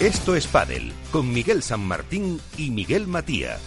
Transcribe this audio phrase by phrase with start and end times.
[0.00, 3.58] Esto es Padel, con Miguel San Martín y Miguel Matía.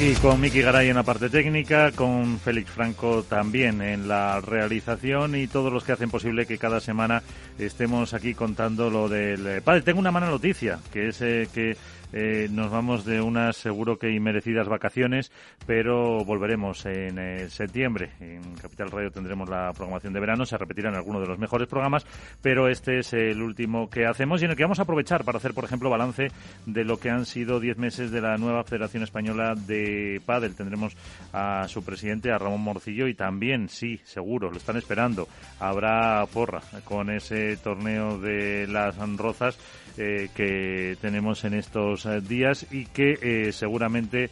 [0.00, 5.36] Y con Miki Garay en la parte técnica, con Félix Franco también en la realización
[5.36, 7.22] y todos los que hacen posible que cada semana
[7.58, 9.82] estemos aquí contando lo del padre.
[9.82, 11.76] Tengo una mala noticia, que es eh, que
[12.16, 15.32] eh, nos vamos de unas seguro que inmerecidas vacaciones,
[15.66, 18.12] pero volveremos en eh, septiembre.
[18.20, 22.06] En Capital Radio tendremos la programación de verano, se repetirán algunos de los mejores programas,
[22.40, 25.38] pero este es el último que hacemos y en el que vamos a aprovechar para
[25.38, 26.28] hacer, por ejemplo, balance
[26.66, 30.54] de lo que han sido diez meses de la nueva Federación Española de Padel.
[30.54, 30.96] Tendremos
[31.32, 35.26] a su presidente, a Ramón Morcillo, y también, sí, seguro, lo están esperando,
[35.58, 39.58] habrá porra con ese torneo de las Rozas
[39.96, 44.30] eh, que tenemos en estos eh, días y que eh, seguramente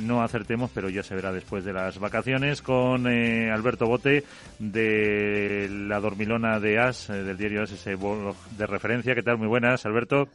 [0.00, 4.24] no acertemos, pero ya se verá después de las vacaciones, con Alberto Bote
[4.58, 9.14] de La Dormilona de As, del diario As, ese blog de referencia.
[9.14, 9.38] ¿Qué tal?
[9.38, 10.26] Muy buenas, Alberto.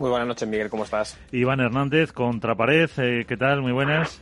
[0.00, 1.16] Muy buenas noches, Miguel, ¿cómo estás?
[1.30, 2.90] Iván Hernández, Contrapared,
[3.24, 3.62] ¿qué tal?
[3.62, 4.20] Muy buenas.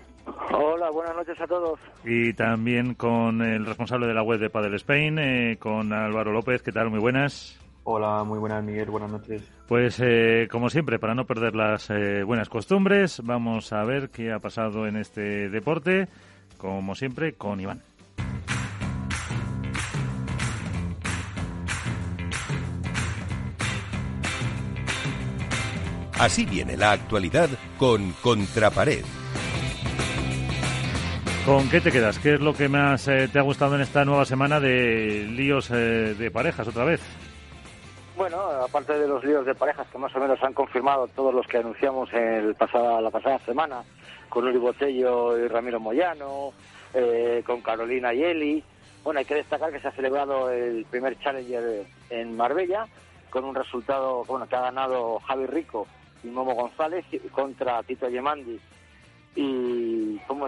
[0.52, 1.80] Hola, buenas noches a todos.
[2.04, 6.70] Y también con el responsable de la web de Padel Spain, con Álvaro López, ¿qué
[6.70, 6.90] tal?
[6.90, 7.58] Muy buenas.
[7.84, 8.90] Hola, muy buenas, Miguel.
[8.90, 9.53] Buenas noches.
[9.68, 14.30] Pues, eh, como siempre, para no perder las eh, buenas costumbres, vamos a ver qué
[14.30, 16.06] ha pasado en este deporte,
[16.58, 17.80] como siempre, con Iván.
[26.18, 29.04] Así viene la actualidad con Contrapared.
[31.46, 32.18] ¿Con qué te quedas?
[32.18, 35.70] ¿Qué es lo que más eh, te ha gustado en esta nueva semana de líos
[35.70, 37.00] de parejas otra vez?
[38.16, 41.46] Bueno, aparte de los líos de parejas que más o menos han confirmado todos los
[41.48, 43.82] que anunciamos el la pasada semana,
[44.28, 46.52] con Uri Botello y Ramiro Moyano,
[46.94, 48.64] eh, con Carolina y Eli.
[49.02, 52.86] Bueno, hay que destacar que se ha celebrado el primer Challenger en Marbella,
[53.30, 55.88] con un resultado bueno, que ha ganado Javi Rico
[56.22, 58.60] y Momo González contra Tito Yemandi
[59.36, 60.46] y como,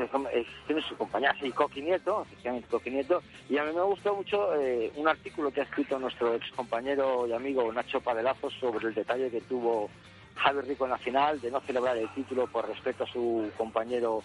[0.67, 4.55] tiene su compañía, sí, Coqui Nieto, efectivamente Coqui Nieto, y a mí me gustó mucho
[4.55, 8.95] eh, un artículo que ha escrito nuestro ex compañero y amigo Nacho Padelazo sobre el
[8.95, 9.91] detalle que tuvo
[10.37, 14.23] Javi Rico en la final de no celebrar el título por respeto a su compañero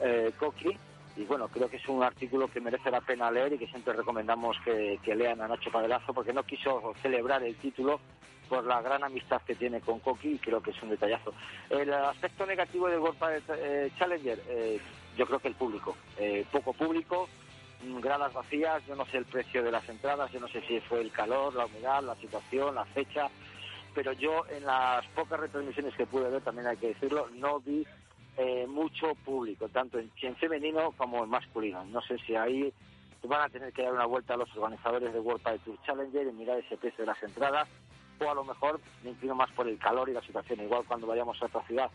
[0.00, 0.76] eh, Coqui,
[1.16, 3.94] y bueno, creo que es un artículo que merece la pena leer y que siempre
[3.94, 8.00] recomendamos que, lean a Nacho Padelazo porque no quiso celebrar el título
[8.48, 11.32] por la gran amistad que tiene con Coqui y creo que es un detallazo.
[11.70, 14.78] El aspecto negativo del World eh, Challenger, eh,
[15.16, 15.96] yo creo que el público.
[16.18, 17.28] Eh, poco público,
[17.84, 20.80] mm, gradas vacías, yo no sé el precio de las entradas, yo no sé si
[20.80, 23.28] fue el calor, la humedad, la situación, la fecha,
[23.94, 27.86] pero yo en las pocas retransmisiones que pude ver, también hay que decirlo, no vi
[28.68, 31.84] mucho público, tanto en, en, femenino como en masculino.
[31.86, 32.72] No sé si ahí
[33.22, 36.26] van a tener que dar una vuelta a los organizadores de World Padel Tour Challenger
[36.26, 37.68] y mirar ese precio de las entradas
[38.20, 40.60] o a lo mejor me inclino más por el calor y la situación.
[40.60, 41.90] Igual cuando vayamos a otra ciudad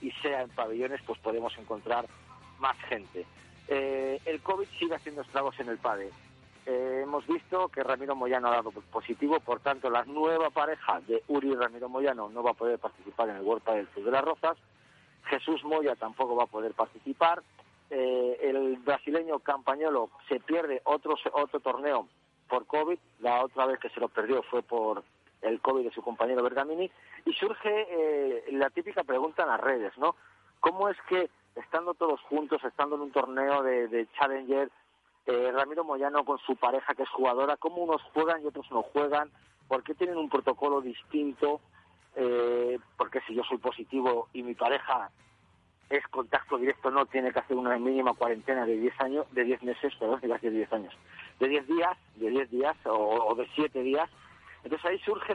[0.00, 2.06] y sea en pabellones, pues podemos encontrar
[2.58, 3.26] más gente.
[3.68, 6.10] Eh, el COVID sigue haciendo estragos en el PADE.
[6.66, 11.22] Eh, hemos visto que Ramiro Moyano ha dado positivo, por tanto, la nueva pareja de
[11.28, 14.10] Uri y Ramiro Moyano no va a poder participar en el World del Sur de
[14.10, 14.56] las Rozas.
[15.26, 17.42] Jesús Moya tampoco va a poder participar.
[17.90, 22.08] Eh, el brasileño Campañolo se pierde otro, otro torneo
[22.48, 22.98] por COVID.
[23.20, 25.02] La otra vez que se lo perdió fue por
[25.44, 26.90] el COVID de su compañero Bergamini,
[27.26, 30.16] y surge eh, la típica pregunta en las redes, ¿no?
[30.60, 34.70] ¿Cómo es que, estando todos juntos, estando en un torneo de, Challenger,
[35.26, 38.82] eh, Ramiro Moyano con su pareja que es jugadora, cómo unos juegan y otros no
[38.82, 39.30] juegan?
[39.68, 41.60] ¿Por qué tienen un protocolo distinto?
[42.16, 45.10] Eh, porque si yo soy positivo y mi pareja
[45.90, 49.62] es contacto directo, no tiene que hacer una mínima cuarentena de 10 años, de 10
[49.62, 50.94] meses, perdón, de 10 años,
[51.40, 54.08] de 10 días, de 10 días o, o de 7 días,
[54.64, 55.34] entonces ahí surge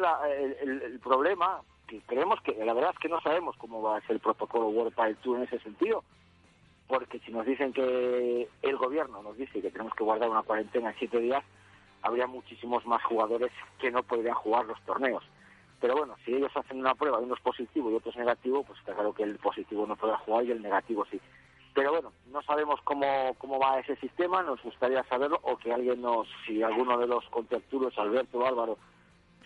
[0.62, 4.14] el, problema, que creemos que la verdad es que no sabemos cómo va a ser
[4.14, 6.04] el protocolo World Tour en ese sentido,
[6.88, 10.90] porque si nos dicen que el gobierno nos dice que tenemos que guardar una cuarentena
[10.90, 11.44] en siete días,
[12.02, 15.24] habría muchísimos más jugadores que no podrían jugar los torneos.
[15.80, 18.64] Pero bueno, si ellos hacen una prueba de uno es positivo y otro es negativo,
[18.64, 21.20] pues está claro que el positivo no podrá jugar y el negativo sí.
[21.74, 26.02] Pero bueno, no sabemos cómo, cómo va ese sistema, nos gustaría saberlo o que alguien
[26.02, 28.78] nos, si alguno de los contertulios, Alberto o Álvaro,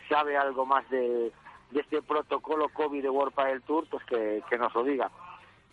[0.09, 1.31] sabe algo más de,
[1.73, 5.11] este protocolo COVID de World del Tour, pues que, nos lo diga.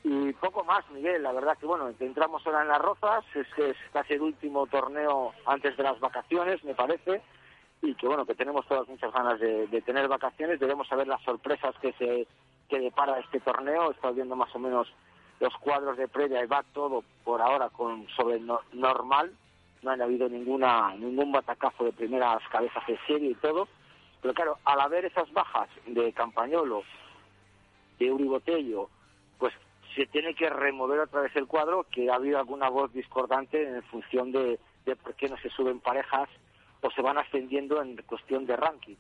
[0.03, 3.71] Y poco más, Miguel, la verdad que bueno, entramos ahora en las Rozas, es que
[3.71, 7.23] es casi el último torneo antes de las vacaciones, me parece,
[7.83, 11.75] y que bueno, que tenemos todas muchas ganas de, tener vacaciones, debemos saber las sorpresas
[11.81, 12.27] que se
[12.69, 14.87] que depara este torneo, está viendo más o menos
[15.41, 18.41] los cuadros de previa y va todo por ahora con sobre
[18.73, 19.33] normal,
[19.83, 23.67] no ha habido ninguna ningún batacazo de primeras cabezas de serie y todo,
[24.21, 26.83] Pero claro, al haber esas bajas de Campañolo,
[27.99, 28.89] de Uribotello,
[29.39, 29.55] pues
[29.97, 33.83] se tiene que remover otra vez el cuadro, que ha habido alguna voz discordante en
[33.85, 36.29] función de, de por qué no se suben parejas
[36.81, 38.97] o se van ascendiendo en cuestión de ranking.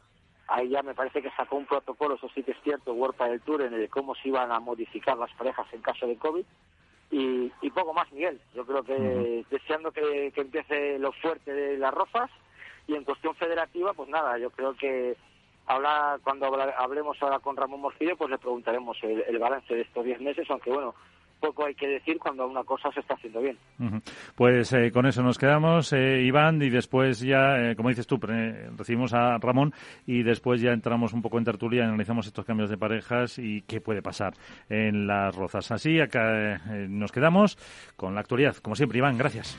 [0.49, 3.41] Ahí ya me parece que sacó un protocolo, eso sí que es cierto, Huerta del
[3.41, 6.44] Tour, en el de cómo se iban a modificar las parejas en caso de COVID.
[7.12, 8.41] Y, y poco más, Miguel.
[8.55, 12.31] Yo creo que deseando que, que empiece lo fuerte de las Rozas
[12.87, 15.17] y en cuestión federativa, pues nada, yo creo que
[15.67, 20.05] habla, cuando hablemos ahora con Ramón Morcillo, pues le preguntaremos el, el balance de estos
[20.05, 20.94] 10 meses, aunque bueno,
[21.40, 23.58] poco hay que decir cuando una cosa se está haciendo bien.
[24.34, 28.19] Pues eh, con eso nos quedamos, eh, Iván, y después ya, eh, como dices tú,
[28.76, 29.72] recibimos a Ramón
[30.06, 33.81] y después ya entramos un poco en tertulia, analizamos estos cambios de parejas y qué
[33.81, 34.34] puede pasar
[34.69, 35.70] en las rozas.
[35.72, 37.56] Así, acá nos quedamos
[37.96, 38.56] con la actualidad.
[38.56, 39.58] Como siempre, Iván, gracias.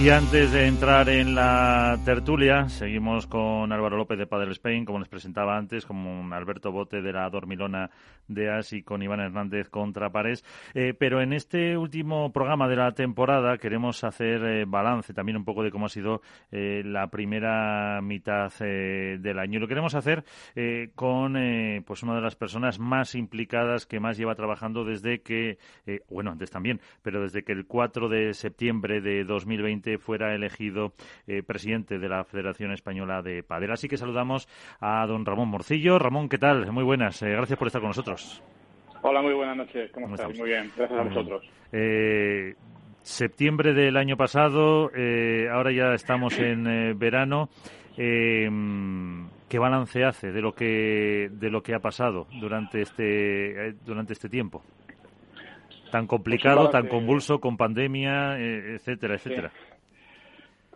[0.00, 5.00] Y antes de entrar en la tertulia, seguimos con Álvaro López de Padel Spain, como
[5.00, 7.90] les presentaba antes, con Alberto Bote de la Dormilona
[8.28, 10.44] de As y con Iván Hernández contra Pares.
[10.74, 15.44] Eh, pero en este último programa de la temporada queremos hacer eh, balance también un
[15.44, 16.22] poco de cómo ha sido
[16.52, 19.58] eh, la primera mitad del año.
[19.58, 20.24] Y lo queremos hacer
[20.94, 21.34] con
[21.84, 25.58] pues una de las personas más implicadas que más lleva trabajando desde que,
[26.08, 30.92] bueno, antes también, pero desde que el 4 de septiembre de 2020 fuera elegido
[31.26, 33.72] eh, presidente de la Federación Española de Padel.
[33.72, 34.46] Así que saludamos
[34.80, 35.98] a don Ramón Morcillo.
[35.98, 36.70] Ramón, ¿qué tal?
[36.70, 37.22] Muy buenas.
[37.22, 38.42] Eh, gracias por estar con nosotros.
[39.02, 39.90] Hola, muy buenas noches.
[39.92, 40.36] ¿Cómo, estás?
[40.36, 40.70] Muy bien.
[40.76, 41.50] Gracias a vosotros.
[41.72, 42.54] Eh,
[43.00, 44.90] septiembre del año pasado,
[45.52, 47.48] ahora ya estamos en verano.
[49.48, 54.28] ¿Qué balance hace de lo que de lo que ha pasado durante este durante este
[54.28, 54.62] tiempo?
[55.90, 59.52] Tan complicado, tan convulso, con pandemia, etcétera, etcétera.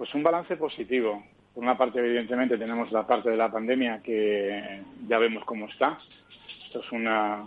[0.02, 1.22] Pues un balance positivo.
[1.54, 5.96] Por una parte, evidentemente, tenemos la parte de la pandemia que ya vemos cómo está.
[6.66, 7.46] Esto es una,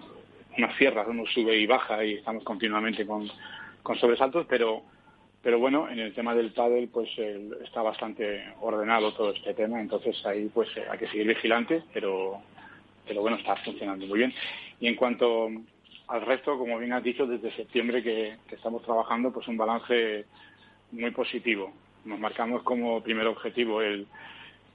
[0.58, 3.30] una sierra, uno sube y baja y estamos continuamente con,
[3.84, 4.84] con sobresaltos, pero,
[5.44, 7.10] pero bueno, en el tema del pádel pues
[7.62, 12.40] está bastante ordenado todo este tema, entonces ahí pues hay que seguir vigilante, pero,
[13.06, 14.34] pero bueno, está funcionando muy bien.
[14.80, 15.50] Y en cuanto
[16.08, 20.24] al resto, como bien has dicho, desde septiembre que estamos trabajando, pues un balance
[20.94, 21.74] muy positivo
[22.06, 24.08] nos marcamos como primer objetivo el,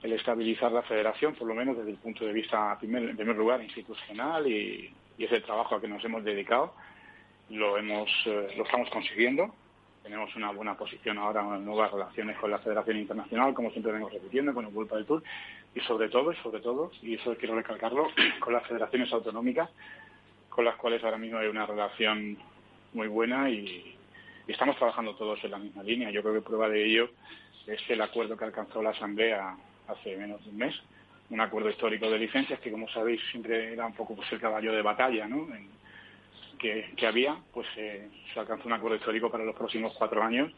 [0.03, 4.47] estabilizar la federación, por lo menos desde el punto de vista, en primer lugar, institucional
[4.47, 6.73] y, y ese trabajo a que nos hemos dedicado.
[7.50, 9.55] Lo, hemos, eh, lo estamos consiguiendo.
[10.03, 14.09] Tenemos una buena posición ahora en nuevas relaciones con la Federación Internacional, como siempre vengo
[14.09, 15.23] repitiendo, con el Vuelta del Tour,
[15.75, 18.08] y sobre todo, y sobre todo, y eso quiero recalcarlo,
[18.41, 19.69] con las federaciones autonómicas,
[20.49, 22.39] con las cuales ahora mismo hay una relación
[22.94, 23.94] muy buena y,
[24.51, 26.11] y estamos trabajando todos en la misma línea.
[26.11, 27.11] Yo creo que prueba de ello
[27.69, 30.75] es el acuerdo que alcanzó la Asamblea hace menos de un mes,
[31.31, 34.73] un acuerdo histórico de licencias que, como sabéis, siempre era un poco pues, el caballo
[34.73, 35.47] de batalla ¿no?
[36.59, 40.51] que, había, pues eh, se alcanzó un acuerdo histórico para los próximos cuatro años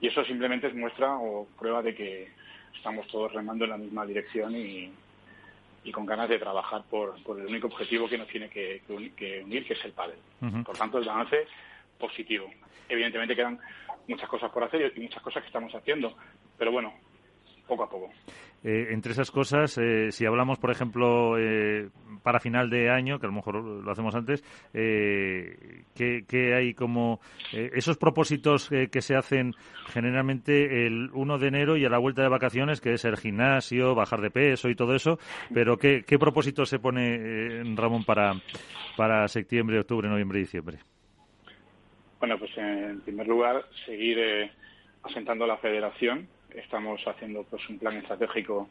[0.00, 2.28] y eso simplemente es muestra o prueba de que
[2.76, 4.92] estamos todos remando en la misma dirección y,
[5.90, 9.84] con ganas de trabajar por, el único objetivo que nos tiene que, unir, que es
[9.84, 10.14] el padre.
[10.64, 11.48] Por tanto, el balance
[12.00, 12.50] positivo.
[12.88, 13.60] Evidentemente quedan
[14.08, 16.16] muchas cosas por hacer y muchas cosas que estamos haciendo,
[16.58, 16.92] pero bueno,
[17.68, 18.10] poco a poco.
[18.62, 21.88] Eh, entre esas cosas, eh, si hablamos, por ejemplo, eh,
[22.22, 24.42] para final de año, que a lo mejor lo hacemos antes,
[24.72, 27.20] ¿qué, hay como
[27.52, 29.54] esos propósitos que se hacen
[29.86, 33.94] generalmente el 1 de enero y a la vuelta de vacaciones, que es el gimnasio,
[33.94, 35.18] bajar de peso y todo eso?
[35.54, 38.34] Pero ¿qué, qué propósitos se pone, Ramón, para,
[38.96, 40.80] para septiembre, octubre, noviembre y diciembre?
[42.20, 44.52] Bueno, pues en primer lugar, seguir eh,
[45.04, 46.28] asentando la federación.
[46.54, 48.68] Estamos haciendo pues un plan estratégico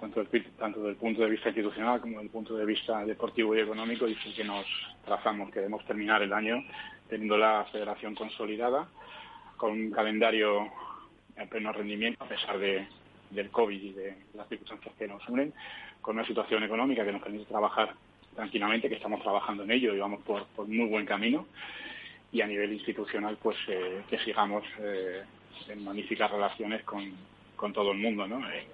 [0.00, 0.24] tanto,
[0.58, 3.60] tanto desde el punto de vista institucional como desde el punto de vista deportivo y
[3.60, 4.64] económico y que nos
[5.04, 5.50] trazamos.
[5.50, 6.64] Queremos terminar el año
[7.10, 8.88] teniendo la federación consolidada
[9.58, 10.72] con un calendario
[11.36, 12.86] en pleno rendimiento a pesar de,
[13.28, 15.52] del COVID y de las circunstancias que nos unen,
[16.00, 17.92] con una situación económica que nos permite trabajar
[18.34, 21.46] tranquilamente, que estamos trabajando en ello y vamos por muy buen camino
[22.32, 25.22] y a nivel institucional pues eh, que sigamos eh,
[25.68, 27.10] en magníficas relaciones con,
[27.56, 28.38] con, todo el mundo, ¿no?
[28.50, 28.66] Eh,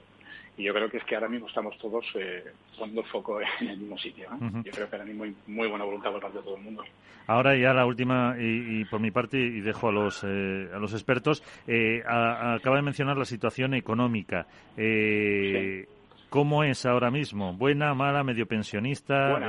[0.57, 2.45] y yo creo que es que ahora mismo estamos todos eh,
[2.79, 4.29] poniendo foco en el mismo sitio.
[4.65, 6.85] Yo creo que ahora mismo hay muy buena voluntad por parte de todo el mundo.
[7.27, 10.93] Ahora ya la última, y, por mi parte, y dejo a los, eh, a los
[10.93, 14.47] expertos, eh, acaba de mencionar la situación económica.
[14.77, 15.87] Eh,
[16.29, 17.55] ¿Cómo es ahora mismo?
[17.55, 19.41] ¿Buena, mala, medio pensionista?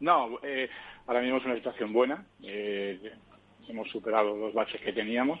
[0.00, 0.38] No,
[1.06, 2.24] ahora mismo es una situación buena.
[3.68, 5.40] Hemos superado los baches que teníamos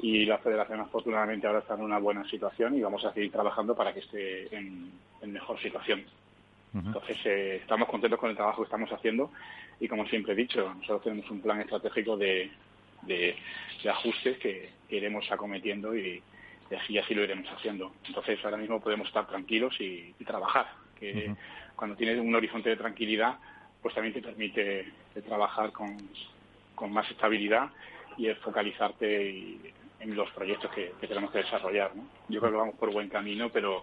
[0.00, 3.74] y la federación afortunadamente ahora está en una buena situación y vamos a seguir trabajando
[3.74, 4.90] para que esté en,
[5.26, 6.04] mejor situación.
[6.72, 9.32] Entonces, eh, estamos contentos con el trabajo que estamos haciendo
[9.80, 12.50] y, como siempre he dicho, nosotros tenemos un plan estratégico de,
[13.02, 13.34] de,
[13.90, 16.22] ajustes que, iremos acometiendo y,
[16.78, 17.92] así, así lo iremos haciendo.
[18.06, 20.66] Entonces, ahora mismo podemos estar tranquilos y, trabajar,
[21.00, 21.34] que
[21.74, 23.38] cuando tienes un horizonte de tranquilidad,
[23.82, 24.92] pues también te permite
[25.26, 25.96] trabajar con,
[26.76, 27.70] con más estabilidad
[28.16, 29.60] y focalizarte y,
[30.00, 31.94] en los proyectos que, tenemos que desarrollar.
[31.94, 32.04] ¿no?
[32.28, 33.82] Yo creo que vamos por buen camino, pero,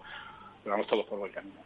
[0.64, 1.56] vamos todos por buen camino.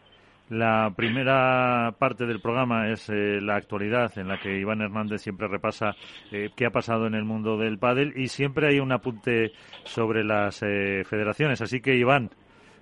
[0.51, 5.47] La primera parte del programa es eh, la actualidad, en la que Iván Hernández siempre
[5.47, 5.95] repasa
[6.33, 9.53] eh, qué ha pasado en el mundo del pádel y siempre hay un apunte
[9.85, 11.61] sobre las eh, federaciones.
[11.61, 12.31] Así que, Iván,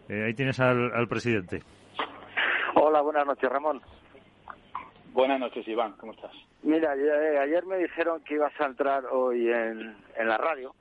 [0.09, 1.65] ahí tienes al, presidente.
[2.77, 3.83] Hola, buenas noches, Ramón.
[5.17, 5.95] Buenas noches, Iván.
[5.97, 6.31] ¿Cómo estás?
[6.63, 10.75] Mira, ayer me dijeron que ibas a entrar hoy en, en la radio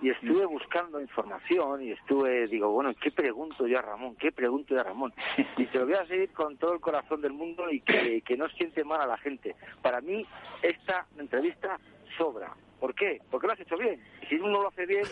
[0.00, 4.16] y estuve buscando información y estuve, digo, bueno, ¿qué pregunto yo a Ramón?
[4.16, 5.12] ¿Qué pregunto yo a Ramón?
[5.58, 8.34] Y te lo voy a seguir con todo el corazón del mundo y que, que
[8.38, 9.54] no siente mal a la gente.
[9.82, 10.24] Para mí,
[10.62, 11.78] esta entrevista
[12.16, 12.54] sobra.
[12.80, 13.20] ¿Por qué?
[13.30, 14.00] Porque lo has hecho bien.
[14.26, 15.04] Si uno lo hace bien...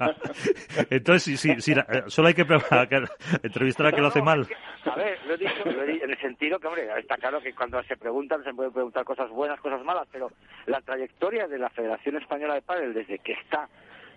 [0.90, 2.42] Entonces, sí, sí, eh, solo hay que
[3.42, 4.46] entrevistar a que lo hace mal.
[4.84, 7.96] a ver, lo he dicho en el sentido que, hombre, está claro que cuando se
[7.96, 10.30] preguntan se pueden preguntar cosas buenas, cosas malas, pero
[10.66, 13.68] la trayectoria de la Federación Española de Padres desde que está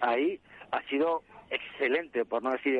[0.02, 0.40] ahí
[0.72, 2.80] ha sido excelente, por no decir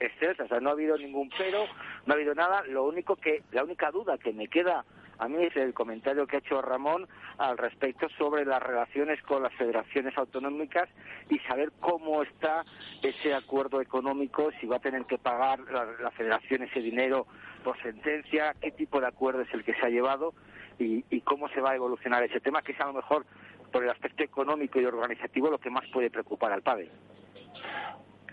[0.00, 1.66] excelsa, o sea, no ha habido ningún pero,
[2.06, 4.84] no ha habido nada, lo único que, la única duda que me queda
[5.18, 7.06] a mí es el comentario que ha hecho Ramón
[7.38, 10.88] al respecto sobre las relaciones con las federaciones autonómicas
[11.30, 12.64] y saber cómo está
[13.02, 17.26] ese acuerdo económico, si va a tener que pagar la, la federación ese dinero
[17.64, 20.34] por sentencia, qué tipo de acuerdo es el que se ha llevado
[20.78, 23.24] y, y cómo se va a evolucionar ese tema, que es a lo mejor
[23.72, 26.88] por el aspecto económico y organizativo lo que más puede preocupar al padre.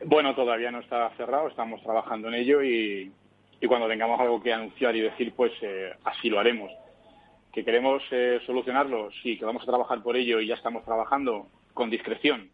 [0.06, 3.12] Bueno, todavía no está cerrado, estamos trabajando en ello y,
[3.68, 6.72] cuando tengamos algo que anunciar y decir, pues eh, así lo haremos.
[7.52, 9.10] ¿Que queremos eh, solucionarlo?
[9.22, 12.50] Sí, que vamos a trabajar por ello y ya estamos trabajando con discreción.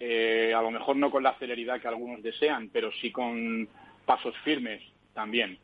[0.00, 3.68] Eh, a lo mejor no con la celeridad que algunos desean, pero sí con
[4.04, 4.82] pasos firmes
[5.14, 5.58] también.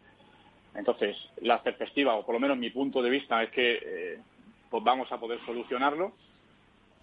[0.75, 4.19] Entonces, la perspectiva, o por lo menos mi punto de vista, es que
[4.71, 6.13] pues vamos a poder solucionarlo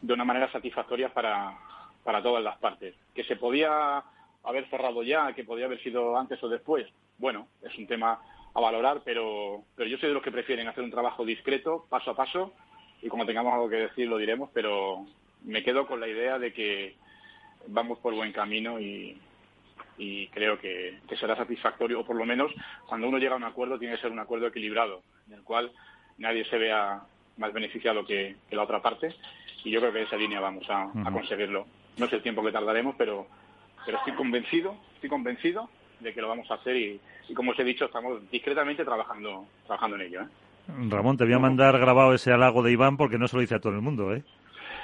[0.01, 1.57] de una manera satisfactoria para,
[2.03, 2.95] para todas las partes.
[3.13, 4.01] Que se podía
[4.43, 8.19] haber cerrado ya, que podía haber sido antes o después, bueno, es un tema
[8.53, 12.11] a valorar, pero, pero yo soy de los que prefieren hacer un trabajo discreto, paso
[12.11, 12.53] a paso,
[13.01, 15.05] y como tengamos algo que decir lo diremos, pero
[15.43, 16.95] me quedo con la idea de que
[17.67, 19.19] vamos por buen camino y,
[19.97, 22.51] y creo que, será satisfactorio, o por lo menos
[22.87, 25.71] cuando uno llega a un acuerdo tiene que ser un acuerdo equilibrado, en el cual
[26.17, 27.01] nadie se vea
[27.37, 29.13] más beneficiado que, que la otra parte
[29.65, 31.65] y yo creo que en esa línea vamos a, conseguirlo.
[31.97, 33.27] No sé el tiempo que tardaremos, pero,
[33.83, 36.99] pero estoy convencido, estoy convencido de que lo vamos a hacer y,
[37.33, 40.21] como os he dicho, estamos discretamente trabajando, trabajando en ello.
[40.21, 40.27] ¿eh?
[40.89, 43.55] Ramón, te voy a mandar grabado ese halago de Iván porque no se lo dice
[43.55, 44.23] a todo el mundo, ¿eh?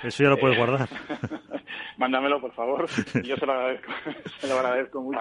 [0.03, 0.89] Eso ya lo puedes guardar.
[1.97, 2.87] Mándamelo, por favor.
[3.23, 3.91] Yo se lo agradezco,
[4.39, 5.19] se lo agradezco mucho.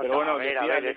[0.00, 0.96] Pero bueno, a ver, a ver,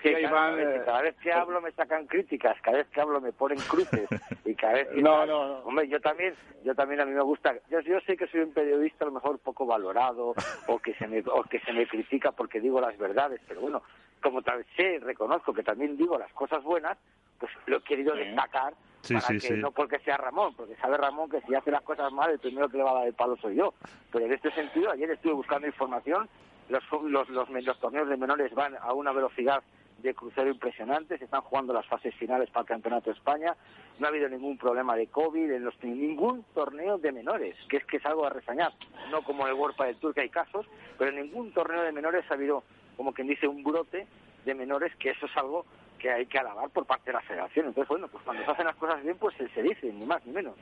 [0.86, 4.07] cada, vez que hablo me sacan críticas, cada vez que hablo me ponen cruces
[4.46, 5.53] y cada vez no, no, no.
[5.62, 7.55] Hombre, yo también, yo también a mí me gusta.
[7.72, 10.36] Yo, yo sé que soy un periodista a lo mejor poco valorado
[10.67, 13.81] o que se me o que se me critica porque digo las verdades, pero bueno,
[14.21, 16.97] como tal sé, reconozco que también digo las cosas buenas,
[17.39, 18.74] pues lo he querido destacar
[19.07, 22.31] para que no porque sea Ramón, porque sabe Ramón que si hace las cosas mal,
[22.31, 23.74] el primero que le va a dar el palo soy yo.
[24.12, 26.27] Pero en este sentido, ayer estuve buscando información,
[26.69, 29.63] los, los, los, torneos de menores van a una velocidad
[30.00, 33.55] de crucero impresionante, se están jugando las fases finales para el Campeonato de España,
[34.00, 37.86] no ha habido ningún problema de COVID en los ningún torneo de menores, que es
[37.86, 38.74] que es algo a resañar,
[39.09, 40.67] no como el World del Tour que hay casos,
[41.00, 42.63] pero en ningún torneo de menores ha habido,
[42.98, 44.08] como quien dice, un brote
[44.46, 45.66] de menores, que eso es algo
[45.98, 47.68] que hay que alabar por parte de la federación.
[47.68, 50.34] Entonces, bueno, pues cuando se hacen las cosas bien, pues se, dice, ni más ni
[50.34, 50.56] menos.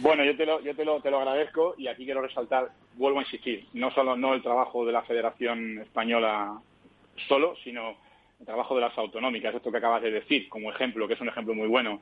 [0.00, 3.18] Bueno, yo te lo, yo te lo, te lo agradezco y aquí quiero resaltar, vuelvo
[3.18, 6.58] a insistir, no solo no el trabajo de la Federación Española
[7.28, 7.96] solo, sino
[8.40, 11.28] el trabajo de las autonómicas, esto que acabas de decir, como ejemplo, que es un
[11.28, 12.00] ejemplo muy bueno.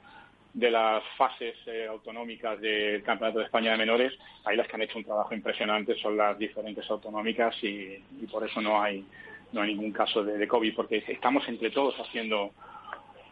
[0.52, 4.12] de las fases eh, autonómicas del Campeonato de España de Menores,
[4.44, 8.60] ahí las que han hecho un trabajo impresionante son las diferentes autonómicas y, por eso
[8.60, 9.04] no hay,
[9.52, 12.52] no hay ningún caso de, COVID, porque estamos entre todos haciendo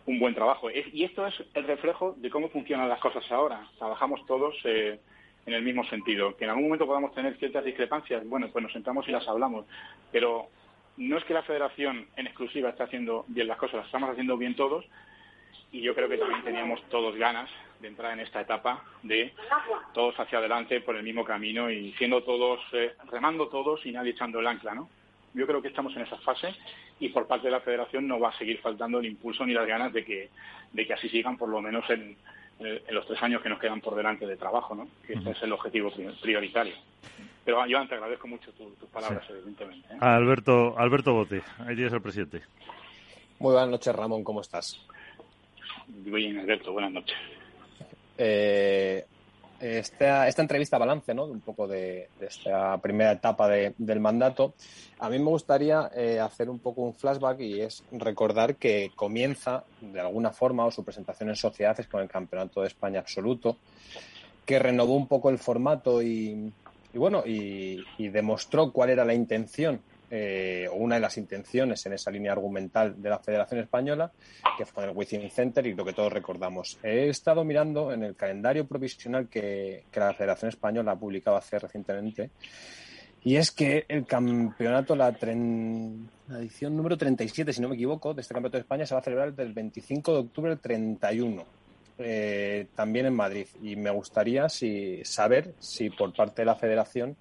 [0.07, 0.69] un buen trabajo.
[0.71, 3.67] Y esto es el reflejo de cómo funcionan las cosas ahora.
[3.79, 4.99] Trabajamos todos eh,
[5.47, 6.37] en el mismo sentido.
[6.37, 9.67] Que en algún momento podamos tener ciertas discrepancias, bueno, pues nos sentamos y las hablamos.
[10.11, 10.49] Pero
[10.97, 14.37] no es que la federación en exclusiva esté haciendo bien las cosas, las estamos haciendo
[14.37, 14.85] bien todos,
[15.71, 17.49] y yo creo que también teníamos todos ganas
[17.81, 19.33] de entrar en esta etapa de
[19.95, 24.13] todos hacia adelante por el mismo camino y siendo todos, eh, remando todos y nadie
[24.13, 24.89] echando el ancla, ¿no?
[25.35, 26.55] Yo creo que estamos en esa fase
[27.01, 29.67] y por parte de la federación no va a seguir faltando el impulso ni las
[29.67, 30.31] ganas de que,
[30.73, 32.17] de que así sigan por lo menos en,
[32.91, 34.89] los tres años que nos quedan por delante de trabajo, ¿no?
[35.07, 36.75] Que ese es el objetivo prioritario.
[37.45, 39.89] Pero Joan, te agradezco mucho tus palabras, evidentemente.
[39.95, 39.99] ¿eh?
[40.01, 42.43] Alberto, Alberto Bote, ahí tienes al presidente.
[43.39, 44.85] Muy buenas noches, Ramón, ¿cómo estás?
[45.87, 47.17] Bien, Alberto, buenas noches.
[48.19, 49.07] Eh,
[49.61, 51.25] esta, entrevista balance, ¿no?
[51.25, 54.55] Un poco de, esta primera etapa del mandato.
[54.99, 59.65] A mí me gustaría eh, hacer un poco un flashback y es recordar que comienza
[59.81, 63.59] de alguna forma o su presentación en sociedades con el Campeonato de España absoluto,
[64.45, 66.53] que renovó un poco el formato y,
[66.95, 72.33] bueno, y, demostró cuál era la intención eh, una de las intenciones en esa línea
[72.33, 74.11] argumental de la Federación Española,
[74.57, 76.79] que fue el Within Center y lo que todos recordamos.
[76.83, 82.31] He estado mirando en el calendario provisional que, la Federación Española ha publicado hace recientemente,
[83.23, 88.33] y es que el campeonato, la, edición número 37, si no me equivoco, de este
[88.33, 91.45] campeonato de España se va a celebrar del 25 de octubre al 31.
[92.01, 93.49] Eh, también en Madrid.
[93.61, 97.17] Y me gustaría si, saber si por parte de la Federación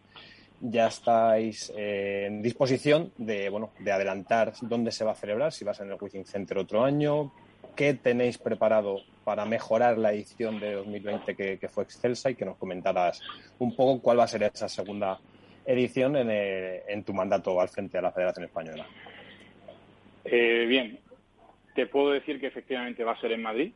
[0.59, 5.63] ya estáis eh, en disposición de, bueno, de adelantar dónde se va a celebrar, si
[5.63, 7.31] va a ser en el Within Center otro año,
[7.75, 12.57] qué tenéis preparado para mejorar la edición de 2020 que, fue excelsa y que nos
[12.57, 13.21] comentaras
[13.59, 15.19] un poco cuál va a ser esa segunda
[15.65, 18.85] edición en, eh, en tu mandato al frente de la Federación Española.
[20.25, 20.99] Eh, bien,
[21.75, 23.71] te puedo decir que efectivamente va a ser en Madrid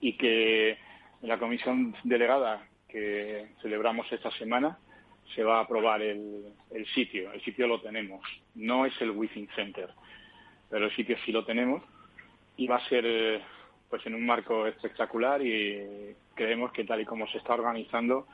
[0.00, 0.76] y que
[1.22, 4.78] la comisión delegada que celebramos esta semana
[5.34, 6.54] se va a aprobar el,
[6.94, 7.32] sitio.
[7.32, 8.22] El sitio lo tenemos.
[8.54, 9.90] No es el Within Center,
[10.70, 11.82] pero el sitio sí lo tenemos
[12.56, 13.42] y va a ser
[13.88, 18.26] pues en un marco espectacular y creemos que tal y como se está organizando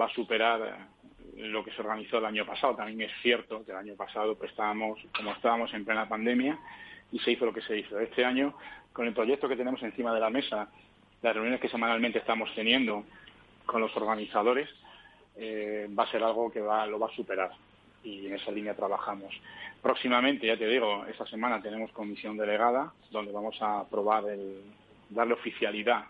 [0.00, 0.88] va a superar
[1.36, 2.76] lo que se organizó el año pasado.
[2.76, 6.58] También es cierto que el año pasado pues estábamos como estábamos en plena pandemia
[7.10, 7.98] y se hizo lo que se hizo.
[8.00, 8.54] Este año
[8.92, 10.68] con el proyecto que tenemos encima de la mesa,
[11.22, 13.04] las reuniones que semanalmente estamos teniendo
[13.66, 14.68] con los organizadores,
[15.36, 17.50] eh, va a ser algo que va, lo va a superar
[18.04, 19.34] y en esa línea trabajamos.
[19.80, 24.60] Próximamente, ya te digo, esta semana tenemos comisión delegada donde vamos a aprobar el
[25.10, 26.04] darle oficialidad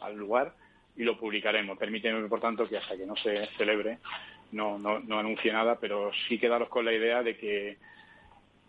[0.00, 0.54] al lugar
[0.96, 1.78] y lo publicaremos.
[1.78, 3.98] Permíteme, por tanto, que hasta que no se celebre
[4.52, 7.76] no, no, no anuncie nada, pero sí quedaros con la idea de que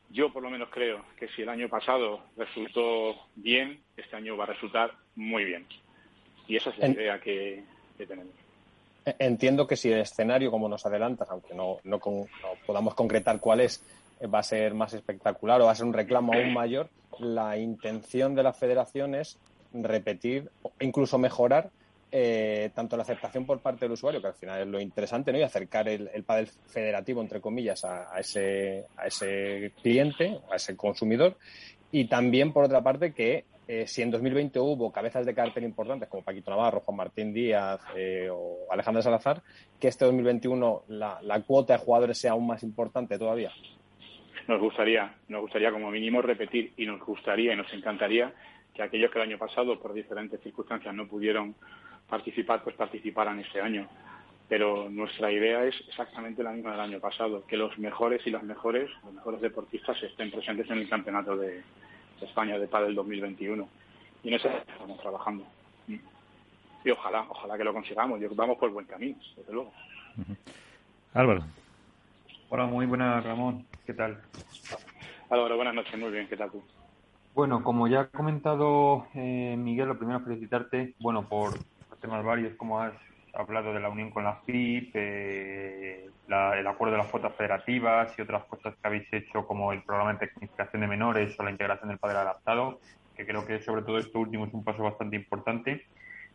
[0.10, 4.46] yo por lo menos creo que si el año pasado resultó bien, este año va
[4.46, 5.66] a resultar muy bien.
[6.48, 7.64] Y esa es la idea que
[7.98, 8.37] tenemos.
[9.20, 12.00] Entiendo que si el escenario, como nos adelantas, aunque no, no,
[12.65, 13.82] podamos concretar cuál es,
[14.34, 16.89] va a ser más espectacular o va a ser un reclamo aún mayor,
[17.20, 19.38] la intención de la federación es
[19.74, 21.70] repetir, incluso mejorar
[22.12, 25.39] eh, tanto la aceptación por parte del usuario, que al final es lo interesante, ¿no?
[25.39, 30.76] y acercar el, el pádel federativo, entre comillas, a, ese, a ese cliente, a ese
[30.76, 31.38] consumidor,
[31.91, 36.08] y también, por otra parte, que eh, si en 2020 hubo cabezas de cartel importantes
[36.08, 39.41] como Paquito Navarro, Juan Martín Díaz eh, o Alejandro Salazar,
[39.80, 43.51] que este 2021 la, la cuota de jugadores sea aún más importante todavía.
[44.47, 48.34] Nos gustaría, nos gustaría como mínimo repetir y nos gustaría y nos encantaría
[48.73, 51.53] que aquellos que el año pasado por diferentes circunstancias no pudieron
[52.08, 53.89] participar, pues participaran este año.
[54.47, 58.43] Pero nuestra idea es exactamente la misma del año pasado, que los mejores y las
[58.43, 61.63] mejores, los mejores deportistas estén presentes en el campeonato de,
[62.21, 63.67] España de del 2021.
[64.23, 65.43] Y en eso estamos trabajando.
[65.88, 68.19] Y ojalá, ojalá que lo consigamos.
[68.36, 69.71] Vamos por buen camino, desde luego.
[71.13, 71.43] Álvaro.
[72.49, 73.65] Hola, muy buenas, Ramón.
[73.86, 74.21] ¿Qué tal?
[75.30, 75.99] Álvaro, buenas noches.
[75.99, 76.63] Muy bien, ¿qué tal tú?
[77.36, 81.53] Bueno, como ya ha comentado eh, Miguel, lo primero felicitarte, bueno, por
[82.01, 82.93] temas varios, como has
[83.38, 88.21] hablado de la unión con la FIP, eh, el acuerdo de las cuotas federativas y
[88.21, 91.89] otras cosas que habéis hecho como el programa de tecnificación de menores o la integración
[91.89, 92.80] del padre adaptado,
[93.15, 95.86] que creo que sobre todo esto último es un paso bastante importante.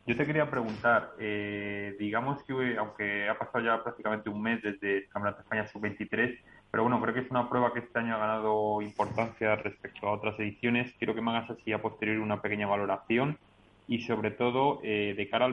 [0.07, 4.99] Yo te quería preguntar, eh, digamos que aunque ha pasado ya prácticamente un mes desde
[4.99, 6.39] el Campeonato de España Sub-23,
[6.71, 10.13] pero bueno, creo que es una prueba que este año ha ganado importancia respecto a
[10.13, 10.93] otras ediciones.
[10.99, 13.39] Quiero que me hagas así a posteriori una pequeña valoración
[13.87, 15.53] y sobre todo de cara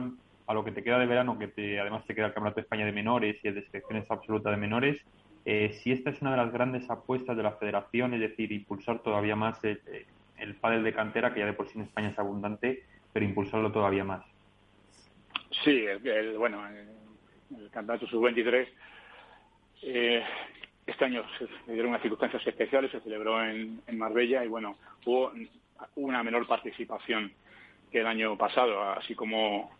[0.50, 2.62] a lo que te queda de verano, que te, además te queda el Campeonato de
[2.62, 5.00] España de menores y el de selecciones absoluta de menores,
[5.44, 9.36] si esta es una de las grandes apuestas de la federación, es decir, impulsar todavía
[9.36, 9.80] más el,
[10.38, 12.82] el pádel de cantera, que ya de por sí en España es abundante,
[13.12, 14.24] pero impulsarlo todavía más.
[15.64, 18.68] Sí, el, bueno, el, campeonato sub-23
[19.82, 20.22] eh,
[20.86, 25.32] este año se dieron unas circunstancias especiales, se celebró en, Marbella y bueno, hubo
[25.96, 27.32] una menor participación
[27.90, 29.70] que el año pasado, así como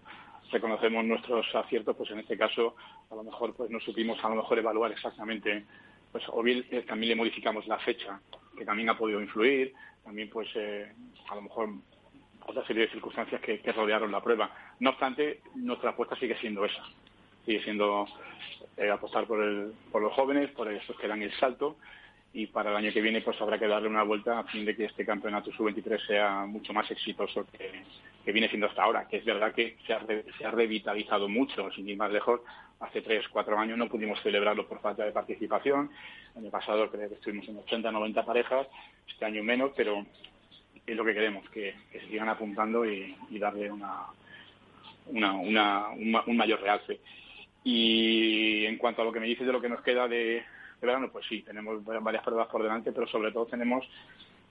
[0.50, 2.74] reconocemos nuestros aciertos, pues en este caso
[3.10, 5.64] a lo mejor pues no supimos a lo mejor evaluar exactamente,
[6.12, 8.20] pues o bien eh, también le modificamos la fecha,
[8.56, 9.72] que también ha podido influir,
[10.04, 10.92] también pues eh,
[11.28, 11.70] a lo mejor
[12.46, 14.50] otra serie de circunstancias que, rodearon la prueba.
[14.80, 16.82] No obstante, nuestra apuesta sigue siendo esa,
[17.44, 18.06] sigue siendo
[18.76, 21.76] eh, apostar por, el, por los jóvenes, por esos que dan el salto
[22.32, 24.76] y para el año que viene pues habrá que darle una vuelta a fin de
[24.76, 27.82] que este campeonato sub-23 sea mucho más exitoso que,
[28.26, 30.04] viene siendo hasta ahora, que es verdad que se ha,
[30.38, 32.40] se ha revitalizado mucho, sin ir más lejos,
[32.80, 35.90] hace tres, cuatro años no pudimos celebrarlo por falta de participación,
[36.35, 38.66] el año pasado creo que estuvimos en 80, 90 parejas,
[39.09, 40.04] este año menos, pero
[40.87, 44.06] es lo que queremos, que, se sigan apuntando y, darle una,
[45.06, 47.00] una, un, mayor realce.
[47.62, 50.42] Y en cuanto a lo que me dices de lo que nos queda de,
[50.80, 53.87] verano, pues sí, tenemos varias pruebas por delante, pero sobre todo tenemos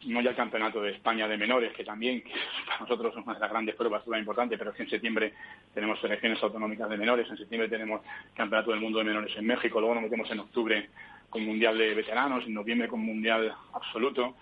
[0.05, 2.31] no ya el campeonato de España de menores, que también que
[2.65, 5.33] para nosotros es una de las grandes pruebas, muy importante, pero que en septiembre
[5.73, 8.01] tenemos selecciones autonómicas de menores, en septiembre tenemos
[8.33, 10.89] campeonato del mundo de menores en México, luego nos metemos en octubre
[11.29, 14.35] con mundial de veteranos, en noviembre con mundial absoluto,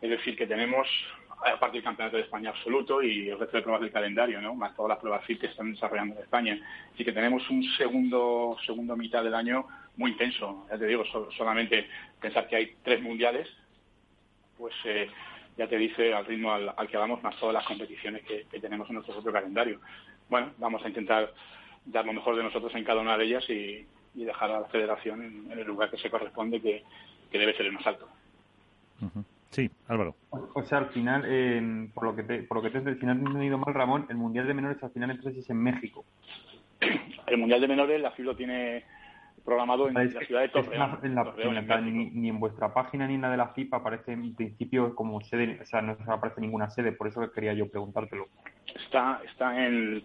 [0.00, 0.86] es decir, que tenemos
[1.44, 4.54] aparte del campeonato de España absoluto y el resto de pruebas del calendario, ¿no?
[4.54, 6.58] más todas las pruebas FIT que están desarrollando en España.
[6.92, 9.66] Así que tenemos un segundo, segundo mitad del año
[9.96, 10.66] muy intenso.
[10.70, 11.04] Ya te digo,
[11.36, 11.88] solamente
[12.20, 13.48] pensar que hay tres mundiales,
[14.58, 15.08] pues eh,
[15.56, 18.96] ya te dice al ritmo al, que vamos, más todas las competiciones que, tenemos en
[18.96, 19.80] nuestro propio calendario.
[20.28, 21.32] Bueno, vamos a intentar
[21.84, 25.22] dar lo mejor de nosotros en cada una de ellas y, dejar a la federación
[25.22, 26.82] en, el lugar que se corresponde, que,
[27.30, 28.08] debe ser el más alto.
[29.50, 30.16] Sí, Álvaro.
[30.30, 31.22] O, sea, al final,
[31.94, 34.16] por lo que te, por lo que te, al final he ido mal, Ramón, el
[34.16, 36.04] Mundial de Menores al final entonces es en México.
[37.26, 38.84] El Mundial de Menores, la FIBA tiene
[39.48, 42.12] programado en la ciudad de Torreón.
[42.12, 45.58] ni, en vuestra página ni en la de la FIPA aparece en principio como sede,
[45.62, 48.26] o sea, no aparece ninguna sede, por eso quería yo preguntártelo.
[48.74, 50.04] Está, está en,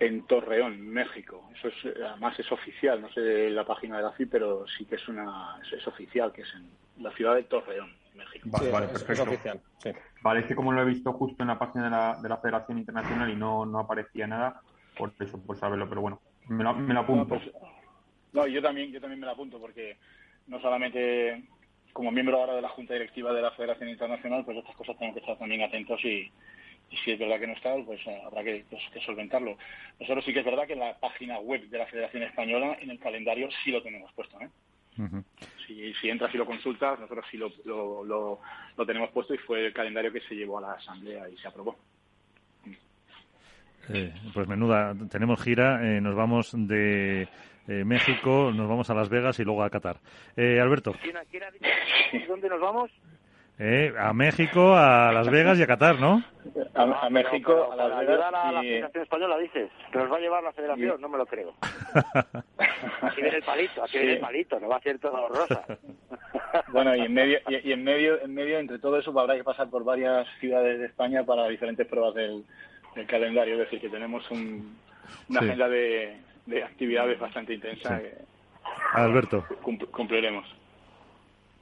[0.00, 1.50] en Torreón, México.
[1.54, 4.94] Eso es, además es oficial, no sé la página de la FIPA, pero sí que
[4.94, 7.90] es una es oficial, que es en la ciudad de Torreón.
[8.14, 8.50] México.
[8.50, 9.24] Vale, perfecto.
[10.22, 12.36] Vale, es que como lo he visto justo en la página de la, de la
[12.36, 14.60] Federación Internacional y no, no aparecía nada,
[14.98, 17.26] por eso, por saberlo, pero bueno, me lo, me lo apunto.
[17.36, 17.50] Pues,
[18.32, 19.96] no, yo también, yo también me lo apunto porque
[20.46, 21.42] no solamente
[21.92, 25.12] como miembro ahora de la Junta Directiva de la Federación Internacional, pues estas cosas tengo
[25.12, 26.30] que estar también atentos y,
[27.04, 29.56] si es verdad que no está, pues eh, habrá que, pues, que, solventarlo.
[29.98, 32.90] Nosotros sí que es verdad que en la página web de la Federación Española, en
[32.90, 34.38] el calendario, sí lo tenemos puesto.
[34.40, 34.48] ¿eh?
[35.66, 38.38] si, si, entras y lo consultas, nosotros sí lo, lo,
[38.76, 41.48] lo, tenemos puesto y fue el calendario que se llevó a la Asamblea y se
[41.48, 41.76] aprobó.
[43.88, 47.26] Eh, pues menuda, tenemos gira, eh, nos vamos de
[47.68, 49.96] eh, México, nos vamos a Las Vegas y luego a Qatar.
[50.36, 50.94] Alberto.
[51.02, 51.68] ¿Quién, quién ha dicho
[52.28, 52.90] dónde nos vamos?
[53.58, 56.24] Eh, a México, a Las Vegas y a Qatar, ¿no?
[56.74, 58.34] A, México, a Las Vegas.
[58.34, 59.70] a la Federación Española, dices.
[59.92, 61.00] ¿Que nos va a llevar la Federación?
[61.00, 61.54] No me lo creo.
[63.02, 65.64] aquí viene el palito, aquí viene el palito, no va a ser todo rosa.
[66.72, 69.68] bueno, y en medio, y, en medio, en medio, entre todo eso, habrá que pasar
[69.68, 72.44] por varias ciudades de España para diferentes pruebas del,
[73.06, 73.54] calendario.
[73.54, 76.16] Es decir, que tenemos una agenda de,
[76.64, 78.00] actividades bastante intensa.
[78.94, 79.44] Alberto.
[79.90, 80.46] cumpliremos.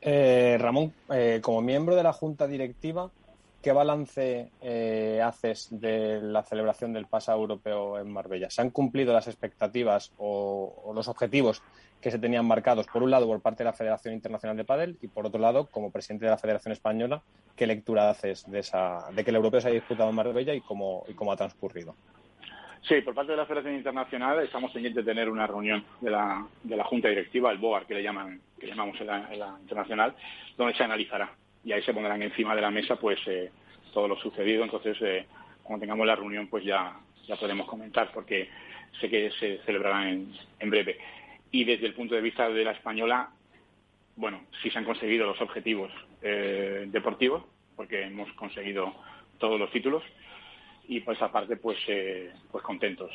[0.01, 3.11] Eh, Ramón, eh, como miembro de la Junta Directiva,
[3.63, 8.49] ¿qué balance eh, haces de la celebración del PASA europeo en Marbella?
[8.51, 11.63] ¿Se han cumplido las expectativas o, los objetivos
[12.01, 14.97] que se tenían marcados, por un lado, por parte de la Federación Internacional de Padel
[15.03, 17.23] y, por otro lado, como presidente de la Federación Española,
[17.55, 20.63] ¿qué lectura haces de, esa, de que el europeo se haya disputado en Marbella y
[20.63, 21.95] cómo, y cómo ha transcurrido?
[22.83, 26.47] Sí, por parte de la Federación Internacional estamos pendientes de tener una reunión de la,
[26.63, 30.15] de la Junta Directiva, el BOAR, que le llaman, que llamamos en la, internacional,
[30.57, 31.31] donde se analizará
[31.63, 33.51] y ahí se pondrán encima de la mesa pues eh,
[33.93, 34.65] todo lo sucedido.
[34.65, 35.27] Entonces, eh,
[35.63, 38.49] cuando tengamos la reunión, pues ya, ya podemos comentar, porque
[38.99, 40.99] sé que se celebrará en, en breve.
[41.51, 43.29] Y desde el punto de vista de la española,
[44.17, 47.45] bueno, sí se han conseguido los objetivos eh, deportivos,
[47.77, 48.95] porque hemos conseguido
[49.39, 50.03] todos los títulos
[50.91, 53.13] y pues aparte pues eh, pues contentos.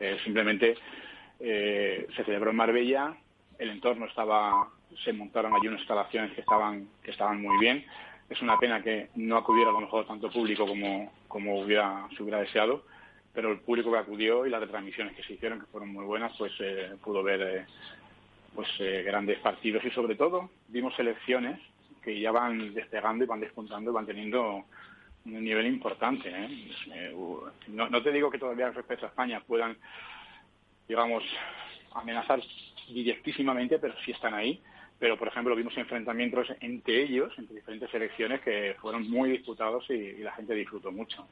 [0.00, 0.74] Eh, simplemente
[1.38, 3.16] eh, se celebró en Marbella
[3.58, 4.68] el entorno estaba
[5.04, 7.84] se montaron allí unas instalaciones que estaban que estaban muy bien.
[8.28, 12.22] Es una pena que no acudiera a lo mejor tanto público como, como hubiera, se
[12.22, 12.84] hubiera deseado,
[13.32, 16.32] pero el público que acudió y las retransmisiones que se hicieron, que fueron muy buenas,
[16.38, 17.66] pues eh, pudo ver eh,
[18.54, 18.68] pues
[19.04, 19.84] grandes partidos.
[19.84, 21.60] Y sobre todo vimos selecciones
[22.02, 24.64] que ya van despegando y van despuntando y van teniendo
[25.24, 26.32] un nivel importante.
[27.68, 29.76] No, no, te digo que todavía respecto a España puedan,
[30.88, 31.22] digamos,
[31.94, 32.40] amenazar
[32.88, 34.60] directísimamente, pero sí están ahí
[35.00, 40.18] pero por ejemplo vimos enfrentamientos entre ellos, entre diferentes selecciones que fueron muy disputados y,
[40.18, 41.26] la gente disfrutó mucho.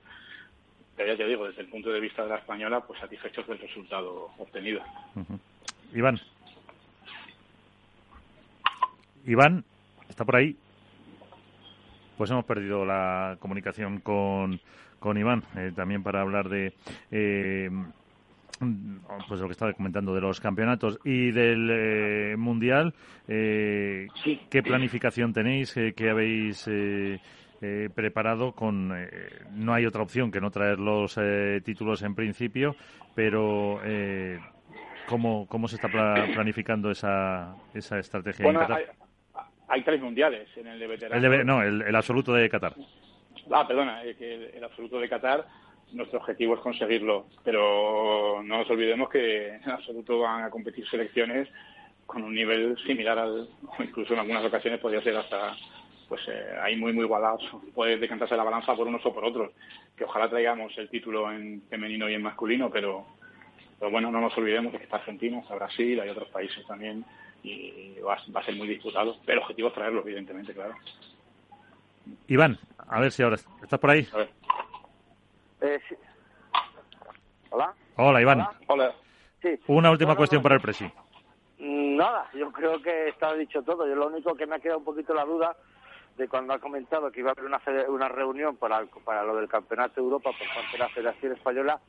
[0.97, 3.59] Pero ya te digo, desde el punto de vista de la española, pues satisfechos del
[3.59, 4.83] resultado obtenido.
[5.95, 6.19] Iván.
[9.27, 9.65] Iván,
[10.09, 10.57] ¿está por ahí?
[12.19, 14.61] Pues hemos perdido la comunicación con,
[14.99, 16.75] con Iván, eh, también para hablar de
[17.11, 17.71] eh,
[19.29, 22.95] pues lo que estaba comentando de los campeonatos y del eh, mundial
[23.29, 24.09] eh,
[24.51, 27.21] qué planificación tenéis qué habéis eh,
[27.95, 28.93] preparado con
[29.53, 31.19] no hay otra opción que no traer los
[31.65, 32.77] títulos en principio
[33.15, 33.81] pero
[35.09, 38.61] cómo cómo se está planificando esa esa estrategia bueno,
[39.69, 42.75] hay, tres mundiales en el de veteranos no el, absoluto de Qatar
[43.53, 45.47] ah perdona el absoluto de Qatar
[45.93, 51.49] nuestro objetivo es conseguirlo, pero no nos olvidemos que en absoluto van a competir selecciones
[52.07, 55.57] con un nivel similar al, o incluso en algunas ocasiones podría ser hasta,
[56.09, 57.43] pues eh, ahí muy, muy igualados.
[57.75, 59.53] Puede decantarse la balanza por unos o por otros.
[59.97, 63.07] Que ojalá traigamos el título en femenino y en masculino, pero,
[63.79, 67.05] pero bueno, no nos olvidemos de que está Argentina, está Brasil, hay otros países también
[67.43, 69.17] y va, a ser muy disputado.
[69.25, 70.75] Pero el objetivo es traerlo, evidentemente, claro.
[72.27, 74.07] Iván, a ver si ahora estás por ahí.
[74.13, 74.31] A ver.
[75.61, 75.81] Eh,
[77.51, 77.75] Hola.
[77.97, 78.47] Hola, Iván.
[78.67, 78.93] Hola.
[79.43, 79.59] Sí.
[79.67, 80.91] Una última cuestión para el Presi.
[81.59, 83.87] Nada, yo creo que está dicho todo.
[83.87, 85.57] Yo lo único que me ha quedado un poquito la duda
[86.17, 89.49] de cuando ha comentado que iba a haber una, una reunión para, para lo del
[89.49, 91.81] Campeonato de Europa por parte de la Federación Española,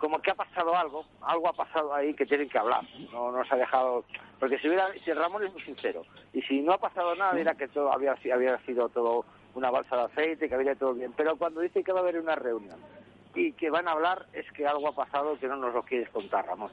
[0.00, 2.82] como que ha pasado algo, algo ha pasado ahí que tienen que hablar.
[3.12, 4.04] No nos ha dejado,
[4.38, 7.54] porque si hubiera, si Ramón es muy sincero, y si no ha pasado nada, era
[7.54, 11.12] que todo había, había sido todo una balsa de aceite, que había todo bien.
[11.16, 12.78] Pero cuando dice que va a haber una reunión
[13.34, 16.08] y que van a hablar, es que algo ha pasado que no nos lo quieres
[16.08, 16.70] contar, Ramón.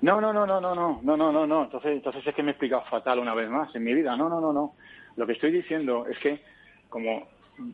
[0.00, 1.64] No, no, no, no, no, no, no, no, no, no.
[1.64, 4.16] Entonces, entonces es que me he explicado fatal una vez más en mi vida.
[4.16, 4.74] No, no, no, no.
[5.16, 6.42] Lo que estoy diciendo es que,
[6.88, 7.28] como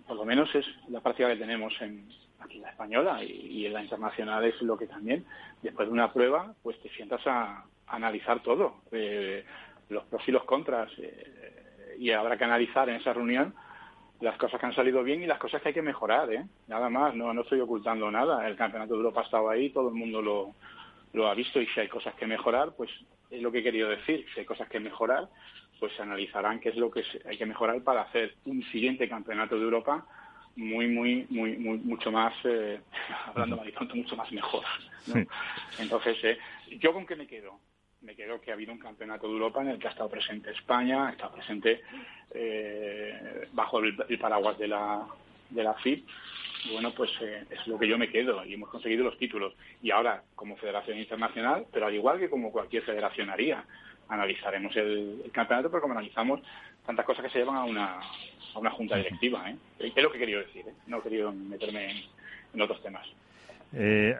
[0.07, 2.09] por lo menos es la práctica que tenemos en
[2.45, 5.25] aquí en la española y, en la internacional es lo que también,
[5.63, 9.45] después de una prueba, pues te sientas a, analizar todo, eh,
[9.91, 13.55] los pros y los contras, eh, y habrá que analizar en esa reunión
[14.21, 16.45] las cosas que han salido bien y las cosas que hay que mejorar, ¿eh?
[16.69, 18.49] Nada más, no, no estoy ocultando nada.
[18.49, 20.55] El Campeonato de Europa ha estado ahí, todo el mundo lo,
[21.13, 22.91] lo ha visto y si hay cosas que mejorar, pues
[23.31, 24.25] es lo que he querido decir.
[24.33, 25.29] Si hay cosas que mejorar,
[25.81, 29.57] pues se analizarán qué es lo que hay que mejorar para hacer un siguiente Campeonato
[29.57, 30.07] de Europa
[30.57, 32.81] muy, muy, muy, muy mucho más, eh,
[33.27, 34.65] hablando y pronto, mucho más mejor.
[35.79, 36.39] Entonces, eh,
[36.79, 37.59] ¿yo con qué me quedo?
[38.03, 40.51] me quedo que ha habido un campeonato de Europa en el que ha estado presente
[40.51, 41.83] España, ha estado presente
[42.35, 45.07] eh, bajo el, paraguas de la,
[45.51, 46.07] de la FIP.
[46.65, 49.55] Y bueno, pues eh, es lo que yo me quedo y hemos conseguido los títulos.
[49.83, 53.65] Y ahora, como Federación Internacional, pero al igual que como cualquier federación haría,
[54.09, 56.41] analizaremos el, campeonato, pero como analizamos
[56.87, 58.01] tantas cosas que se llevan a una,
[58.55, 59.51] a una junta directiva.
[59.51, 59.57] ¿eh?
[59.79, 60.75] Es lo que he querido decir, ¿eh?
[60.87, 62.05] no he querido meterme
[62.53, 63.07] en otros temas.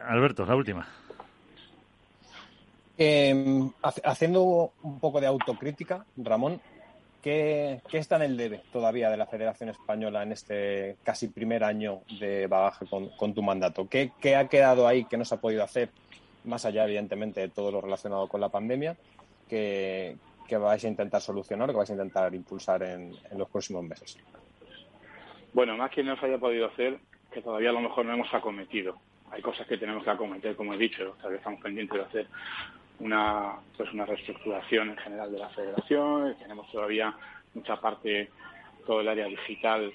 [0.07, 0.87] Alberto, la última.
[2.97, 6.61] Eh, haciendo un poco de autocrítica, Ramón,
[7.23, 12.01] ¿qué, está en el debe todavía de la Federación Española en este casi primer año
[12.19, 13.87] de bagaje con, tu mandato?
[13.89, 15.89] ¿Qué, ha quedado ahí que no se ha podido hacer,
[16.43, 18.95] más allá, evidentemente, de todo lo relacionado con la pandemia,
[19.49, 20.15] que,
[20.57, 24.17] vais a intentar solucionar que vais a intentar impulsar en, los próximos meses?
[25.53, 26.99] Bueno, más que no se haya podido hacer,
[27.31, 28.97] que todavía a lo mejor no hemos acometido.
[29.31, 32.27] Hay cosas que tenemos que acometer, como he dicho, todavía estamos pendientes de hacer
[32.99, 37.15] una pues una reestructuración en general de la federación tenemos todavía
[37.53, 38.29] mucha parte
[38.85, 39.91] todo el área digital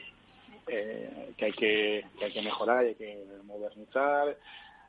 [0.67, 4.37] eh, que hay que, hay que mejorar hay que modernizar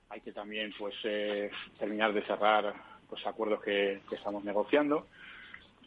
[0.10, 2.74] hay que también pues eh, terminar de cerrar
[3.10, 5.08] pues acuerdos que, estamos negociando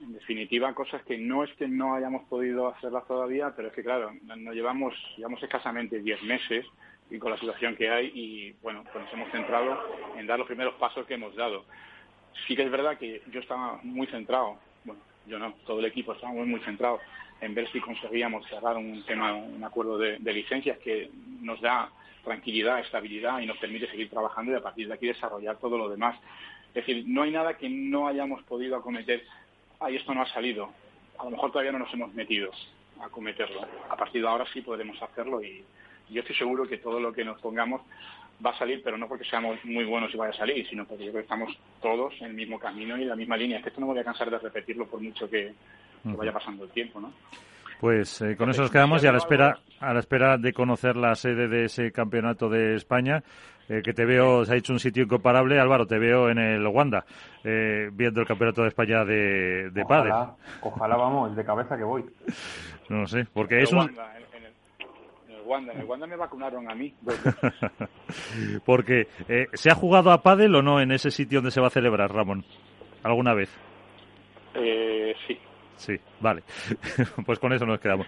[0.02, 3.82] en definitiva cosas que no es que no hayamos podido hacerlas todavía pero es que
[3.82, 6.66] claro nos llevamos llevamos escasamente 10 meses
[7.10, 9.78] y con la situación que hay y bueno pues nos hemos centrado
[10.16, 11.64] en dar los primeros pasos que hemos dado
[12.46, 16.12] sí que es verdad que yo estaba muy centrado, bueno, yo no, todo el equipo
[16.12, 17.00] estaba muy, muy centrado
[17.40, 21.10] en ver si conseguíamos cerrar un tema, un acuerdo de, licencias que
[21.40, 21.90] nos da
[22.24, 25.88] tranquilidad, estabilidad y nos permite seguir trabajando y a partir de aquí desarrollar todo lo
[25.88, 26.16] demás.
[26.68, 29.24] Es decir, no hay nada que no hayamos podido acometer.
[29.82, 30.70] Ay, esto no ha salido.
[31.18, 32.50] A lo mejor todavía no nos hemos metido.
[33.00, 33.66] acometerlo.
[33.90, 35.64] A partir de ahora sí podremos hacerlo y
[36.08, 37.80] yo estoy seguro que todo lo que nos pongamos
[38.44, 41.04] va a salir, pero no porque seamos muy buenos y vaya a salir, sino porque
[41.04, 43.58] yo creo que estamos todos en el mismo camino y en la misma línea.
[43.58, 45.52] Es que esto no me voy a cansar de repetirlo por mucho que,
[46.04, 47.12] vaya pasando el tiempo, ¿no?
[47.82, 50.94] Pues eh, con eso nos quedamos y a la espera a la espera de conocer
[50.94, 53.24] la sede de ese campeonato de España.
[53.68, 55.58] Eh, que te veo, se ha hecho un sitio incomparable.
[55.58, 57.04] Álvaro, te veo en el Wanda,
[57.42, 62.04] eh, viendo el campeonato de España de, de ojalá, Ojalá, vamos, de cabeza que voy.
[62.88, 63.78] No sé, porque es un...
[65.44, 65.72] Wanda.
[65.74, 66.94] En el Wanda me vacunaron a mí.
[68.64, 71.66] Porque, eh, ¿se ha jugado a pádel o no en ese sitio donde se va
[71.66, 72.44] a celebrar, Ramón?
[73.02, 73.50] ¿Alguna vez?
[74.54, 75.36] Eh, sí.
[75.82, 76.44] Sí, vale.
[77.26, 78.06] pues con eso nos quedamos.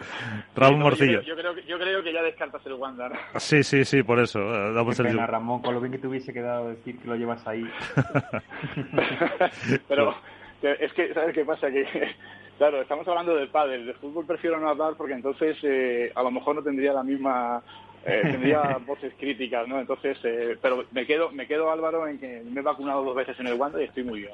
[0.55, 1.23] Raúl Morcillo.
[1.23, 3.11] Yo creo, yo, creo, que ya descartas el Wanda.
[3.37, 4.39] Sí, sí, sí, por eso.
[4.39, 5.19] Eh, damos el...
[5.19, 7.69] Ramón, con lo bien que te hubiese quedado decir que lo llevas ahí.
[9.89, 10.15] Pero
[10.63, 11.69] es que, ¿sabes qué pasa?
[11.69, 11.85] Que
[12.59, 13.87] Claro, estamos hablando del pádel.
[13.87, 17.61] De fútbol prefiero no hablar porque entonces eh, a lo mejor no tendría la misma
[18.07, 19.81] eh, tendría voces críticas, ¿no?
[19.81, 23.39] Entonces, eh, pero me quedo, me quedo Álvaro en que me he vacunado dos veces
[23.41, 24.33] en el Wanda y estoy muy bien.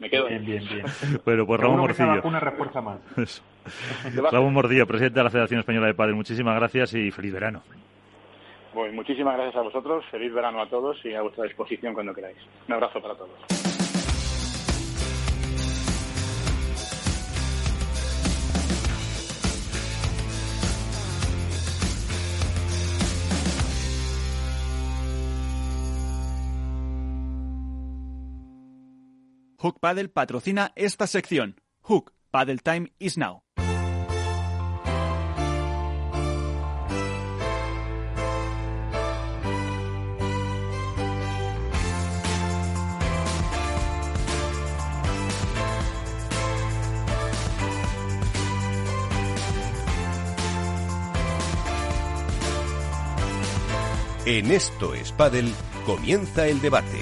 [0.00, 0.84] Me quedo bien, bien, bien.
[1.24, 2.22] Bueno, pues Ramón Morcillo.
[2.24, 2.98] Una respuesta más.
[4.32, 6.14] Ramón Mordillo, presidente de la Federación Española de Pádel.
[6.14, 7.62] Muchísimas gracias y feliz verano.
[8.72, 12.38] Pues muchísimas gracias a vosotros, feliz verano a todos y a vuestra disposición cuando queráis.
[12.66, 13.71] Un abrazo para todos.
[29.62, 31.60] Hook Paddle patrocina esta sección.
[31.82, 33.44] Hook Paddle Time is now.
[54.26, 55.52] En esto es Paddle
[55.86, 56.98] comienza el debate.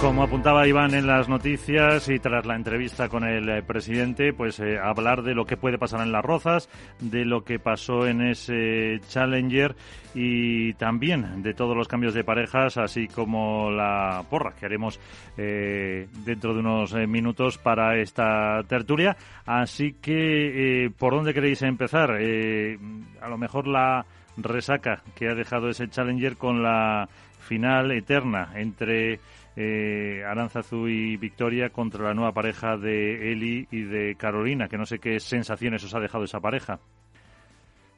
[0.00, 4.60] Como apuntaba Iván en las noticias y tras la entrevista con el eh, presidente, pues
[4.60, 6.68] eh, hablar de lo que puede pasar en las Rozas,
[7.00, 9.74] de lo que pasó en ese Challenger
[10.14, 15.00] y también de todos los cambios de parejas, así como la porra que haremos
[15.36, 19.16] eh, dentro de unos minutos para esta tertulia.
[19.46, 22.12] Así que, ¿por dónde queréis empezar?
[22.12, 24.06] a lo mejor la
[24.36, 27.08] resaca que ha dejado ese Challenger con la
[27.48, 29.20] final eterna entre
[29.60, 34.86] eh, Aranzazu y Victoria contra la nueva pareja de Eli y de Carolina, que no
[34.86, 36.78] sé qué sensaciones os ha dejado esa pareja.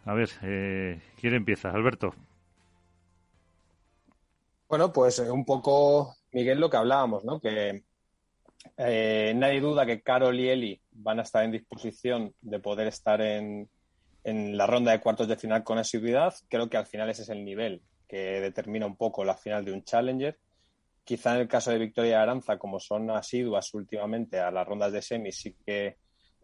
[0.06, 1.68] A ver, eh, ¿quién empieza?
[1.68, 2.14] Alberto.
[4.70, 7.38] Bueno, pues eh, un poco, Miguel, lo que hablábamos, ¿no?
[7.38, 7.82] Que
[8.78, 13.20] eh, nadie duda que Carol y Eli van a estar en disposición de poder estar
[13.20, 13.68] en,
[14.24, 16.32] en la ronda de cuartos de final con asiduidad.
[16.48, 19.72] Creo que al final ese es el nivel que determina un poco la final de
[19.72, 20.38] un Challenger.
[21.10, 24.92] Quizá en el caso de Victoria y Aranza, como son asiduas últimamente a las rondas
[24.92, 25.96] de semis, sí que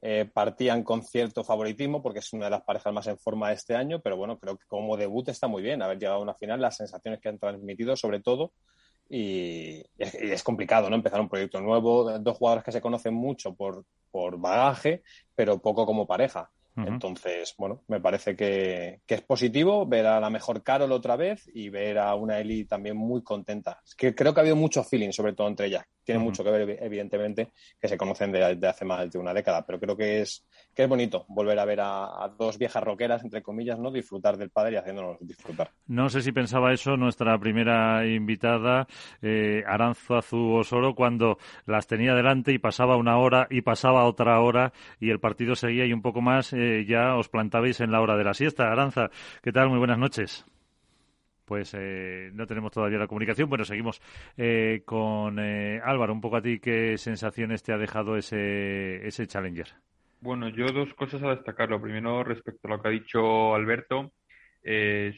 [0.03, 3.55] eh, partían con cierto favoritismo porque es una de las parejas más en forma de
[3.55, 6.35] este año, pero bueno, creo que como debut está muy bien haber llegado a una
[6.35, 8.55] final, las sensaciones que han transmitido sobre todo
[9.09, 10.97] y, es, complicado, ¿no?
[10.97, 15.05] Empezar un proyecto nuevo, dos jugadores que se conocen mucho por, por bagaje,
[15.37, 16.51] pero poco como pareja.
[16.77, 21.71] Entonces, bueno, me parece que, es positivo ver a la mejor Carol otra vez y
[21.71, 23.81] ver a una Eli también muy contenta.
[23.85, 25.85] Es que creo que ha habido mucho feeling, sobre todo entre ellas.
[26.05, 29.81] Tiene mucho que ver, evidentemente, que se conocen de, hace más de una década, pero
[29.81, 33.79] creo que es, que es bonito volver a ver a, dos viejas roqueras, entre comillas,
[33.79, 33.91] ¿no?
[33.91, 35.71] Disfrutar del padre y haciéndonos disfrutar.
[35.89, 38.87] No sé si pensaba eso nuestra primera invitada,
[39.21, 44.41] eh, Aranzo Azú Osoro, cuando las tenía delante y pasaba una hora y pasaba otra
[44.41, 46.53] hora y el partido seguía y un poco más.
[46.53, 48.71] Eh, ya os plantabais en la hora de la siesta.
[48.71, 49.11] Aranza,
[49.43, 49.69] ¿qué tal?
[49.69, 50.45] Muy buenas noches.
[51.47, 53.49] Pues eh, no tenemos todavía la comunicación.
[53.49, 54.03] Bueno, seguimos
[54.37, 56.13] eh, con eh, Álvaro.
[56.13, 59.69] Un poco a ti, ¿qué sensaciones te ha dejado ese, ese Challenger?
[60.21, 61.71] Bueno, yo dos cosas a destacar.
[61.71, 64.13] Lo primero, respecto a lo que ha dicho Alberto,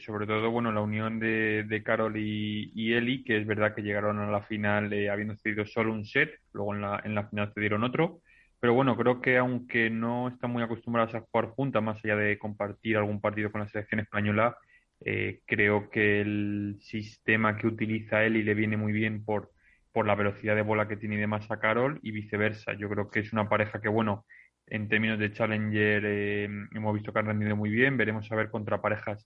[0.05, 4.19] sobre todo, bueno, la unión de, de Carol y, Eli, que es verdad que llegaron
[4.19, 7.83] a la final habiendo cedido solo un set, luego en la, en la final cedieron
[7.83, 8.19] otro.
[8.59, 12.37] Pero bueno, creo que aunque no están muy acostumbradas a jugar juntas, más allá de
[12.37, 14.57] compartir algún partido con la selección española,
[15.05, 19.51] eh, creo que el sistema que utiliza él y le viene muy bien por,
[19.93, 22.73] por la velocidad de bola que tiene y demás a Carol y viceversa.
[22.73, 24.25] Yo creo que es una pareja que, bueno,
[24.67, 27.95] en términos de Challenger eh, hemos visto que han rendido muy bien.
[27.97, 29.25] Veremos a ver contra parejas,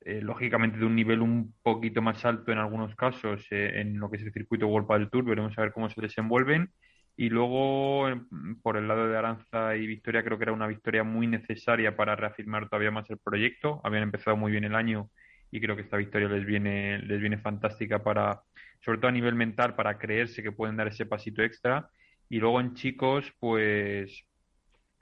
[0.00, 4.16] eh, lógicamente, de un nivel un poquito más alto en algunos casos en lo que
[4.18, 5.24] es el circuito World del Tour.
[5.24, 6.70] Veremos a ver cómo se desenvuelven
[7.20, 8.08] Y luego,
[8.62, 12.16] por el lado de Aranza y Victoria, creo que era una victoria muy necesaria para
[12.16, 13.78] reafirmar todavía más el proyecto.
[13.84, 15.10] Habían empezado muy bien el año
[15.50, 18.40] y creo que esta victoria les viene, les viene fantástica para,
[18.82, 21.90] sobre todo a nivel mental, para creerse que pueden dar ese pasito extra.
[22.30, 24.24] Y luego en chicos, pues,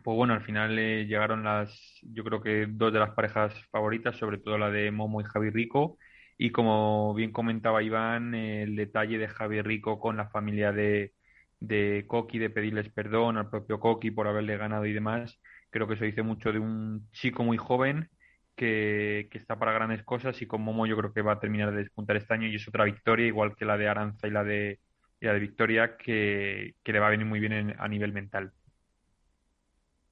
[0.03, 4.17] pues bueno, al final eh, llegaron las, yo creo que dos de las parejas favoritas,
[4.17, 5.99] sobre todo la de Momo y Javi Rico.
[6.37, 11.13] Y como bien comentaba Iván, el detalle de Javi Rico con la familia de,
[11.61, 15.41] de Coqui, de pedirles perdón al propio Coqui por haberle ganado y demás,
[15.71, 18.09] creo que eso dice mucho de un chico muy joven
[18.55, 21.79] que, está para grandes cosas y con Momo yo creo que va a terminar de
[21.79, 24.81] despuntar este año y es otra victoria, igual que la de Aranza y la de,
[25.21, 28.53] la de Victoria, que, le va a venir muy bien a nivel mental.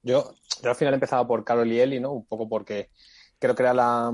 [0.01, 0.33] Yo,
[0.63, 2.13] yo al final he empezado por Carol y Eli, ¿no?
[2.13, 2.89] Un poco porque
[3.39, 4.13] creo que era la,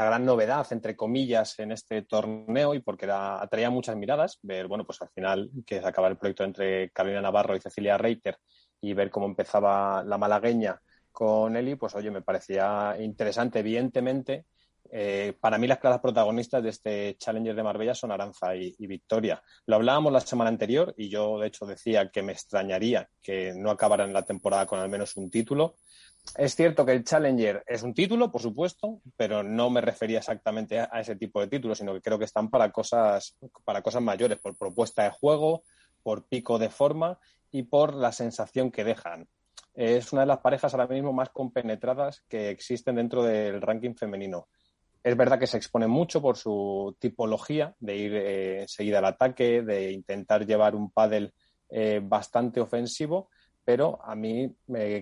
[0.00, 4.38] la gran novedad, entre comillas, en este torneo y porque era, atraía muchas miradas.
[4.42, 7.98] Ver, bueno, pues al final que se acaba el proyecto entre Carolina Navarro y Cecilia
[7.98, 8.38] Reiter
[8.80, 10.80] y ver cómo empezaba la malagueña
[11.12, 13.58] con Eli, pues oye, me parecía interesante.
[13.58, 14.46] Evidentemente,
[14.90, 19.42] eh, para mí las claras protagonistas de este Challenger de Marbella son Aranza y, Victoria.
[19.66, 23.70] Lo hablábamos la semana anterior y yo, de hecho, decía que me extrañaría que no
[23.70, 25.76] acabaran la temporada con al menos un título.
[26.36, 30.78] Es cierto que el Challenger es un título, por supuesto, pero no me refería exactamente
[30.78, 34.38] a, ese tipo de títulos, sino que creo que están para cosas, para cosas mayores,
[34.38, 35.64] por propuesta de juego,
[36.02, 37.18] por pico de forma
[37.50, 39.28] y por la sensación que dejan
[39.74, 44.48] es una de las parejas ahora mismo más compenetradas que existen dentro del ranking femenino.
[45.02, 49.62] Es verdad que se expone mucho por su tipología de ir eh, enseguida al ataque,
[49.62, 51.32] de intentar llevar un pádel
[51.70, 53.30] eh, bastante ofensivo,
[53.70, 54.52] pero a mí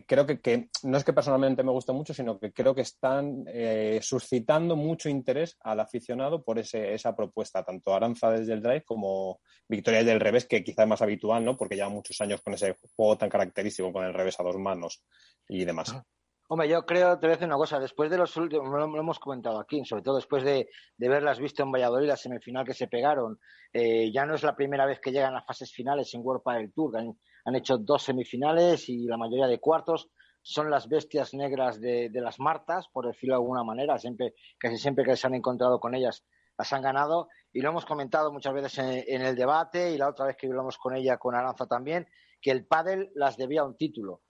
[0.07, 3.99] creo que, no es que personalmente me guste mucho, sino que creo que están eh,
[4.03, 9.41] suscitando mucho interés al aficionado por ese, esa propuesta, tanto Aranza desde el drive como
[9.67, 11.57] Victoria del revés, que quizá es más habitual, ¿no?
[11.57, 15.03] Porque lleva muchos años con ese juego tan característico con el revés a dos manos
[15.49, 15.95] y demás.
[15.95, 16.05] Ah.
[16.51, 19.19] Hombre, yo creo, te voy a decir una cosa, después de los últimos, lo, hemos
[19.19, 22.89] comentado aquí, sobre todo después de, de, verlas visto en Valladolid, la semifinal que se
[22.89, 23.39] pegaron,
[23.71, 26.73] eh, ya no es la primera vez que llegan a fases finales en World del
[26.73, 27.19] Tour, han
[27.57, 30.11] hecho dos semifinales y la mayoría de cuartos.
[30.43, 33.99] Son las bestias negras de, las Martas, por decirlo de alguna manera.
[33.99, 36.25] Siempre, casi siempre que se han encontrado con ellas,
[36.57, 37.29] las han ganado.
[37.53, 40.79] Y lo hemos comentado muchas veces en, el debate y la otra vez que hablamos
[40.79, 42.07] con ella, con Aranza también,
[42.41, 44.23] que el pádel las debía un título.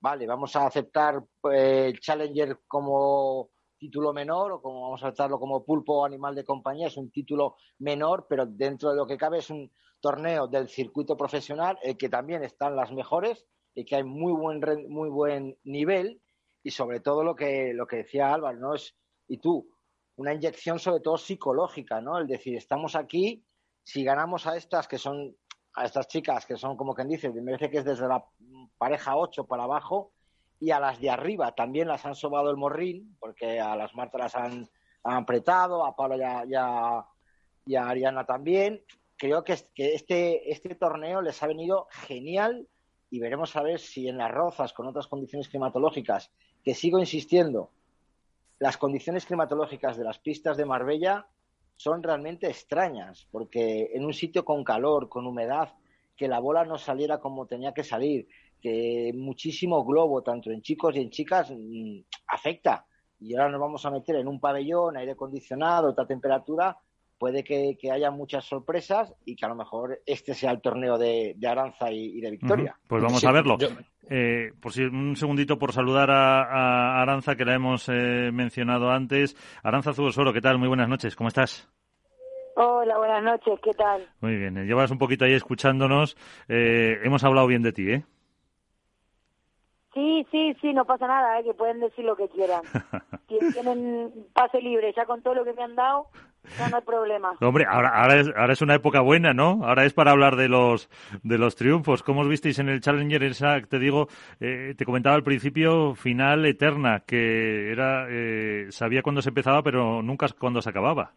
[0.00, 5.64] Vale, vamos a aceptar eh, Challenger como título menor o como vamos a aceptarlo como
[5.64, 9.50] pulpo animal de compañía, es un título menor, pero dentro de lo que cabe es
[9.50, 9.70] un,
[10.04, 14.60] torneo del circuito profesional, el que también están las mejores y que hay muy buen,
[14.90, 16.20] muy buen nivel
[16.62, 18.74] y sobre todo lo que, lo que decía Álvaro, ¿no?
[18.74, 18.94] Es,
[19.28, 19.66] y tú,
[20.16, 22.18] una inyección sobre todo psicológica, ¿no?
[22.18, 23.46] El decir, estamos aquí,
[23.82, 25.34] si ganamos a estas que son,
[25.74, 28.22] a estas chicas que son como quien dice, me parece que es desde la
[28.76, 30.12] pareja 8 para abajo,
[30.60, 34.18] y a las de arriba también las han sobado el morrín, porque a las Marta
[34.18, 34.68] las han,
[35.02, 37.06] apretado, a Pablo ya, ya,
[37.64, 38.84] y a Ariana también,
[39.24, 42.68] creo que, este, este torneo les ha venido genial
[43.08, 46.30] y veremos a ver si en las rozas con otras condiciones climatológicas,
[46.62, 47.70] que sigo insistiendo,
[48.58, 51.26] las condiciones climatológicas de las pistas de Marbella
[51.74, 55.72] son realmente extrañas, porque en un sitio con calor, con humedad,
[56.14, 58.28] que la bola no saliera como tenía que salir,
[58.60, 62.84] que muchísimo globo, tanto en chicos y en chicas, mm, afecta.
[63.20, 66.78] Y ahora nos vamos a meter en un pabellón, aire acondicionado, otra temperatura,
[67.24, 71.34] puede que, haya muchas sorpresas y que a lo mejor este sea el torneo de,
[71.48, 72.76] Aranza y, de Victoria.
[72.86, 73.56] Pues vamos a verlo.
[74.10, 79.34] Eh, por si un segundito por saludar a, Aranza, que la hemos eh, mencionado antes.
[79.62, 80.58] Aranza Zubosoro, ¿qué tal?
[80.58, 81.66] Muy buenas noches, ¿cómo estás?
[82.56, 84.06] Hola, buenas noches, ¿qué tal?
[84.20, 86.18] Muy bien, eh, llevas un poquito ahí escuchándonos.
[86.48, 88.04] hemos hablado bien de ti, ¿eh?
[89.94, 92.64] Sí, sí, sí, no pasa nada, que pueden decir lo que quieran.
[93.28, 96.08] tienen pase libre, ya con todo lo que me han dado,
[96.70, 97.34] no hay problema.
[97.40, 99.60] Hombre, ahora, ahora, es, ahora es una época buena, ¿no?
[99.64, 100.88] Ahora es para hablar de los,
[101.22, 102.02] de los triunfos.
[102.02, 103.22] ¿Cómo os visteis en el Challenger?
[103.22, 104.08] Esa, te digo,
[104.40, 110.02] eh, te comentaba al principio, final eterna, que era, eh, sabía cuándo se empezaba, pero
[110.02, 111.12] nunca cuándo se acababa.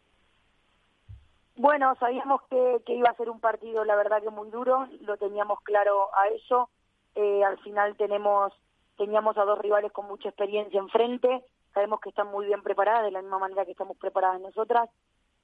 [1.55, 5.17] Bueno, sabíamos que, que, iba a ser un partido, la verdad que muy duro, lo
[5.17, 6.69] teníamos claro a eso.
[7.15, 8.53] Eh, al final tenemos,
[8.95, 13.11] teníamos a dos rivales con mucha experiencia enfrente, sabemos que están muy bien preparadas, de
[13.11, 14.87] la misma manera que estamos preparadas nosotras.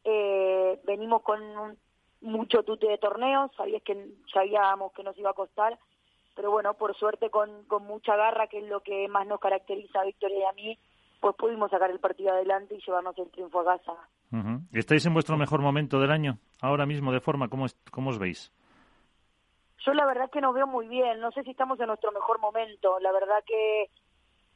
[0.03, 1.77] Eh, venimos con
[2.21, 5.77] mucho tute de torneos, sabías que sabíamos que nos iba a costar,
[6.35, 10.01] pero bueno, por suerte con, con mucha garra, que es lo que más nos caracteriza
[10.01, 10.79] a Victoria y a mí,
[11.19, 13.93] pues pudimos sacar el partido adelante y llevarnos el triunfo a casa.
[14.71, 17.49] ¿Estáis en vuestro mejor momento del año, ahora mismo, de forma?
[17.49, 18.51] ¿Cómo, cómo os veis?
[19.85, 22.39] Yo la verdad que nos veo muy bien, no sé si estamos en nuestro mejor
[22.39, 23.89] momento, la verdad que,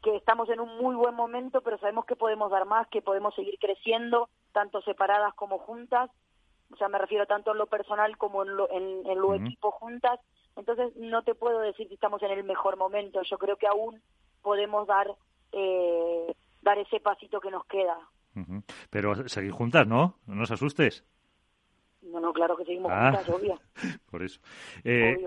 [0.01, 3.35] que estamos en un muy buen momento, pero sabemos que podemos dar más, que podemos
[3.35, 6.09] seguir creciendo, tanto separadas como juntas,
[6.73, 9.69] o sea, me refiero tanto en lo personal como en lo, en, en lo equipo
[9.69, 10.19] juntas,
[10.55, 14.01] entonces no te puedo decir si estamos en el mejor momento, yo creo que aún
[14.41, 15.13] podemos dar,
[15.51, 16.33] eh,
[16.63, 17.99] dar ese pasito que nos queda.
[18.89, 20.15] Pero seguir juntas, ¿no?
[20.25, 21.03] No nos asustes.
[22.01, 23.59] No, no, claro que seguimos ah, juntas, obvio.
[24.11, 24.39] Por eso.
[24.83, 25.17] Eh,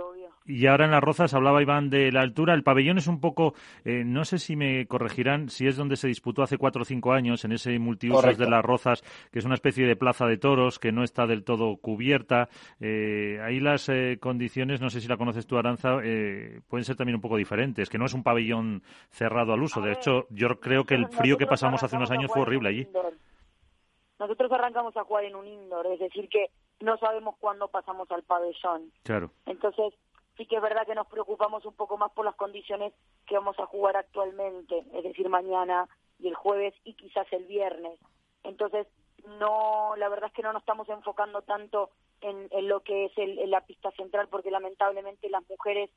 [0.46, 2.54] y ahora en las Rozas hablaba Iván de la altura.
[2.54, 3.54] El pabellón es un poco,
[3.84, 7.12] eh, no sé si me corregirán, si es donde se disputó hace cuatro o cinco
[7.12, 10.78] años, en ese multiusos de las Rozas, que es una especie de plaza de toros
[10.78, 12.48] que no está del todo cubierta.
[12.80, 15.98] Eh, ahí las eh, condiciones, no sé si la conoces tú, Aranza,
[16.68, 19.80] pueden ser también un poco diferentes, que no es un pabellón cerrado al uso.
[19.80, 22.88] De hecho, yo creo que el frío que pasamos hace unos años fue horrible allí.
[24.20, 26.50] Nosotros arrancamos a jugar en un indoor, es decir, que
[26.80, 28.92] no sabemos cuándo pasamos al pabellón.
[29.02, 29.30] Claro.
[29.46, 29.94] Entonces,
[30.36, 32.92] sí que es verdad que nos preocupamos un poco más por las condiciones
[33.26, 37.98] que vamos a jugar actualmente, es decir, mañana y el jueves y quizás el viernes.
[38.44, 38.86] Entonces,
[39.38, 41.88] no, la verdad es que no nos estamos enfocando tanto
[42.20, 45.88] en, lo que es el, la pista central, porque lamentablemente las mujeres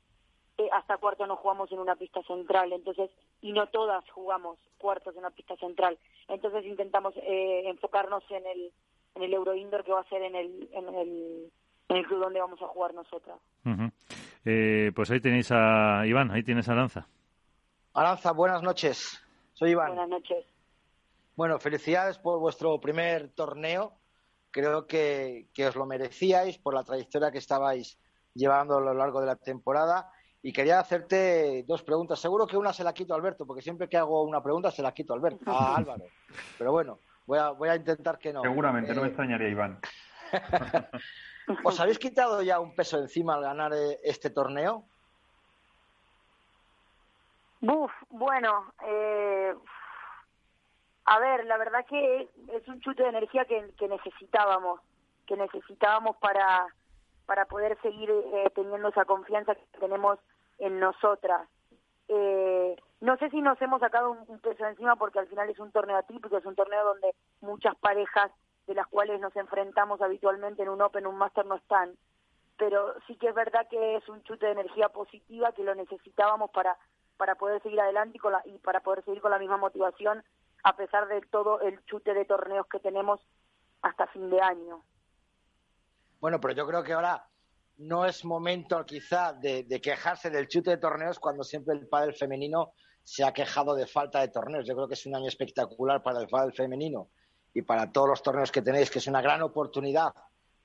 [0.58, 5.14] eh, hasta cuarto no jugamos en una pista central, entonces, y no todas jugamos cuartos
[5.14, 5.98] en una pista central.
[6.28, 8.72] Entonces intentamos eh, enfocarnos en el,
[9.14, 11.52] en el Euro Indoor que va a ser en el, en el,
[11.88, 13.38] en el club donde vamos a jugar nosotras.
[14.44, 17.08] Eh, pues ahí tenéis a Iván, ahí tienes a Aranza.
[17.94, 19.20] Aranza, buenas noches.
[19.54, 19.88] Soy Iván.
[19.88, 20.44] Buenas noches.
[21.36, 23.92] Bueno, felicidades por vuestro primer torneo.
[24.50, 27.98] Creo que, que os lo merecíais por la trayectoria que estabais
[28.34, 30.12] llevando a lo largo de la temporada.
[30.44, 32.20] Y quería hacerte dos preguntas.
[32.20, 34.82] Seguro que una se la quito a Alberto, porque siempre que hago una pregunta se
[34.82, 36.04] la quito a Alberto, a Álvaro.
[36.58, 38.42] Pero bueno, voy a, voy a intentar que no.
[38.42, 39.80] Seguramente, no me eh, extrañaría, Iván.
[41.64, 44.84] ¿Os habéis quitado ya un peso encima al ganar eh, este torneo?
[47.62, 49.54] Buf, bueno, eh,
[51.06, 54.82] a ver, la verdad que es un chute de energía que, necesitábamos,
[55.26, 56.66] que necesitábamos para,
[57.24, 60.18] para poder seguir eh, teniendo esa confianza que tenemos
[60.58, 61.48] en nosotras.
[63.00, 65.72] no sé si nos hemos sacado un, un, peso encima porque al final es un
[65.72, 68.30] torneo atípico, es un torneo donde muchas parejas
[68.66, 71.96] de las cuales nos enfrentamos habitualmente en un Open, un Master no están.
[72.56, 76.50] Pero sí que es verdad que es un chute de energía positiva que lo necesitábamos
[76.50, 76.76] para,
[77.16, 80.24] para poder seguir adelante y, con la, y para poder seguir con la misma motivación
[80.62, 83.20] a pesar de todo el chute de torneos que tenemos
[83.82, 84.82] hasta fin de año.
[86.20, 87.26] Bueno, pero yo creo que ahora
[87.76, 92.72] no es momento quizá de, quejarse del chute de torneos cuando siempre el pádel femenino
[93.02, 94.66] se ha quejado de falta de torneos.
[94.66, 97.10] Yo creo que es un año espectacular para el pádel femenino
[97.52, 100.12] y para todos los torneos que tenéis, que es una gran oportunidad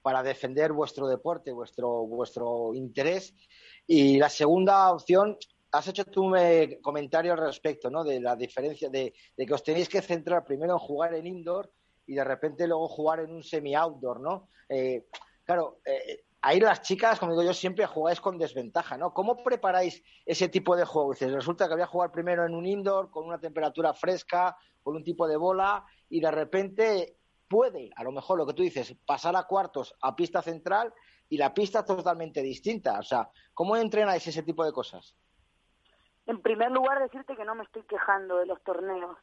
[0.02, 3.34] para defender vuestro deporte, vuestro, vuestro interés.
[3.86, 5.38] Y la segunda opción,
[5.72, 8.04] has hecho tú un eh, comentario al respecto, ¿no?
[8.04, 11.72] De la diferencia de, que os tenéis que centrar primero en jugar en indoor
[12.08, 14.50] y de repente luego jugar en un semi-outdoor, ¿no?
[14.68, 15.06] Eh,
[15.44, 19.14] claro, eh, ahí las chicas, como digo yo, siempre jugáis con desventaja, ¿no?
[19.14, 21.14] ¿Cómo preparáis ese tipo de juego?
[21.14, 25.04] resulta que voy a jugar primero en un indoor con una temperatura fresca, con un
[25.04, 27.18] tipo de bola y de repente
[27.48, 30.94] puede, a lo mejor lo que tú dices, pasar a cuartos a pista central
[31.28, 33.00] y la pista totalmente distinta.
[33.00, 35.16] O sea, ¿cómo entrenáis ese tipo de cosas?
[36.26, 39.18] En primer lugar, decirte que no me estoy quejando de los torneos,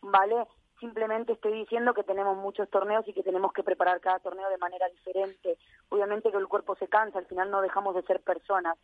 [0.00, 0.46] ¿vale?
[0.82, 4.58] Simplemente estoy diciendo que tenemos muchos torneos y que tenemos que preparar cada torneo de
[4.58, 5.56] manera diferente.
[5.90, 8.76] Obviamente que el cuerpo se cansa, al final no dejamos de ser personas.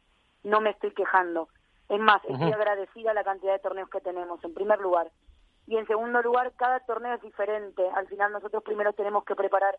[0.45, 1.49] No me estoy quejando.
[1.89, 5.11] Es más, estoy agradecida a la cantidad de torneos que tenemos, en primer lugar.
[5.67, 7.83] Y en segundo lugar, cada torneo es diferente.
[7.97, 9.77] Al final nosotros primero tenemos que preparar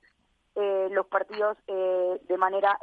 [0.55, 2.77] eh, los partidos eh, de manera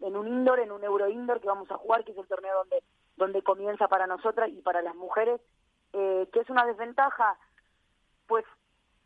[0.00, 2.58] en, un indoor, en un euro indoor que vamos a jugar, que es el torneo
[2.58, 2.84] donde,
[3.16, 5.40] donde comienza para nosotras y para las mujeres.
[5.92, 7.36] Eh, ¿Qué es una desventaja?
[8.28, 8.44] Pues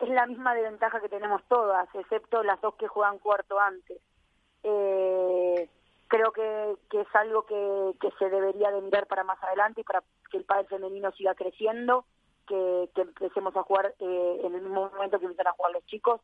[0.01, 4.01] es la misma desventaja que tenemos todas, excepto las dos que juegan cuarto antes.
[4.63, 5.69] Eh,
[6.09, 9.85] creo que, que es algo que, que se debería de mirar para más adelante y
[9.85, 12.05] para que el padre femenino siga creciendo
[12.47, 16.21] que, empecemos a jugar eh, en el mismo momento que empiezan a jugar los chicos.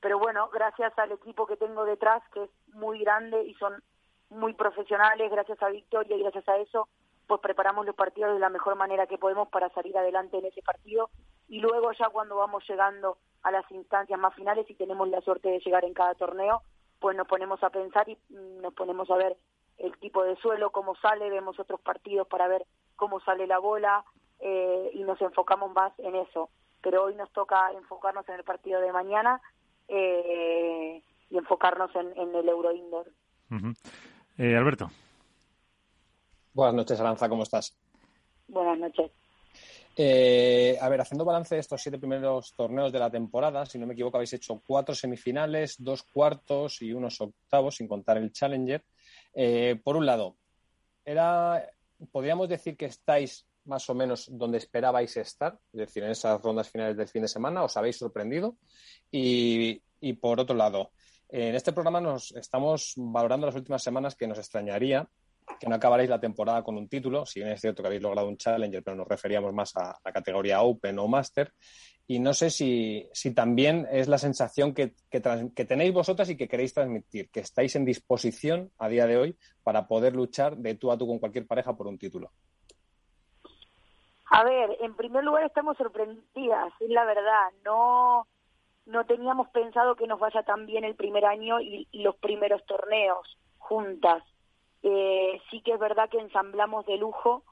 [0.00, 3.82] Pero bueno, gracias al equipo que tengo detrás, que es muy grande y son
[4.30, 6.88] muy profesionales, gracias a Victoria y gracias a eso,
[7.26, 10.62] pues preparamos los partidos de la mejor manera que podemos para salir adelante en ese
[10.62, 11.10] partido.
[11.48, 15.48] Y luego ya cuando vamos llegando a las instancias más finales y tenemos la suerte
[15.48, 16.62] de llegar en cada torneo,
[17.00, 19.36] pues nos ponemos a pensar y mm, nos ponemos a ver
[19.78, 22.66] el tipo de suelo, cómo sale, vemos otros partidos para ver
[22.96, 24.04] cómo sale la bola,
[24.44, 26.50] eh, y nos enfocamos más en eso.
[26.82, 29.40] Pero hoy nos toca enfocarnos en el partido de mañana
[29.86, 31.00] eh,
[31.30, 33.06] y enfocarnos en, el Euro Indoor.
[34.38, 34.90] Eh, Alberto.
[36.54, 37.74] Buenas noches, Aranza, ¿cómo estás?
[38.46, 39.10] Buenas noches.
[39.96, 43.86] Eh, a ver, haciendo balance de estos siete primeros torneos de la temporada, si no
[43.86, 48.84] me equivoco, habéis hecho cuatro semifinales, dos cuartos y unos octavos, sin contar el Challenger.
[49.34, 50.36] Eh, por un lado,
[51.04, 51.66] era,
[52.10, 56.68] podríamos decir que estáis más o menos donde esperabais estar, es decir, en esas rondas
[56.68, 58.56] finales del fin de semana, os habéis sorprendido.
[59.10, 60.90] Y, y por otro lado,
[61.30, 65.08] en este programa nos estamos valorando las últimas semanas que nos extrañaría
[65.58, 68.28] que no acabaréis la temporada con un título, si bien es cierto que habéis logrado
[68.28, 71.52] un Challenger, pero nos referíamos más a la categoría Open o Master.
[72.06, 75.20] Y no sé si, si también es la sensación que, que,
[75.64, 79.86] tenéis vosotras y que queréis transmitir, que estáis en disposición a día de hoy para
[79.86, 82.32] poder luchar de tú a tú con cualquier pareja por un título.
[84.26, 87.50] A ver, en primer lugar estamos sorprendidas, es la verdad.
[87.64, 88.26] No,
[88.86, 93.38] no teníamos pensado que nos vaya tan bien el primer año y los primeros torneos
[93.58, 94.22] juntas.
[94.82, 97.44] Eh, sí que es verdad que ensamblamos de lujo,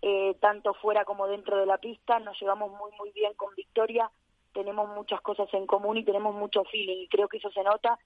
[0.00, 4.10] eh, tanto fuera como dentro de la pista, nos llevamos muy, muy bien con Victoria,
[4.52, 7.98] tenemos muchas cosas en común y tenemos mucho feeling, y creo que eso se nota,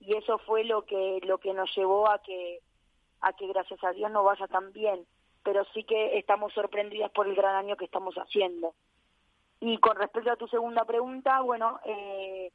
[0.00, 2.60] y eso fue lo que, lo que nos llevó a que,
[3.20, 5.06] a que gracias a Dios no vaya tan bien,
[5.42, 8.74] pero sí que estamos sorprendidas por el gran año que estamos haciendo.
[9.60, 12.52] Y con respecto a tu segunda pregunta, bueno, eh,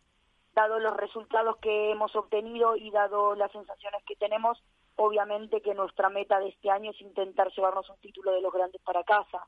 [0.54, 4.62] dado los resultados que hemos obtenido y dado las sensaciones que tenemos,
[5.02, 8.82] obviamente que nuestra meta de este año es intentar llevarnos un título de los grandes
[8.82, 9.46] para casa.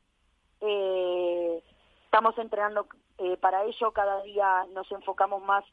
[0.62, 1.64] Eh,
[2.06, 2.88] estamos entrenando
[3.18, 5.64] eh, para ello, cada día nos enfocamos más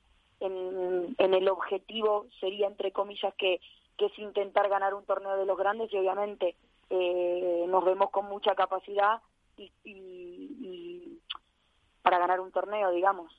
[0.40, 3.60] en, en, el objetivo, sería entre comillas que,
[3.96, 6.56] que es intentar ganar un torneo de los grandes y obviamente
[6.88, 9.20] eh, nos vemos con mucha capacidad
[9.56, 11.20] y,
[12.02, 13.30] para ganar un torneo, digamos.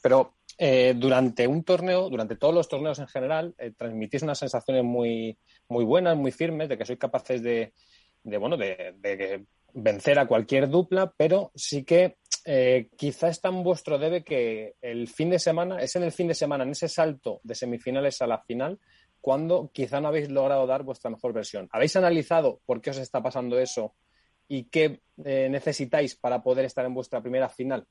[0.00, 4.84] Pero eh, durante un torneo, durante todos los torneos en general, eh, transmitís unas sensaciones
[4.84, 5.36] muy,
[5.68, 7.74] muy buenas, muy firmes, de que sois capaces de,
[8.22, 9.44] de bueno, de,
[9.78, 15.08] vencer a cualquier dupla, pero sí que eh, quizá está en vuestro debe que el
[15.08, 18.26] fin de semana, es en el fin de semana, en ese salto de semifinales a
[18.26, 18.78] la final,
[19.20, 21.68] cuando quizá no habéis logrado dar vuestra mejor versión.
[21.72, 23.94] ¿Habéis analizado por qué os está pasando eso
[24.48, 27.86] y qué eh, necesitáis para poder estar en vuestra primera final?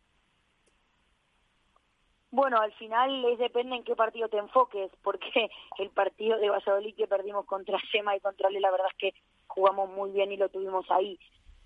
[2.32, 6.96] Bueno, al final es depende en qué partido te enfoques, porque el partido de Valladolid
[6.96, 9.14] que perdimos contra Sema y contra Ale, la verdad es que
[9.48, 11.20] jugamos muy bien y lo tuvimos ahí.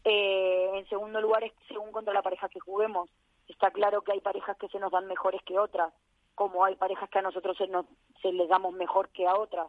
[0.04, 3.10] Eh, en segundo lugar es según contra la pareja que juguemos.
[3.48, 5.92] Está claro que hay parejas que se nos dan mejores que otras,
[6.36, 7.86] como hay parejas que a nosotros se, nos,
[8.22, 9.68] se les damos mejor que a otras.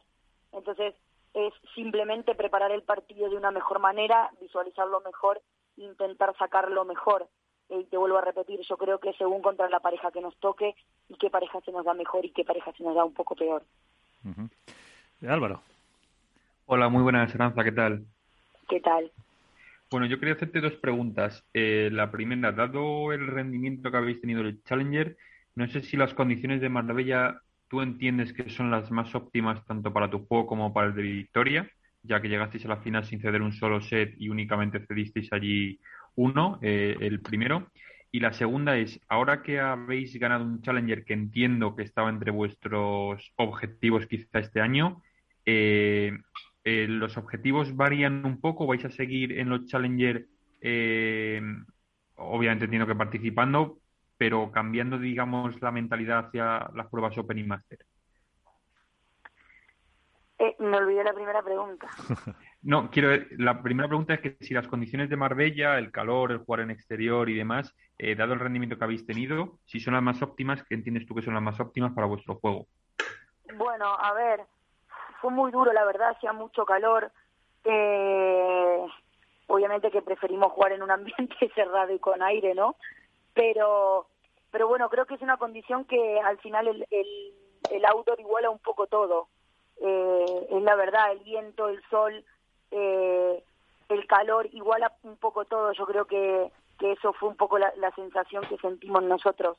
[0.52, 0.94] Entonces
[1.32, 5.40] es simplemente preparar el partido de una mejor manera, visualizarlo mejor,
[5.76, 7.28] intentar sacarlo mejor
[7.70, 10.74] y te vuelvo a repetir, yo creo que según contra la pareja que nos toque
[11.08, 13.36] y qué pareja se nos da mejor y qué pareja se nos da un poco
[13.36, 13.62] peor.
[14.24, 15.28] Uh -huh.
[15.28, 15.62] Álvaro.
[16.66, 18.04] Hola, muy buena Esperanza, ¿qué tal?
[18.68, 19.10] ¿Qué tal?
[19.90, 21.44] Bueno, yo quería hacerte dos preguntas.
[21.52, 25.16] Eh, la primera, dado el rendimiento que habéis tenido el Challenger,
[25.56, 29.92] no sé si las condiciones de Marbella tú entiendes que son las más óptimas tanto
[29.92, 31.70] para tu juego como para el de Victoria,
[32.02, 35.80] ya que llegasteis a la final sin ceder un solo set y únicamente cedisteis allí
[36.20, 37.70] uno, eh, el primero.
[38.12, 42.30] Y la segunda es, ahora que habéis ganado un Challenger que entiendo que estaba entre
[42.32, 45.02] vuestros objetivos quizá este año,
[45.46, 46.12] eh,
[46.64, 48.66] eh, ¿los objetivos varían un poco?
[48.66, 50.26] ¿Vais a seguir en los Challenger,
[50.60, 51.40] eh,
[52.16, 53.78] obviamente entiendo que participando,
[54.18, 57.78] pero cambiando, digamos, la mentalidad hacia las pruebas Open y Master?
[60.42, 61.86] Eh, me olvidé la primera pregunta.
[62.62, 66.40] No, quiero la primera pregunta es que si las condiciones de Marbella, el calor, el
[66.40, 70.02] jugar en exterior y demás, eh, dado el rendimiento que habéis tenido, si son las
[70.02, 72.66] más óptimas, ¿qué entiendes tú que son las más óptimas para vuestro juego?
[73.54, 74.42] Bueno, a ver,
[75.22, 77.10] fue muy duro, la verdad, hacía mucho calor.
[77.64, 78.86] Eh,
[79.46, 82.76] obviamente que preferimos jugar en un ambiente cerrado y con aire, ¿no?
[83.32, 84.06] Pero,
[84.50, 87.34] pero bueno, creo que es una condición que al final el, el,
[87.70, 89.28] el outdoor iguala un poco todo.
[89.80, 92.24] Eh, es la verdad, el viento, el sol,
[92.70, 93.42] eh,
[93.88, 95.72] el calor iguala un poco todo.
[95.72, 99.56] Yo creo que, que eso fue un poco la, la, sensación que sentimos nosotros.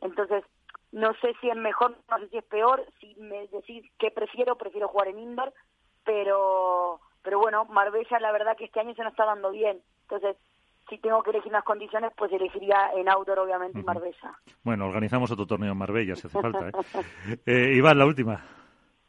[0.00, 0.44] Entonces,
[0.92, 2.84] no sé si es mejor, no sé si es peor.
[3.00, 5.52] Si me decís que prefiero, prefiero jugar en indoor,
[6.04, 9.80] pero, pero bueno, Marbella la verdad que este año se nos está dando bien.
[10.02, 10.36] Entonces,
[10.88, 14.38] si tengo que elegir unas condiciones, pues elegiría en outdoor, obviamente, Marbella.
[14.62, 16.68] Bueno, organizamos otro torneo en Marbella, si hace falta.
[16.68, 16.72] ¿eh?
[17.46, 18.61] eh, Iván, la última.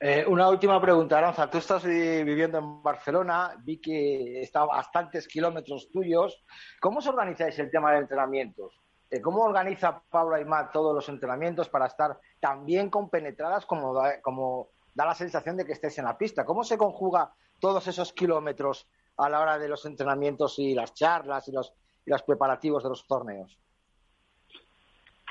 [0.06, 1.50] Eh, una última pregunta, Aranza.
[1.50, 6.44] Tú estás viviendo en Barcelona, vi que está a bastantes kilómetros tuyos.
[6.82, 8.82] ¿Cómo os organizáis el tema de entrenamientos?
[9.10, 15.06] Eh, ¿Cómo organiza Pablo Aymar todos los entrenamientos para estar tan bien compenetradas como da,
[15.06, 16.44] la sensación de que estés en la pista?
[16.44, 21.48] ¿Cómo se conjuga todos esos kilómetros a la hora de los entrenamientos y las charlas
[21.48, 21.74] y los,
[22.06, 23.58] y los preparativos de los torneos?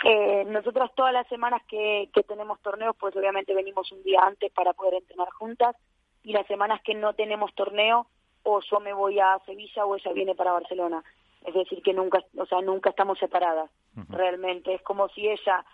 [0.04, 4.50] Eh, nosotros todas las semanas que, que tenemos torneos, pues obviamente venimos un día antes
[4.52, 5.76] para poder entrenar juntas
[6.24, 8.06] y las semanas que no tenemos torneo,
[8.44, 11.02] o yo me voy a Sevilla o ella viene para Barcelona.
[11.44, 13.70] Es decir, que nunca, o sea, nunca estamos separadas.
[14.08, 15.64] Realmente es como si ella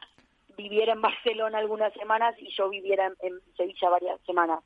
[0.56, 4.60] viviera en Barcelona algunas semanas y yo viviera en, Sevilla varias semanas.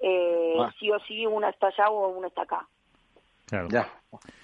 [0.00, 0.72] Eh, ah.
[0.78, 2.66] Sí o sí, una está allá o una está acá.
[3.46, 3.68] Claro.
[3.70, 3.88] Ya.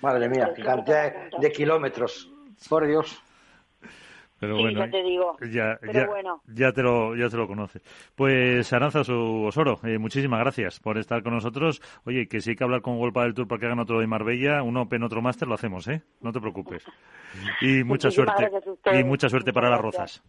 [0.02, 2.30] Madre mía, cantidad de kilómetros.
[2.68, 3.22] Por Dios.
[4.40, 5.36] Pero bueno, ya te digo.
[5.52, 5.78] Ya,
[6.46, 7.82] ya, te lo, ya te lo conoces.
[8.16, 11.82] Pues Aranza Osoro, eh, muchísimas gracias por estar con nosotros.
[12.06, 14.06] Oye, que si hay que hablar con Golpa del Tour para que hagan otro de
[14.06, 16.02] Marbella, un Open, otro Máster, lo hacemos, ¿eh?
[16.22, 16.84] No te preocupes.
[17.60, 18.50] Y mucha suerte.
[18.98, 20.24] Y mucha suerte para las rozas.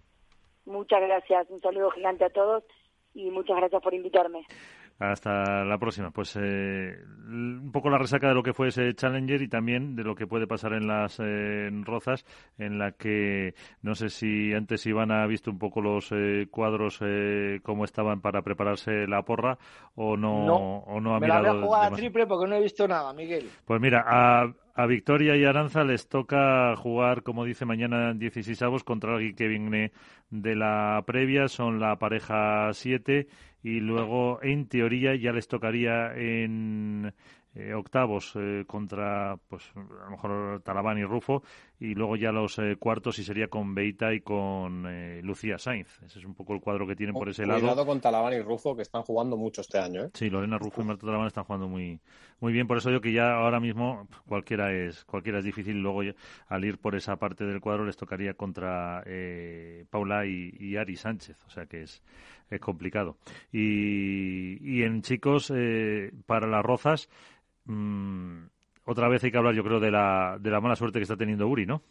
[0.65, 1.49] Muchas gracias.
[1.49, 2.63] Un saludo gigante a todos
[3.15, 4.45] y muchas gracias por invitarme.
[5.01, 6.11] Hasta la próxima.
[6.11, 6.95] Pues eh,
[7.27, 10.27] un poco la resaca de lo que fue ese Challenger y también de lo que
[10.27, 11.19] puede pasar en las
[11.83, 12.23] rozas,
[12.57, 16.99] en la que no sé si antes Iván ha visto un poco los eh, cuadros
[17.01, 19.57] eh, cómo estaban para prepararse la porra
[19.95, 21.43] o no, o no ha me mirado.
[21.43, 23.49] La voy a jugar a triple porque no he visto nada, Miguel.
[23.65, 28.83] Pues mira, a, a Victoria y Aranza les toca jugar, como dice mañana, 16 avos
[28.83, 29.91] contra el que viene
[30.29, 31.47] de la previa.
[31.47, 33.27] Son la pareja 7
[33.63, 37.13] y luego, en teoría, ya les tocaría en
[37.53, 41.43] eh, octavos eh, contra, pues, a lo mejor Talabán y Rufo,
[41.79, 44.87] y luego ya los eh, cuartos y sería con Beita y con
[45.21, 46.01] Lucía Sainz.
[46.03, 47.59] Ese es un poco el cuadro que tienen por ese lado.
[47.59, 50.09] Cuidado con Talabán y Rufo, que están jugando mucho este año.
[50.13, 51.99] Sí, Lorena Rufo y Marta Talabán están jugando muy,
[52.39, 52.67] muy bien.
[52.67, 55.81] Por eso yo que ya ahora mismo cualquiera es, cualquiera es difícil.
[55.81, 56.03] Luego,
[56.47, 59.03] al ir por esa parte del cuadro, les tocaría contra
[59.89, 61.43] Paula y, y Ari Sánchez.
[61.45, 62.01] O sea que es,
[62.51, 63.17] es complicado.
[63.51, 65.51] Y, y en chicos,
[66.27, 67.09] para las rozas,
[67.65, 68.47] Mm,
[68.85, 71.17] otra vez hay que hablar, yo creo, de la, de la mala suerte que está
[71.17, 71.81] teniendo Uri, ¿no?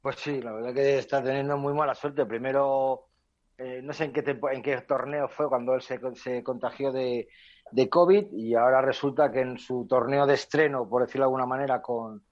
[0.00, 2.26] Pues sí, la verdad que está teniendo muy mala suerte.
[2.26, 3.08] Primero,
[3.58, 7.28] eh, no sé en qué, en qué torneo fue cuando él se, se contagió de,
[7.70, 11.46] de, COVID y ahora resulta que en su torneo de estreno, por decirlo de alguna
[11.46, 12.24] manera, con,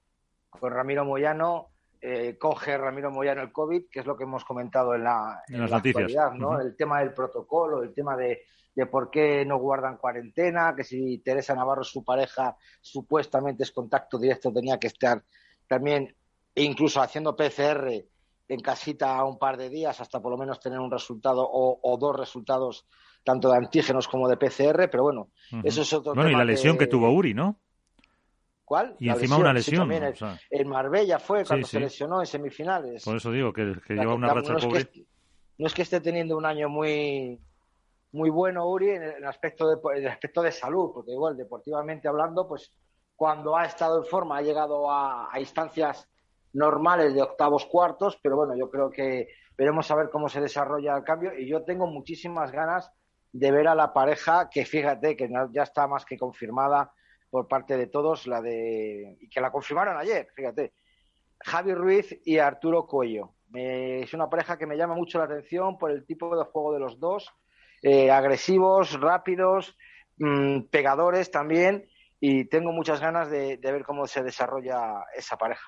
[0.48, 1.70] con Ramiro Moyano,
[2.00, 5.68] eh, coge Ramiro Moyano el COVID, que es lo que hemos comentado en la, en
[5.68, 6.58] la actualidad, ¿no?
[6.60, 8.42] El tema del protocolo, el tema de,
[8.74, 14.18] de por qué no guardan cuarentena, que si Teresa Navarro, su pareja, supuestamente es contacto
[14.18, 15.22] directo, tenía que estar
[15.66, 16.14] también
[16.54, 18.04] incluso haciendo PCR
[18.48, 22.16] en casita un par de días hasta por lo menos tener un resultado o, dos
[22.16, 22.86] resultados
[23.22, 25.28] tanto de antígenos como de PCR, pero bueno,
[25.62, 26.86] eso es otro bueno, y la lesión que...
[26.86, 27.60] tuvo Uri, ¿no?
[28.70, 28.94] ¿Cuál?
[29.00, 29.90] Y encima una lesión.
[29.90, 33.04] en Marbella fue cuando se lesionó en semifinales.
[33.04, 34.58] Por eso digo que, lleva una racha no
[35.58, 37.36] no es que esté teniendo un año muy
[38.12, 42.46] muy bueno Uri en el aspecto de, el aspecto de salud, porque igual deportivamente hablando,
[42.46, 42.72] pues
[43.16, 46.08] cuando ha estado en forma ha llegado a, instancias
[46.52, 50.96] normales de octavos cuartos, pero bueno, yo creo que veremos a ver cómo se desarrolla
[50.96, 52.88] el cambio y yo tengo muchísimas ganas
[53.32, 56.92] de ver a la pareja que fíjate que ya está más que confirmada
[57.30, 60.72] por parte de todos, la de y que la confirmaron ayer, fíjate,
[61.40, 63.34] Javi Ruiz y Arturo Cuello.
[63.54, 66.80] es una pareja que me llama mucho la atención por el tipo de juego de
[66.80, 67.32] los dos
[67.82, 69.76] eh, agresivos, rápidos,
[70.18, 71.88] mm, pegadores también,
[72.20, 75.66] y tengo muchas ganas de, ver cómo se desarrolla esa pareja.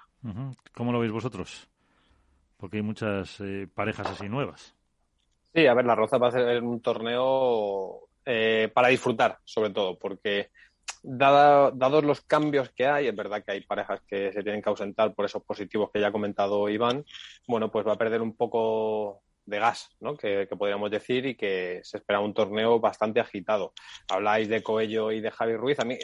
[0.74, 1.68] ¿Cómo lo veis vosotros?
[2.58, 4.76] Porque hay muchas eh, parejas así nuevas.
[5.54, 9.98] Sí, a ver, la Roza va a ser un torneo eh, para disfrutar, sobre todo,
[9.98, 10.50] porque
[11.02, 15.14] dados los cambios que hay, es verdad que hay parejas que se tienen que ausentar
[15.14, 17.04] por esos positivos que ya ha comentado Iván,
[17.46, 20.16] bueno, pues va a perder un poco de gas, ¿no?
[20.16, 23.72] Que, podríamos decir, y que se espera un torneo bastante agitado.
[24.08, 25.80] Habláis de Coello y de Javi Ruiz.
[25.80, 25.98] A mí,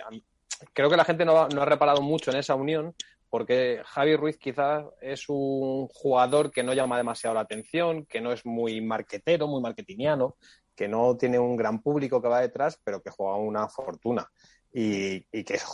[0.72, 2.94] creo que la gente no, no, ha reparado mucho en esa unión,
[3.30, 8.32] porque Javi Ruiz quizás es un jugador que no llama demasiado la atención, que no
[8.32, 10.36] es muy marquetero, muy marketingiano,
[10.74, 14.28] que no tiene un gran público que va detrás, pero que juega una fortuna
[14.72, 15.64] y, que es,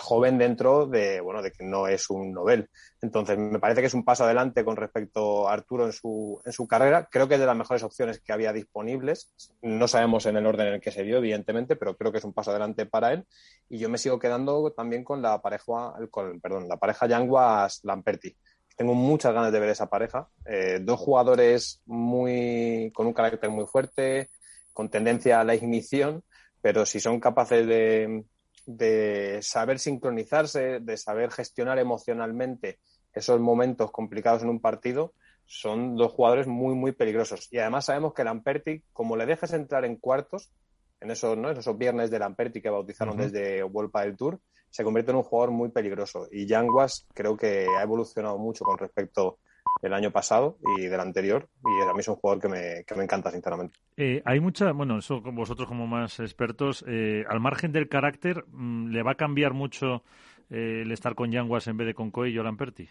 [0.00, 2.68] joven dentro de, bueno, de que no es un novel.
[3.00, 6.52] Entonces, me parece que es un paso adelante con respecto a Arturo en su, en
[6.52, 7.08] su carrera.
[7.10, 9.32] Creo que es de las mejores opciones que había disponibles.
[9.62, 12.24] No sabemos en el orden en el que se dio, evidentemente, pero creo que es
[12.24, 13.24] un paso adelante para él.
[13.68, 18.36] Y yo me sigo quedando también con la pareja, con, perdón, la pareja Yanguas Lamperti.
[18.76, 20.28] Tengo muchas ganas de ver esa pareja.
[20.46, 24.30] Eh, dos jugadores muy, con un carácter muy fuerte,
[24.72, 26.24] con tendencia a la ignición,
[26.62, 28.24] pero si son capaces de,
[28.66, 32.78] de saber sincronizarse, de saber gestionar emocionalmente
[33.12, 35.14] esos momentos complicados en un partido,
[35.46, 37.48] son dos jugadores muy, muy peligrosos.
[37.50, 40.52] Y además sabemos que Lamperti, como le dejes entrar en cuartos,
[41.00, 41.50] en esos, ¿no?
[41.50, 44.38] esos viernes de Lamperti que bautizaron desde Vuelta del Tour,
[44.68, 46.28] se convierte en un jugador muy peligroso.
[46.30, 49.38] Y Yanguas creo que ha evolucionado mucho con respecto
[49.82, 52.94] del año pasado y del anterior y a mí es un jugador que me, que
[52.94, 53.78] me encanta sinceramente.
[53.96, 58.90] Eh, hay mucha, bueno, eso vosotros como más expertos, eh, al margen del carácter, mm,
[58.90, 60.02] ¿le va a cambiar mucho
[60.50, 62.88] eh, el estar con Yanguas en vez de con Coelho Lamperti?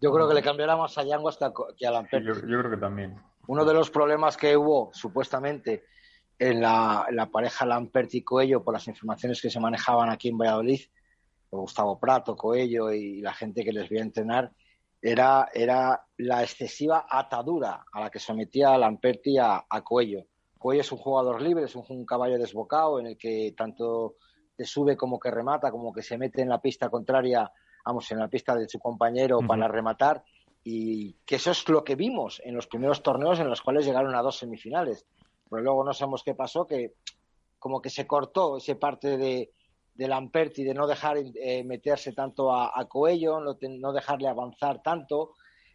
[0.00, 2.26] Yo creo que le cambiará más a Yanguas que a, Lamperti.
[2.26, 3.16] yo, creo que también.
[3.46, 5.84] Uno de los problemas que hubo supuestamente
[6.38, 10.80] en la, en la pareja Lamperti-Coello por las informaciones que se manejaban aquí en Valladolid,
[11.50, 14.52] Gustavo Prato, Coello y la gente que les voy a entrenar,
[15.06, 20.24] era, era la excesiva atadura a la que sometía a Lamperti a, a Coello.
[20.58, 24.14] Coello es un jugador libre, es un, caballo desbocado en el que tanto
[24.56, 27.52] te sube como que remata, como que se mete en la pista contraria,
[27.84, 30.24] vamos, en la pista de su compañero para rematar.
[30.62, 34.14] Y que eso es lo que vimos en los primeros torneos en los cuales llegaron
[34.14, 35.04] a dos semifinales.
[35.50, 36.94] Pero luego no sabemos qué pasó, que
[37.58, 39.50] como que se cortó ese parte de,
[39.94, 45.34] de Lamperti de no dejar eh, meterse tanto a, Coello, no, dejarle avanzar tanto.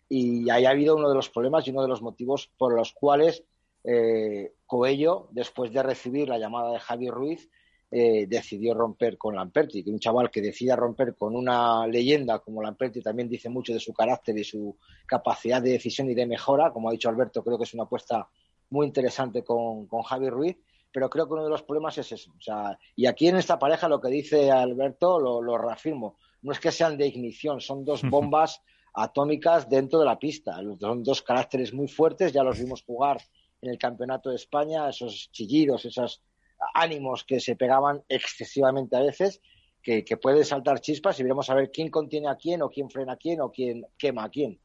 [0.09, 2.93] Y ahí ha habido uno de los problemas y uno de los motivos por los
[2.93, 3.43] cuales
[3.83, 7.49] eh, Coello, después de recibir la llamada de Javi Ruiz,
[7.91, 12.61] eh, decidió romper con Lamperti, que un chaval que decida romper con una leyenda como
[12.61, 16.71] Lamperti también dice mucho de su carácter y su capacidad de decisión y de mejora.
[16.71, 18.27] Como ha dicho Alberto, creo que es una apuesta
[18.69, 20.57] muy interesante con, con Javi Ruiz
[20.91, 22.31] pero creo que uno de los problemas es eso.
[22.37, 26.17] O sea, y aquí en esta pareja lo que dice Alberto lo, reafirmo.
[26.41, 28.61] No es que sean de ignición, son dos bombas
[28.93, 30.59] atómicas dentro de la pista.
[30.79, 33.21] Son dos caracteres muy fuertes, ya los vimos jugar
[33.61, 36.21] en el Campeonato de España, esos chillidos, esos
[36.73, 39.41] ánimos que se pegaban excesivamente a veces,
[39.81, 42.89] que, que pueden saltar chispas y veremos a ver quién contiene a quién o quién
[42.89, 44.59] frena a quién o quién quema a quién.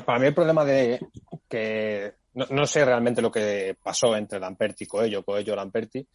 [0.00, 0.98] Para mí el problema de
[1.46, 6.08] que no, sé realmente lo que pasó entre Lamperti y Coello, Coello Lamperti,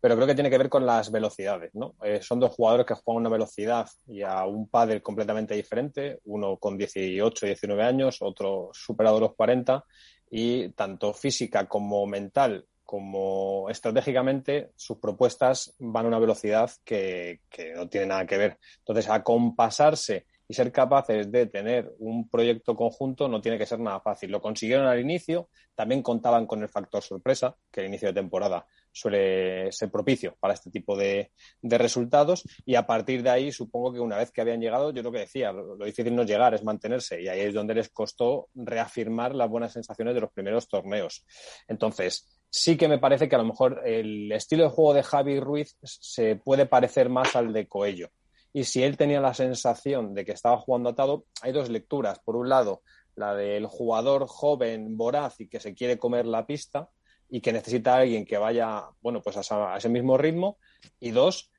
[0.00, 1.94] pero creo que tiene que ver con las velocidades, ¿no?
[2.02, 6.20] Eh, son dos jugadores que juegan a una velocidad y a un pádel completamente diferente,
[6.24, 9.84] uno con 18, 19 años, otro superado los 40
[10.30, 17.74] y tanto física como mental como estratégicamente sus propuestas van a una velocidad que, que
[17.74, 18.58] no tiene nada que ver.
[18.78, 23.78] Entonces, a compasarse y ser capaces de tener un proyecto conjunto no tiene que ser
[23.80, 24.30] nada fácil.
[24.30, 28.66] Lo consiguieron al inicio, también contaban con el factor sorpresa, que el inicio de temporada
[28.90, 31.30] suele ser propicio para este tipo de,
[31.62, 35.12] resultados y a partir de ahí supongo que una vez que habían llegado, yo lo
[35.12, 38.48] que decía, lo, difícil no es llegar, es mantenerse y ahí es donde les costó
[38.54, 41.26] reafirmar las buenas sensaciones de los primeros torneos.
[41.68, 45.40] Entonces, sí que me parece que a lo mejor el estilo de juego de Javi
[45.40, 48.08] Ruiz se puede parecer más al de Coello
[48.52, 52.18] y si él tenía la sensación de que estaba jugando atado, hay dos lecturas.
[52.20, 52.82] Por un lado,
[53.14, 56.88] la del jugador joven, voraz y que se quiere comer la pista
[57.28, 60.58] y que necesita a alguien que vaya, bueno, pues a, ese mismo ritmo.
[60.98, 61.50] Y dos,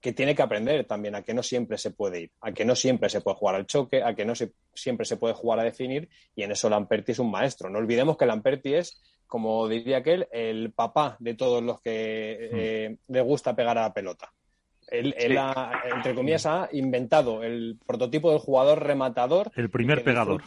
[0.00, 2.76] que tiene que aprender también a que no siempre se puede ir, a que no
[2.76, 4.34] siempre se puede jugar al choque, a que no
[4.74, 7.70] siempre se puede jugar a definir, y en eso Lamperti es un maestro.
[7.70, 12.96] No olvidemos que Lamperti es, como diría aquel, el papá de todos los que eh,
[13.08, 14.32] le gusta pegar a la pelota.
[14.88, 19.50] Él, entre comillas, ha inventado el prototipo del jugador rematador.
[19.56, 20.40] El primer pegador.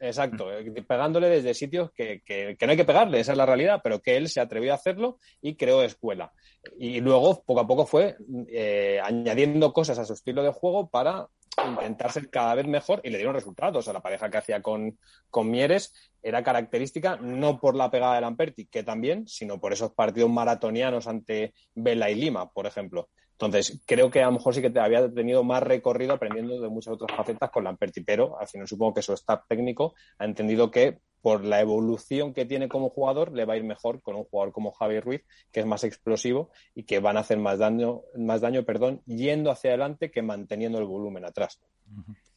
[0.00, 3.80] exacto, eh, pegándole desde sitios que, que, no hay que pegarle, esa es la realidad,
[3.84, 6.32] pero que él se atrevió a hacerlo y creó escuela.
[6.78, 8.16] Y luego, poco a poco, fue
[8.48, 11.28] eh, añadiendo cosas a su estilo de juego para
[11.62, 13.86] intentar ser cada vez mejor y le dieron resultados.
[13.86, 14.98] a la pareja que hacía con,
[15.30, 15.92] con Mieres
[16.22, 21.06] era característica no por la pegada de Lamperti, que también, sino por esos partidos maratonianos
[21.06, 23.08] ante Vela y Lima, por ejemplo.
[23.34, 26.68] Entonces, creo que a lo mejor sí que te había tenido más recorrido aprendiendo de
[26.68, 30.70] muchas otras facetas con Lamperti, pero al final supongo que su staff técnico ha entendido
[30.70, 34.24] que por la evolución que tiene como jugador le va a ir mejor con un
[34.24, 38.02] jugador como Javier Ruiz, que es más explosivo y que van a hacer más daño,
[38.16, 41.60] más daño perdón, yendo hacia adelante que manteniendo el volumen atrás.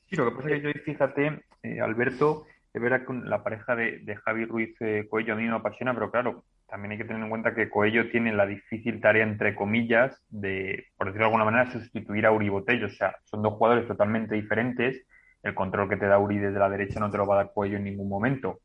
[0.09, 3.75] Sí, lo que pasa es que yo, fíjate, eh, Alberto, de verdad que la pareja
[3.75, 7.05] de, de Javi Ruiz eh, Cuello a mí me apasiona, pero claro, también hay que
[7.05, 11.33] tener en cuenta que Coello tiene la difícil tarea, entre comillas, de, por decirlo de
[11.33, 12.87] alguna manera, sustituir a Uri Botello.
[12.87, 15.05] O sea, son dos jugadores totalmente diferentes.
[15.43, 17.53] El control que te da Uri desde la derecha no te lo va a dar
[17.53, 18.59] Coello en ningún momento.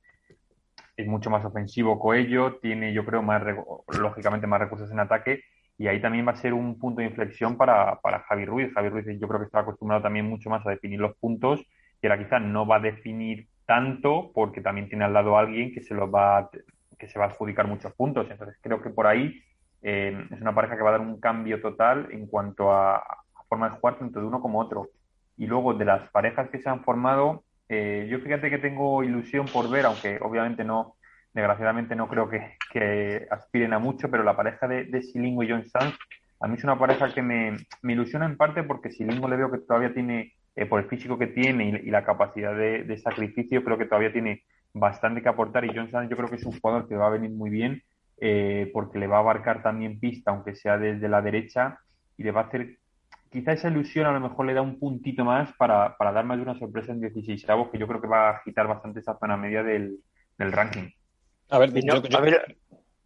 [0.96, 3.42] Es mucho más ofensivo Coello, tiene, yo creo, más
[3.98, 5.42] lógicamente más recursos en ataque.
[5.78, 8.72] Y ahí también va a ser un punto de inflexión para, para Javi Ruiz.
[8.74, 11.64] Javi Ruiz, yo creo que está acostumbrado también mucho más a definir los puntos,
[12.00, 15.72] y ahora quizás no va a definir tanto porque también tiene al lado a alguien
[15.72, 16.50] que se los va a
[17.03, 18.30] que se va a adjudicar muchos puntos.
[18.30, 19.42] Entonces creo que por ahí
[19.82, 23.03] eh, es una pareja que va a dar un cambio total en cuanto a,
[23.48, 24.90] forma de jugar tanto de uno como otro.
[25.36, 29.46] Y luego de las parejas que se han formado, eh, yo fíjate que tengo ilusión
[29.46, 30.94] por ver, aunque obviamente no,
[31.34, 35.66] desgraciadamente no creo que, aspiren a mucho, pero la pareja de, de Silingo y John
[35.66, 35.98] Sanz
[36.40, 39.50] a mí es una pareja que me, me ilusiona en parte porque Silingo le veo
[39.50, 43.78] que todavía tiene, eh, por el físico que tiene y, la capacidad de, sacrificio, creo
[43.78, 44.44] que todavía tiene
[44.75, 45.64] bastante que aportar.
[45.64, 47.83] Y Johnson yo creo que es un jugador que va a venir muy bien
[48.18, 51.81] eh, porque le va a abarcar también pista, aunque sea desde la derecha,
[52.16, 52.79] y le va a hacer.
[53.31, 56.37] Quizá esa ilusión a lo mejor le da un puntito más para, para dar más
[56.37, 59.18] de una sorpresa en 16 avos, que yo creo que va a agitar bastante esa
[59.18, 59.99] zona media del,
[60.37, 60.89] del ranking.
[61.49, 62.01] A ver, yo,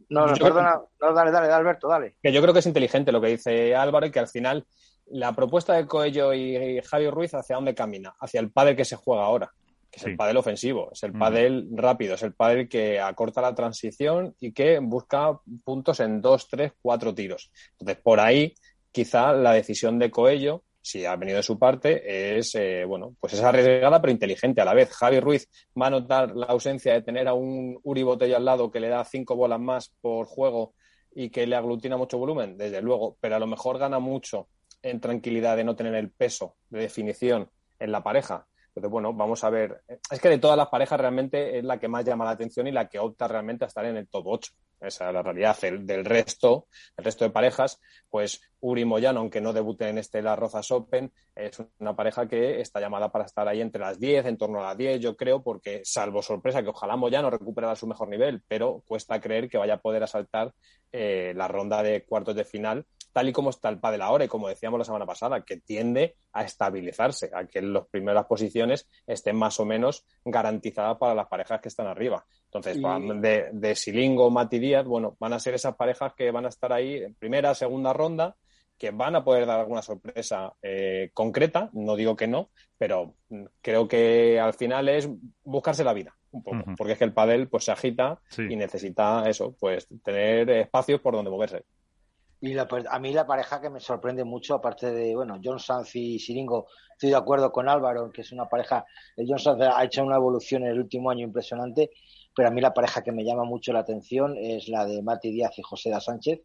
[0.08, 2.16] no, no, perdona, no, dale, dale, Alberto, dale.
[2.22, 4.66] Que yo creo que es inteligente lo que dice Álvaro y que al final
[5.06, 8.96] la propuesta de Coello y Javier Ruiz hacia dónde camina, hacia el pádel que se
[8.96, 9.52] juega ahora,
[9.96, 11.18] que es el pádel ofensivo, es el mm.
[11.18, 16.48] pádel rápido, es el pádel que acorta la transición y que busca puntos en dos,
[16.48, 17.50] tres, cuatro tiros.
[17.72, 18.54] Entonces, por ahí
[18.92, 23.32] quizá la decisión de Coello si ha venido de su parte, es eh, bueno, pues
[23.32, 24.92] es arriesgada pero inteligente a la vez.
[24.92, 25.48] Javi Ruiz
[25.80, 28.88] va a notar la ausencia de tener a un Uri Botella al lado que le
[28.88, 30.74] da cinco bolas más por juego
[31.12, 34.46] y que le aglutina mucho volumen, desde luego, pero a lo mejor gana mucho
[34.80, 38.46] en tranquilidad de no tener el peso de definición en la pareja.
[38.76, 39.82] Entonces, bueno, vamos a ver.
[40.10, 42.72] Es que de todas las parejas realmente es la que más llama la atención y
[42.72, 44.52] la que opta realmente a estar en el top 8.
[44.82, 45.56] Esa es la realidad.
[45.80, 50.38] del resto, el resto de parejas, pues Uri Moyano, aunque no debute en este Las
[50.38, 54.36] Rozas Open, es una pareja que está llamada para estar ahí entre las 10, en
[54.36, 58.08] torno a las 10, yo creo, porque salvo sorpresa que ojalá Moyano recuperara su mejor
[58.08, 60.52] nivel, pero cuesta creer que vaya a poder asaltar
[60.92, 62.84] eh, la ronda de cuartos de final
[63.16, 66.16] tal y como está el pádel ahora y como decíamos la semana pasada, que tiende
[66.34, 71.62] a estabilizarse, a que las primeras posiciones estén más o menos garantizadas para las parejas
[71.62, 72.26] que están arriba.
[72.44, 76.50] Entonces, de, de Silingo, Mati Díaz, bueno, van a ser esas parejas que van a
[76.50, 78.36] estar ahí en primera, segunda ronda,
[78.76, 83.14] que van a poder dar alguna sorpresa eh, concreta, no digo que no, pero
[83.62, 85.08] creo que al final es
[85.42, 89.26] buscarse la vida un poco, porque es que el pádel pues se agita y necesita
[89.26, 91.64] eso, pues tener espacios por donde moverse.
[92.40, 96.18] Y a mí la pareja que me sorprende mucho, aparte de, bueno, John Sanz y
[96.18, 98.84] Siringo, estoy de acuerdo con Álvaro, que es una pareja,
[99.16, 101.90] John Sanz ha hecho una evolución en el último año impresionante,
[102.34, 105.30] pero a mí la pareja que me llama mucho la atención es la de Mati
[105.30, 106.42] Díaz y José da Sánchez.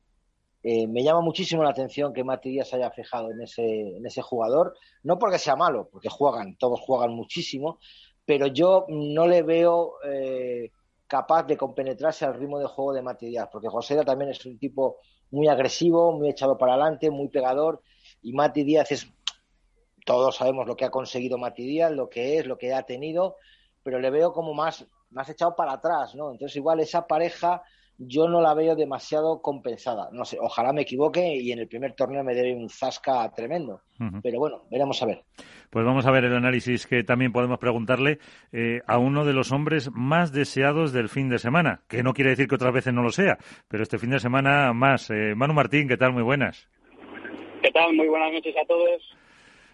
[0.63, 4.21] Eh, me llama muchísimo la atención que Mati Díaz haya fijado en ese, en ese
[4.21, 7.79] jugador, no porque sea malo, porque juegan, todos juegan muchísimo,
[8.23, 10.71] pero yo no le veo eh,
[11.07, 14.57] capaz de compenetrarse al ritmo de juego de Mati Díaz, porque José también es un
[14.57, 14.99] tipo
[15.32, 17.82] muy agresivo, muy echado para adelante, muy pegador.
[18.21, 19.07] Y Mati Díaz es,
[20.05, 23.38] todos sabemos lo que ha conseguido Mati Díaz, lo que es, lo que ha tenido,
[23.84, 26.32] pero le veo como más, más echado para atrás, ¿no?
[26.32, 27.63] Entonces igual esa pareja
[28.07, 30.09] yo no la veo demasiado compensada.
[30.11, 33.81] No sé, ojalá me equivoque y en el primer torneo me dé un zasca tremendo.
[34.23, 35.21] Pero bueno, veremos a ver.
[35.69, 38.17] Pues vamos a ver el análisis que también podemos preguntarle
[38.51, 42.31] eh, a uno de los hombres más deseados del fin de semana, que no quiere
[42.31, 43.37] decir que otras veces no lo sea,
[43.67, 45.11] pero este fin de semana más.
[45.11, 46.13] Eh, Manu Martín, ¿qué tal?
[46.13, 46.67] Muy buenas.
[47.61, 47.93] ¿Qué tal?
[47.93, 49.17] Muy buenas noches a todos.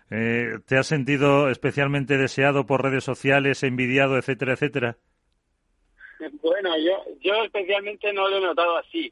[0.09, 4.97] Eh, ¿Te has sentido especialmente deseado por redes sociales, envidiado, etcétera, etcétera?
[6.41, 9.11] Bueno, yo, yo especialmente no lo he notado así,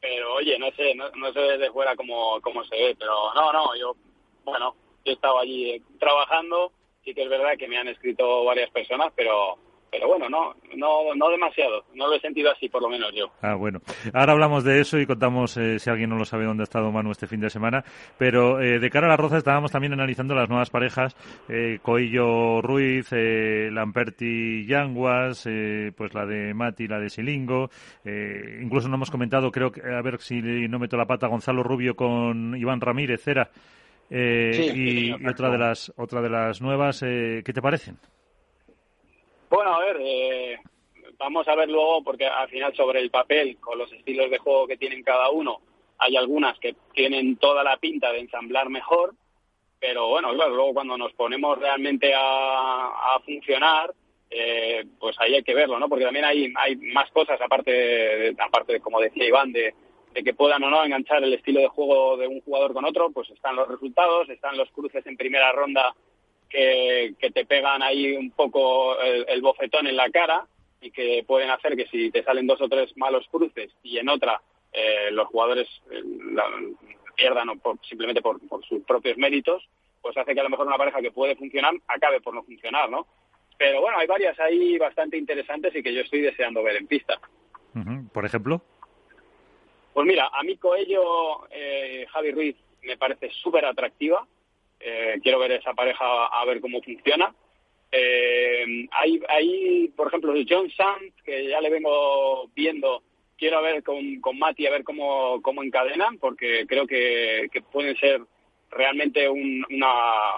[0.00, 3.52] pero oye, no sé, no, no sé desde fuera cómo, cómo se ve, pero no,
[3.52, 3.96] no, yo,
[4.44, 4.74] bueno,
[5.04, 6.72] yo he estado allí trabajando,
[7.04, 9.58] sí que es verdad que me han escrito varias personas, pero
[9.94, 13.30] pero bueno, no, no, no demasiado, no lo he sentido así, por lo menos yo.
[13.42, 13.80] Ah, bueno.
[14.12, 16.90] Ahora hablamos de eso y contamos, eh, si alguien no lo sabe, dónde ha estado
[16.90, 17.84] Manu este fin de semana.
[18.18, 21.14] Pero eh, de cara a la Roza estábamos también analizando las nuevas parejas,
[21.48, 25.48] eh, Coillo Ruiz, eh, Lamperti Yanguas,
[25.96, 27.70] pues la de Mati, la de Silingo.
[28.04, 31.94] incluso no hemos comentado, creo que, a ver si no meto la pata, Gonzalo Rubio
[31.94, 33.48] con Iván Ramírez, Cera.
[34.10, 37.96] y, y, otra de las otra de las nuevas, ¿qué te parecen?
[39.54, 40.58] Bueno, a ver, eh,
[41.16, 44.66] vamos a ver luego, porque al final sobre el papel, con los estilos de juego
[44.66, 45.60] que tienen cada uno,
[45.96, 49.14] hay algunas que tienen toda la pinta de ensamblar mejor,
[49.78, 53.94] pero bueno, luego cuando nos ponemos realmente a, funcionar,
[54.28, 55.88] eh, pues ahí hay que verlo, ¿no?
[55.88, 59.72] Porque también hay, hay más cosas, aparte, de, aparte como decía Iván, de,
[60.14, 63.12] de que puedan o no enganchar el estilo de juego de un jugador con otro,
[63.12, 65.94] pues están los resultados, están los cruces en primera ronda
[66.48, 70.46] que, te pegan ahí un poco el, bofetón en la cara
[70.80, 74.08] y que pueden hacer que si te salen dos o tres malos cruces y en
[74.08, 74.40] otra
[74.72, 76.02] eh, los jugadores eh,
[77.16, 77.48] pierdan
[77.88, 78.38] simplemente por,
[78.68, 79.66] sus propios méritos,
[80.02, 82.90] pues hace que a lo mejor una pareja que puede funcionar acabe por no funcionar,
[82.90, 83.06] ¿no?
[83.56, 87.18] Pero bueno, hay varias ahí bastante interesantes y que yo estoy deseando ver en pista.
[88.12, 88.60] ¿Por ejemplo?
[89.92, 94.26] Pues mira, a mí Coello, eh, Javi Ruiz, me parece súper atractiva.
[94.86, 97.34] Eh, quiero ver esa pareja a ver cómo funciona.
[97.90, 103.02] Eh, hay, hay, por ejemplo, John Sands, que ya le vengo viendo
[103.36, 107.96] quiero ver con, con Mati a ver cómo, cómo encadenan, porque creo que, que pueden
[107.96, 108.22] ser
[108.70, 109.92] realmente una,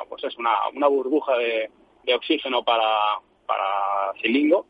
[0.08, 1.70] pues es una, una burbuja de,
[2.04, 4.66] de oxígeno para, para Silingo.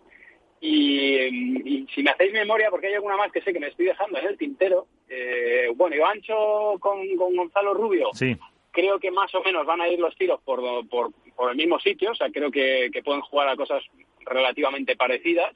[0.61, 4.19] Y, si me hacéis memoria, porque hay alguna más que sé que me estoy dejando
[4.19, 8.37] en el tintero, eh, bueno, Ivancho con, con Gonzalo Rubio, sí.
[8.77, 11.81] Creo que más o menos van a ir los tiros por, por, por el mismo
[11.81, 13.83] sitio, o sea, creo que, que pueden jugar a cosas
[14.21, 15.55] relativamente parecidas.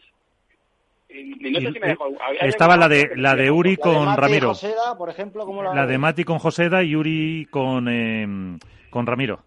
[1.11, 2.09] Y, no sé si me dejo,
[2.41, 4.49] estaba la de la de Uri con la de Ramiro.
[4.49, 8.57] Joseda, por ejemplo, ¿cómo la, La de Mati con Joseda y Uri con, eh,
[8.89, 9.41] con Ramiro.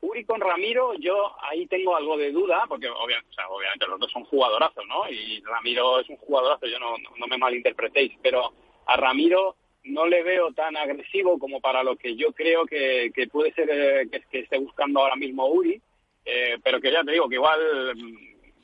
[0.00, 4.00] Uri con Ramiro, yo ahí tengo algo de duda, porque obviamente, o sea, obviamente los
[4.00, 5.10] dos son jugadorazos, ¿no?
[5.10, 8.52] Y Ramiro es un jugadorazo, yo no, no me malinterpretéis, pero
[8.86, 9.56] a Ramiro
[9.88, 13.68] no le veo tan agresivo como para lo que yo creo que, que puede ser
[13.70, 15.80] eh, que, que, esté buscando ahora mismo Uri,
[16.24, 17.58] eh, pero que ya te digo que igual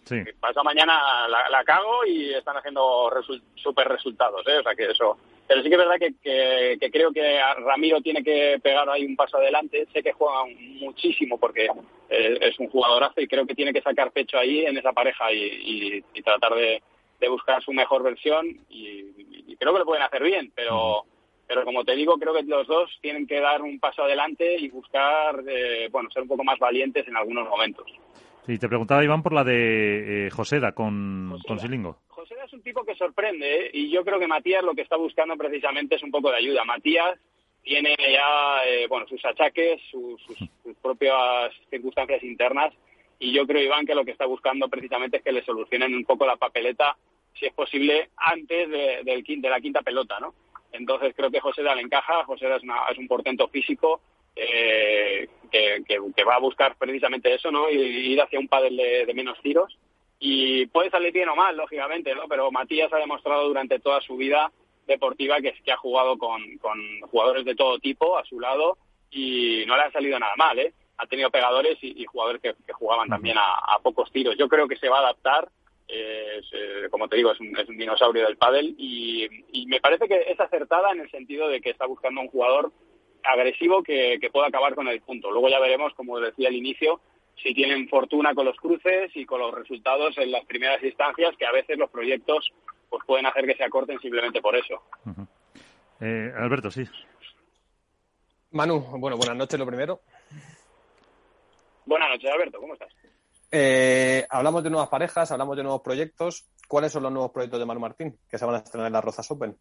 [0.05, 0.17] Sí.
[0.39, 4.59] pasa mañana la, la, cago y están haciendo resu super resultados, ¿eh?
[4.59, 5.17] o sea que eso.
[5.47, 9.17] Pero sí que es verdad que, que, creo que Ramiro tiene que pegar ahí un
[9.17, 9.87] paso adelante.
[9.93, 10.45] Sé que juega
[10.81, 11.69] muchísimo porque
[12.09, 15.43] es un jugadorazo y creo que tiene que sacar pecho ahí en esa pareja y,
[15.43, 16.83] y, y tratar de,
[17.21, 19.05] de, buscar su mejor versión y,
[19.47, 21.05] y, creo que lo pueden hacer bien, pero
[21.47, 24.69] pero como te digo, creo que los dos tienen que dar un paso adelante y
[24.69, 27.87] buscar, eh, bueno, ser un poco más valientes en algunos momentos.
[28.47, 31.49] Sí, te preguntaba Iván por la de eh, Joseda con, Joseda.
[31.49, 31.99] con Silingo.
[32.09, 33.71] Joseda es un tipo que sorprende ¿eh?
[33.73, 36.63] y yo creo que Matías lo que está buscando precisamente es un poco de ayuda.
[36.65, 37.19] Matías
[37.63, 42.75] tiene ya eh, bueno sus achaques, sus, sus, sus, propias circunstancias internas
[43.19, 46.05] y yo creo Iván que lo que está buscando precisamente es que le solucionen un
[46.05, 46.99] poco la papeleta,
[47.33, 50.35] si es posible, antes de, del, de la quinta pelota, ¿no?
[50.75, 54.01] Entonces creo que Joseda le encaja, Joseda es, una, es un portento físico,
[54.35, 57.71] eh, que, que, que, va a buscar precisamente eso, ¿no?
[57.71, 59.79] Y, ir hacia un pádel de, de, menos tiros.
[60.19, 62.27] Y puede salir bien o mal, lógicamente, ¿no?
[62.29, 64.51] Pero Matías ha demostrado durante toda su vida
[64.87, 68.77] deportiva que, que ha jugado con, con jugadores de todo tipo a su lado
[69.11, 70.73] y no le ha salido nada mal, ¿eh?
[70.99, 74.37] Ha tenido pegadores y, y jugadores que, que, jugaban también a, a, pocos tiros.
[74.37, 75.49] Yo creo que se va a adaptar.
[75.87, 79.81] Es, eh, como te digo, es un, es un dinosaurio del pádel y, y me
[79.81, 82.73] parece que es acertada en el sentido de que está buscando un jugador
[83.23, 85.31] agresivo que, que, pueda acabar con el punto.
[85.31, 87.01] Luego ya veremos, como decía al inicio,
[87.43, 91.47] si tienen fortuna con los cruces y con los resultados en las primeras instancias, que
[91.47, 92.53] a veces los proyectos
[92.89, 94.83] pues pueden hacer que se acorten simplemente por eso.
[95.05, 95.29] Uh -huh.
[96.01, 96.85] eh, Alberto, sí.
[98.53, 100.01] Manu, bueno, buenas noches lo primero.
[101.87, 102.93] Buenas noches, Alberto, ¿cómo estás?
[103.57, 106.45] Eh, hablamos de nuevas parejas, hablamos de nuevos proyectos.
[106.67, 109.05] ¿Cuáles son los nuevos proyectos de Manu Martín que se van a estrenar en las
[109.05, 109.57] Rozas Open?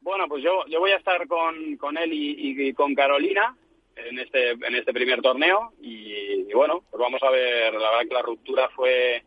[0.00, 3.56] Bueno, pues yo, yo voy a estar con, con él y, con Carolina
[3.94, 6.12] en este, en este primer torneo y,
[6.50, 9.22] y, bueno, pues vamos a ver, la verdad que la ruptura fue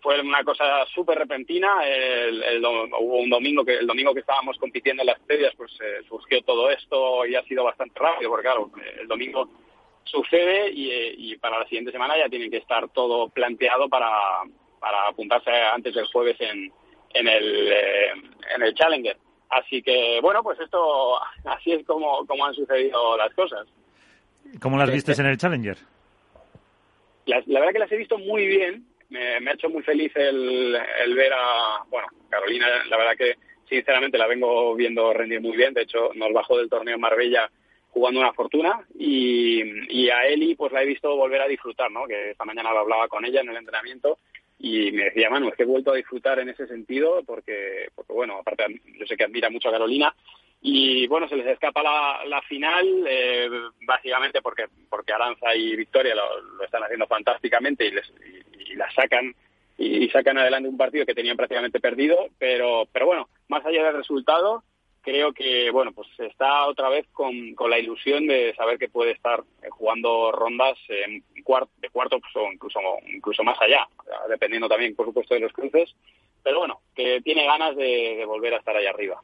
[0.00, 4.58] fue una cosa súper repentina, el, el, hubo un domingo que el domingo que estábamos
[4.58, 8.44] compitiendo en las previas pues eh, surgió todo esto y ha sido bastante rápido porque
[8.44, 9.48] claro, el domingo
[10.04, 14.10] sucede y, y para la siguiente semana ya tiene que estar todo planteado para,
[14.78, 16.72] para apuntarse antes del jueves en,
[17.14, 18.12] en el, eh,
[18.54, 19.16] en el Challenger.
[19.50, 23.66] Así que, bueno, pues esto, así es como, como han sucedido las cosas.
[24.60, 25.78] ¿Cómo las vistes en el Challenger?
[27.26, 28.86] La, la, verdad que las he visto muy bien.
[29.08, 33.36] Me, me ha hecho muy feliz el, el, ver a, bueno, Carolina, la verdad que
[33.68, 35.72] sinceramente la vengo viendo rendir muy bien.
[35.72, 37.50] De hecho, nos bajó del torneo en Marbella
[37.94, 42.06] jugando una fortuna y, y a Eli pues la he visto volver a disfrutar, ¿no?
[42.06, 44.18] Que esta mañana hablaba con ella en el entrenamiento
[44.58, 48.12] y me decía, Manu, es que he vuelto a disfrutar en ese sentido porque, porque
[48.12, 48.64] bueno, aparte
[48.98, 50.12] yo sé que admira mucho a Carolina
[50.60, 53.48] y bueno, se les escapa la, final eh,
[53.86, 58.12] básicamente porque porque Aranza y Victoria lo, lo están haciendo fantásticamente y, les,
[58.58, 59.34] y, y la sacan
[59.78, 63.96] y, sacan adelante un partido que tenían prácticamente perdido, pero pero bueno, más allá del
[63.96, 64.64] resultado,
[65.04, 69.12] creo que bueno, pues está otra vez con, con la ilusión de saber que puede
[69.12, 73.86] estar jugando rondas en cuart de cuarto pues, o incluso incluso más allá,
[74.28, 75.94] dependiendo también por supuesto de los cruces,
[76.42, 79.22] pero bueno, que tiene ganas de, volver a estar ahí arriba.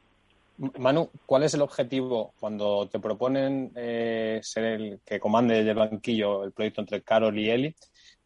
[0.77, 6.43] Manu, ¿cuál es el objetivo cuando te proponen eh, ser el que comande el banquillo
[6.43, 7.75] el proyecto entre Carol y Eli?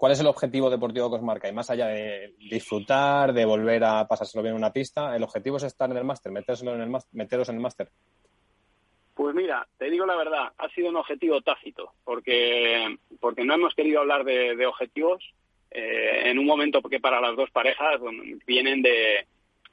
[0.06, 1.50] ¿Cuál es el objetivo deportivo que os marca?
[1.50, 5.58] Y más allá de disfrutar, de volver a pasárselo bien en una pista, ¿el objetivo
[5.58, 6.62] es estar en el máster, meteros
[7.50, 7.90] en el máster?
[9.16, 13.74] Pues mira, te digo la verdad, ha sido un objetivo tácito, porque, porque no hemos
[13.74, 15.24] querido hablar de, objetivos
[15.72, 18.00] eh, en un momento que para las dos parejas
[18.46, 19.26] vienen de,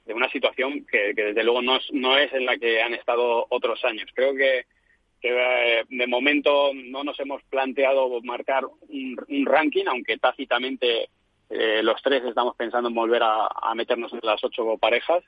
[0.06, 2.94] de una situación que, que desde luego no es, no es en la que han
[2.94, 4.08] estado otros años.
[4.14, 4.64] Creo que,
[5.22, 11.08] que eh, de momento no nos hemos planteado marcar un, ranking, aunque tácitamente
[11.48, 15.22] eh, los tres estamos pensando en volver a, a, meternos en las ocho parejas.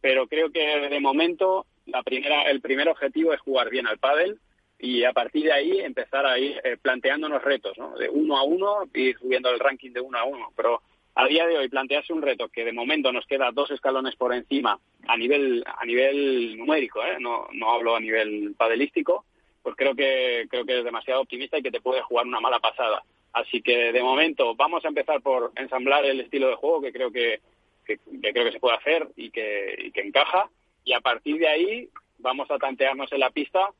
[0.00, 4.38] pero creo que de momento la primera, el primer objetivo es jugar bien al pádel
[4.78, 7.96] y a partir de ahí empezar a ir eh, planteándonos retos, ¿no?
[7.96, 10.52] De uno a uno y subiendo el ranking de uno a uno.
[10.56, 10.82] Pero
[11.14, 14.32] a día de hoy plantearse un reto que de momento nos queda dos escalones por
[14.32, 17.16] encima a nivel a nivel numérico, ¿eh?
[17.20, 19.24] no, no hablo a nivel padelístico,
[19.62, 22.60] pues creo que creo que es demasiado optimista y que te puede jugar una mala
[22.60, 23.02] pasada.
[23.32, 27.10] Así que de momento vamos a empezar por ensamblar el estilo de juego que creo
[27.10, 27.40] que,
[27.86, 30.48] que, creo que se puede hacer y que, y que encaja
[30.84, 33.70] y a partir de ahí vamos a tantearnos en la pista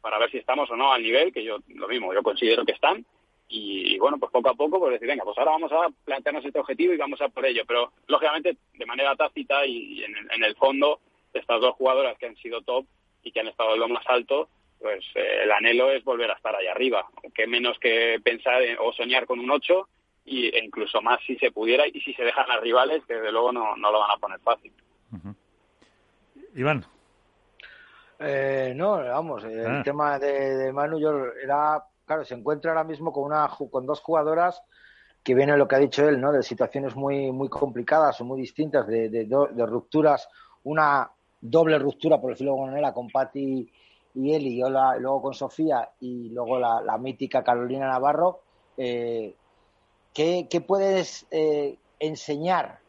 [0.00, 2.72] para ver si estamos o no al nivel, que yo lo mismo, yo considero que
[2.72, 3.06] están.
[3.54, 6.58] Y, bueno, pues poco a poco, pues decir, venga, pues ahora vamos a plantearnos este
[6.58, 7.64] objetivo y vamos a por ello.
[7.66, 11.00] Pero lógicamente, de manera tácita y, en, el fondo,
[11.34, 12.86] estas dos jugadoras que han sido top
[13.22, 14.48] y que han estado en lo más alto,
[14.80, 17.06] pues eh, el anhelo es volver a estar ahí arriba.
[17.34, 19.86] Que menos que pensar o soñar con un 8
[20.24, 23.32] y, e incluso más si se pudiera y si se dejan las rivales, que desde
[23.32, 24.72] luego no, no lo van a poner fácil.
[26.54, 26.86] Iván.
[28.18, 29.82] Eh, no, vamos, el ah.
[29.82, 34.62] tema de, Manu yo era, claro, se encuentra ahora mismo con una con dos jugadoras
[35.22, 36.32] que viene lo que ha dicho él, ¿no?
[36.32, 40.28] De situaciones muy muy complicadas o muy distintas, de, de, rupturas,
[40.64, 41.10] una
[41.40, 43.70] doble ruptura, por decirlo de alguna manera, con Patti
[44.14, 44.70] y Eli, y
[45.00, 48.40] luego con Sofía y luego la, mítica Carolina Navarro.
[48.76, 49.34] Eh,
[50.12, 52.82] ¿qué, puedes eh, enseñar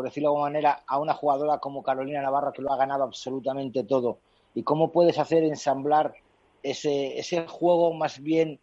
[0.00, 3.04] por decirlo de alguna manera, a una jugadora como Carolina Navarro que lo ha ganado
[3.04, 4.18] absolutamente todo?
[4.54, 6.14] ¿Y cómo puedes hacer ensamblar
[6.62, 8.58] ese, ese juego más bien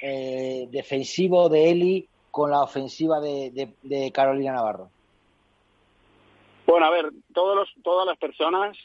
[0.00, 4.90] eh, defensivo de Eli con la ofensiva de, Carolina Navarro?
[6.66, 8.78] Bueno, a ver, todos los, todas las personas,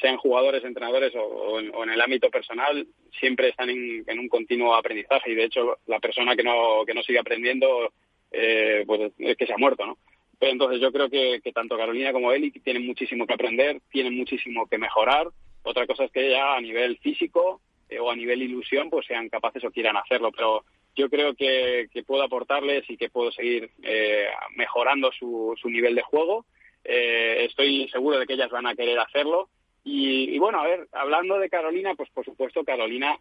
[0.00, 2.86] sean jugadores, entrenadores o, en, el ámbito personal,
[3.20, 7.02] siempre están en, un continuo aprendizaje y de hecho la persona que no, que no
[7.02, 7.92] sigue aprendiendo,
[8.32, 9.98] eh, pues es que se ha muerto, ¿no?
[10.40, 14.78] entonces yo creo que, tanto Carolina como Eli tienen muchísimo que aprender, tienen muchísimo que
[14.78, 15.28] mejorar.
[15.62, 19.28] Otra cosa es que ya a nivel físico eh, o a nivel ilusión pues sean
[19.28, 20.64] capaces o quieran hacerlo, pero
[20.94, 26.44] yo creo que, puedo aportarles y que puedo seguir eh, mejorando su, nivel de juego.
[26.84, 29.48] Eh, estoy seguro de que ellas van a querer hacerlo.
[29.84, 33.18] Y, bueno, a ver, hablando de Carolina, pues por supuesto Carolina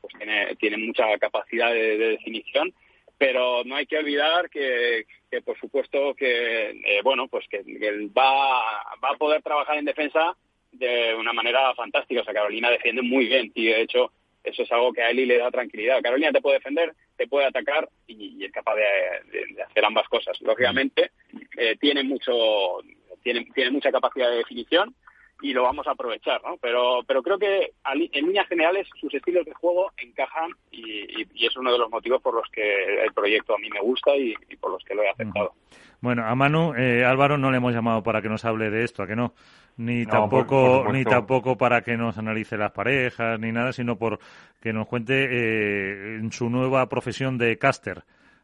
[0.00, 2.72] pues tiene, tiene mucha capacidad de definición
[3.20, 5.04] pero no hay que olvidar que,
[5.44, 8.62] por supuesto que eh, bueno pues que, él va,
[9.04, 10.34] va a poder trabajar en defensa
[10.72, 14.72] de una manera fantástica o sea Carolina defiende muy bien y de hecho eso es
[14.72, 18.44] algo que a Eli le da tranquilidad Carolina te puede defender te puede atacar y,
[18.44, 21.10] es capaz de, hacer ambas cosas lógicamente
[21.56, 22.78] eh, tiene mucho
[23.22, 24.94] tiene, tiene mucha capacidad de definición
[25.42, 26.56] y lo vamos a aprovechar, ¿no?
[26.58, 31.72] Pero, pero creo que en líneas generales sus estilos de juego encajan y, es uno
[31.72, 34.84] de los motivos por los que el proyecto a mí me gusta y, por los
[34.84, 35.54] que lo he aceptado.
[36.00, 39.02] Bueno, a Manu, eh, Álvaro no le hemos llamado para que nos hable de esto,
[39.02, 39.34] ¿a que no?
[39.80, 44.18] Ni tampoco ni tampoco para que nos analice las parejas ni nada, sino por
[44.60, 48.02] que nos cuente eh, en su nueva profesión de caster.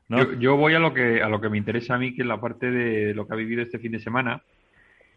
[0.08, 0.18] ¿no?
[0.18, 2.28] Yo, yo, voy a lo que a lo que me interesa a mí, que es
[2.28, 4.42] la parte de lo que ha vivido este fin de semana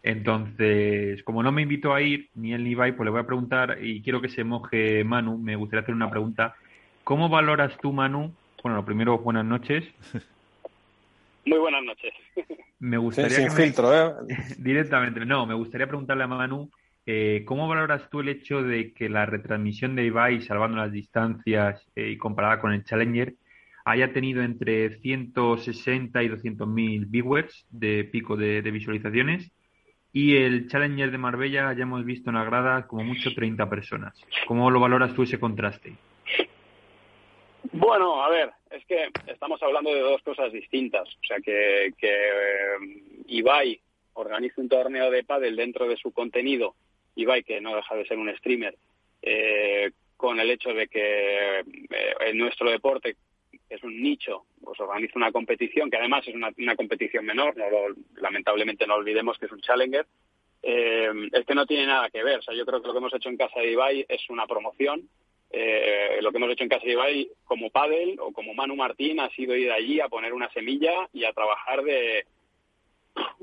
[0.02, 3.26] entonces, como no me invito a ir, ni él ni Ibai, pues le voy a
[3.26, 6.54] preguntar, y quiero que se moje Manu, me gustaría hacer una pregunta.
[7.04, 8.32] ¿Cómo valoras tú, Manu?
[8.62, 9.84] Bueno, lo primero, buenas noches.
[11.44, 12.12] Muy buenas noches.
[12.78, 14.14] Me gustaría sin filtro, ¿eh?
[14.58, 16.70] Directamente, no, me gustaría preguntarle a Manu,
[17.04, 21.86] eh, ¿cómo valoras tú el hecho de que la retransmisión de Ibai, salvando las distancias
[21.94, 23.34] eh, y comparada con el Challenger,
[23.84, 29.52] haya tenido entre 160 y 200 mil viewers de pico de visualizaciones?
[30.12, 34.20] Y el Challenger de Marbella ya hemos visto en la grada como mucho 30 personas.
[34.46, 35.92] ¿Cómo lo valoras tú ese contraste?
[37.72, 41.08] Bueno, a ver, es que estamos hablando de dos cosas distintas.
[41.08, 42.78] O sea, que, que eh,
[43.28, 43.80] Ibai
[44.14, 46.74] organiza un torneo de pádel dentro de su contenido,
[47.14, 48.76] Ibai, que no deja de ser un streamer,
[49.22, 51.64] eh, con el hecho de que eh,
[52.20, 53.16] en nuestro deporte
[53.68, 57.64] es un nicho, pues organiza una competición que además es una, competición menor, no
[58.16, 60.06] lamentablemente no olvidemos que es un challenger,
[60.62, 62.40] eh, es que no tiene nada que ver.
[62.40, 64.46] O sea, yo creo que lo que hemos hecho en casa de Ibai es una
[64.46, 65.08] promoción.
[65.52, 69.18] Eh, lo que hemos hecho en casa de Ibai como Padel o como Manu Martín
[69.18, 72.24] ha sido ir allí a poner una semilla y a trabajar de,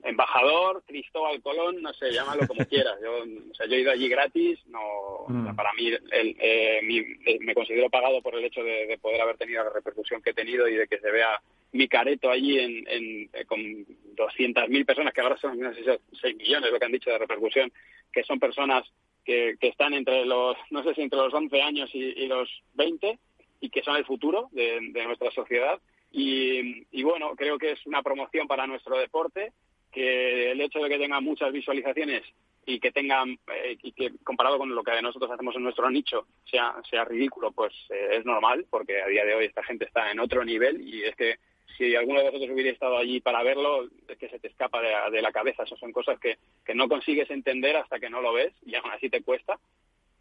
[0.04, 2.98] embajador, Cristóbal Colón, no sé, llámalo como quieras.
[3.02, 5.56] Yo, o sea, yo he ido allí gratis, no, mm.
[5.56, 6.80] para mí el, eh,
[7.26, 10.34] eh, me considero pagado por el hecho de, poder haber tenido la repercusión que he
[10.34, 11.42] tenido y de que se vea
[11.74, 16.36] mi careto allí en, en, eh, con 200.000 personas, que ahora son no sé, 6
[16.38, 17.72] millones lo que han dicho de repercusión,
[18.12, 18.86] que son personas
[19.28, 23.20] que, están entre los, no sé si entre los 11 años y, los 20
[23.60, 25.80] y que son el futuro de nuestra sociedad.
[26.12, 29.52] Y, bueno, creo que es una promoción para nuestro deporte
[29.92, 32.24] que el hecho de que tengan muchas visualizaciones
[32.66, 36.28] y que tengan eh, y que comparado con lo que nosotros hacemos en nuestro nicho
[36.52, 40.12] sea sea ridículo pues eh, es normal porque a día de hoy esta gente está
[40.12, 41.36] en otro nivel y es que
[41.76, 45.22] si alguno de vosotros hubiera estado allí para verlo es que se te escapa de,
[45.22, 45.64] la cabeza.
[45.64, 46.38] Esas son cosas que,
[46.74, 49.60] no consigues entender hasta que no lo ves y aún así te cuesta.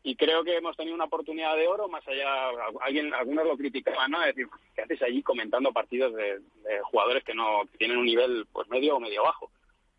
[0.03, 2.51] Y creo que hemos tenido una oportunidad de oro más allá
[2.81, 6.39] alguien algunos lo criticaban no es decir qué haces allí comentando partidos de,
[6.85, 9.51] jugadores que no que tienen un nivel pues medio o medio bajo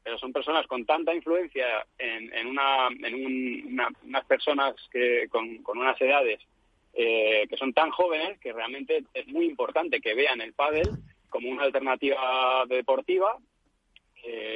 [0.06, 5.78] pero son personas con tanta influencia en, en, una, en unas personas que con, con
[5.78, 6.40] unas edades
[6.94, 10.88] eh, que son tan jóvenes que realmente es muy importante que vean el pádel
[11.30, 13.38] como una alternativa deportiva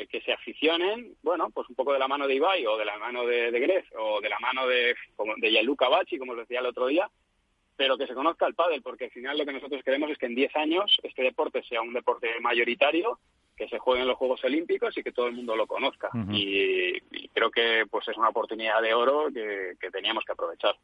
[0.09, 2.97] que se aficionen, bueno, pues un poco de la mano de Ibai o de la
[2.97, 6.39] mano de, de Gref o de la mano de, como de Yaluka Bachi, como os
[6.39, 7.09] decía el otro día,
[7.77, 10.25] pero que se conozca el pádel, porque al final lo que nosotros queremos es que
[10.25, 13.17] en 10 años este deporte sea un deporte mayoritario
[13.55, 16.09] que se juegue en los Juegos Olímpicos y que todo el mundo lo conozca.
[16.31, 16.99] y,
[17.33, 20.75] creo que pues es una oportunidad de oro que, teníamos que aprovechar.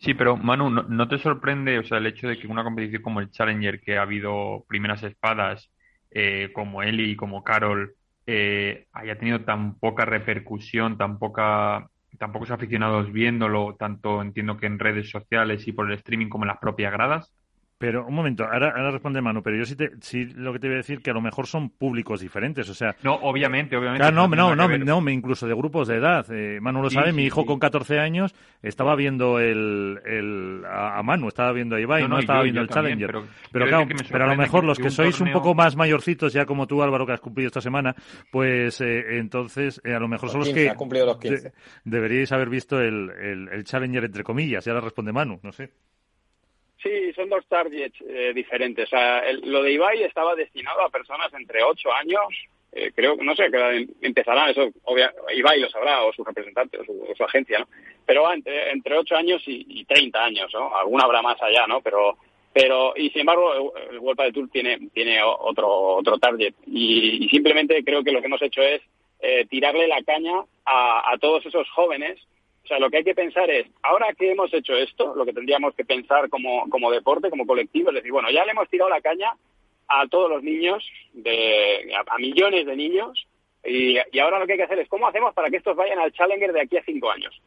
[0.00, 3.20] Sí, pero Manu, ¿no, te sorprende o sea, el hecho de que una competición como
[3.20, 5.70] el Challenger, que ha habido primeras espadas
[6.10, 7.94] eh, como Eli y como Carol,
[8.26, 11.88] eh, haya tenido tan poca repercusión, tan poca
[12.18, 16.44] tan pocos aficionados viéndolo, tanto entiendo que en redes sociales y por el streaming como
[16.44, 17.32] en las propias gradas?
[17.76, 20.68] Pero un momento, ahora, ahora responde Manu, pero yo sí, te, sí lo que te
[20.68, 22.94] voy a decir que a lo mejor son públicos diferentes, o sea...
[23.02, 24.00] No, obviamente, obviamente.
[24.00, 26.24] Claro, no, no, no, no, incluso de grupos de edad.
[26.30, 31.28] Eh, Manu lo sabe, mi hijo con 14 años estaba viendo el, el a, Manu,
[31.28, 33.10] estaba viendo a Ibai, no, estaba viendo el Challenger.
[33.50, 36.68] Pero, claro, pero a lo mejor los que, sois un poco más mayorcitos, ya como
[36.68, 37.94] tú Álvaro, que has cumplido esta semana,
[38.30, 40.70] pues eh, entonces eh, a lo mejor son los que...
[40.70, 41.52] Ha cumplido los 15.
[41.84, 45.70] deberíais haber visto el, el, el Challenger entre comillas, y ahora responde Manu, no sé.
[46.84, 48.90] Sí, son dos targets eh, diferentes.
[49.44, 52.28] Lo de Ibai estaba destinado a personas entre 8 años,
[52.72, 56.84] eh, creo, no sé, que empezarán, eso obvia, Ibai lo sabrá, o su representante, o
[56.84, 57.68] su, agencia, ¿no?
[58.04, 60.76] Pero va entre, entre 8 años y, y, 30 años, ¿no?
[60.76, 61.80] Alguna habrá más allá, ¿no?
[61.80, 62.18] Pero,
[62.52, 66.52] pero y sin embargo, el, World de Tour tiene, tiene otro, otro target.
[66.66, 68.82] Y, simplemente creo que lo que hemos hecho es
[69.20, 72.20] eh, tirarle la caña a, a todos esos jóvenes
[72.64, 75.34] o sea, lo que hay que pensar es, ahora que hemos hecho esto, lo que
[75.34, 78.88] tendríamos que pensar como, como deporte, como colectivo, es decir, bueno, ya le hemos tirado
[78.88, 79.36] la caña
[79.86, 80.82] a todos los niños,
[81.12, 83.26] de, a, millones de niños,
[83.62, 86.12] y, ahora lo que hay que hacer es, ¿cómo hacemos para que estos vayan al
[86.12, 87.38] Challenger de aquí a cinco años?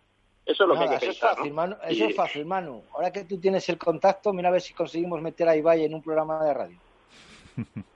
[0.46, 1.32] Eso es lo que hay que eso pensar.
[1.32, 2.84] Es fácil, Manu, eso es fácil, Manu.
[2.94, 5.96] Ahora que tú tienes el contacto, mira a ver si conseguimos meter a Ibai en
[5.96, 6.78] un programa de radio.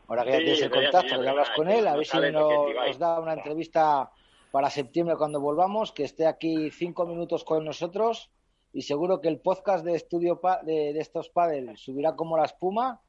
[0.08, 2.98] Ahora que ya tienes el contacto, que ya hablas con él, a ver si nos
[2.98, 4.10] da una entrevista
[4.52, 8.30] para septiembre cuando volvamos, que esté aquí cinco minutos con nosotros
[8.74, 13.02] y seguro que el podcast de estudio de, estos padres subirá como la espuma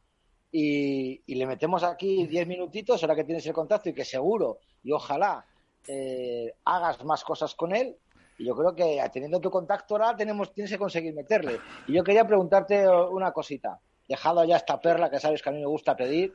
[0.50, 4.92] y, le metemos aquí diez minutitos ahora que tienes el contacto y que seguro y
[4.92, 5.44] ojalá
[5.88, 7.96] eh, hagas más cosas con él
[8.38, 11.60] y yo creo que teniendo tu contacto ahora tenemos tienes que conseguir meterle.
[11.86, 13.78] Y yo quería preguntarte una cosita.
[14.08, 16.32] Dejado ya esta perla que sabes que a mí me gusta pedir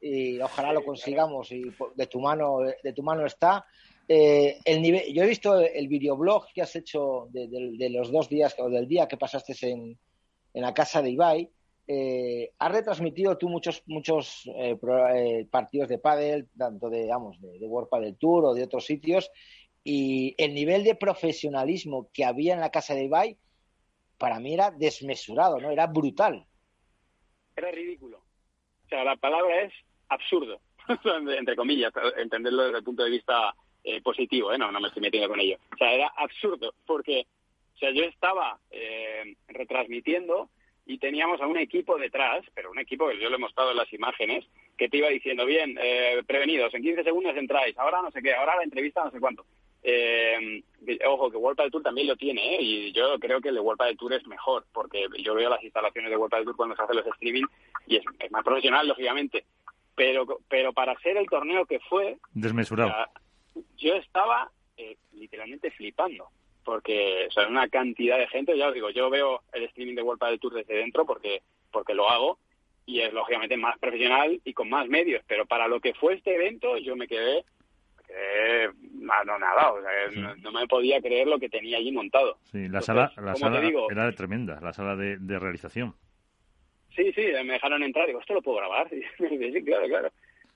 [0.00, 3.64] y ojalá lo consigamos y de tu mano de tu mano está
[4.08, 8.56] eh, el nivel, yo he visto el videoblog que has hecho de, los dos días
[8.58, 9.98] o del día que pasaste en,
[10.54, 11.50] la casa de Ibai.
[11.86, 14.78] Eh, has retransmitido tú muchos muchos eh,
[15.14, 18.86] eh, partidos de pádel, tanto de, digamos, de, de World Padel Tour o de otros
[18.86, 19.30] sitios,
[19.84, 23.38] y el nivel de profesionalismo que había en la casa de Ibai,
[24.18, 25.70] para mí era desmesurado, ¿no?
[25.70, 26.46] Era brutal.
[27.56, 28.18] Era ridículo.
[28.18, 29.72] O sea, la palabra es
[30.08, 30.60] absurdo,
[31.38, 33.54] entre comillas, entenderlo desde el punto de vista
[33.84, 34.58] eh, positivo, ¿eh?
[34.58, 35.56] no, no me estoy metiendo con ello.
[35.72, 37.26] O sea, era absurdo, porque
[37.74, 40.50] o sea, yo estaba eh, retransmitiendo
[40.84, 43.76] y teníamos a un equipo detrás, pero un equipo que yo le he mostrado en
[43.76, 44.44] las imágenes,
[44.76, 48.34] que te iba diciendo, bien, eh, prevenidos, en 15 segundos entráis, ahora no sé qué,
[48.34, 49.46] ahora la entrevista no sé cuánto.
[49.84, 50.60] Eh,
[51.06, 52.58] ojo, que World del Tour también lo tiene, ¿eh?
[52.60, 55.62] y yo creo que el de World del Tour es mejor, porque yo veo las
[55.62, 57.44] instalaciones de World del Tour cuando se hacen los streaming
[57.86, 59.44] y es, más profesional, lógicamente.
[59.94, 62.16] Pero, pero para ser el torneo que fue...
[62.32, 62.92] Desmesurado
[63.76, 66.28] yo estaba eh, literalmente flipando
[66.68, 70.02] porque o sea, una cantidad de gente, ya os digo, yo veo el streaming de
[70.02, 71.40] World del Tour desde dentro porque,
[71.72, 72.38] porque lo hago
[72.84, 76.34] y es lógicamente más profesional y con más medios, pero para lo que fue este
[76.34, 77.42] evento yo me quedé,
[78.06, 82.36] quedé nada, o sea, no, me podía creer lo que tenía allí montado.
[82.42, 85.94] Sí, la sala, la sala era tremenda, la sala de, de, realización.
[86.94, 88.90] Sí, sí, me dejaron entrar, digo, ¿esto lo puedo grabar?
[88.90, 90.10] sí, claro, claro.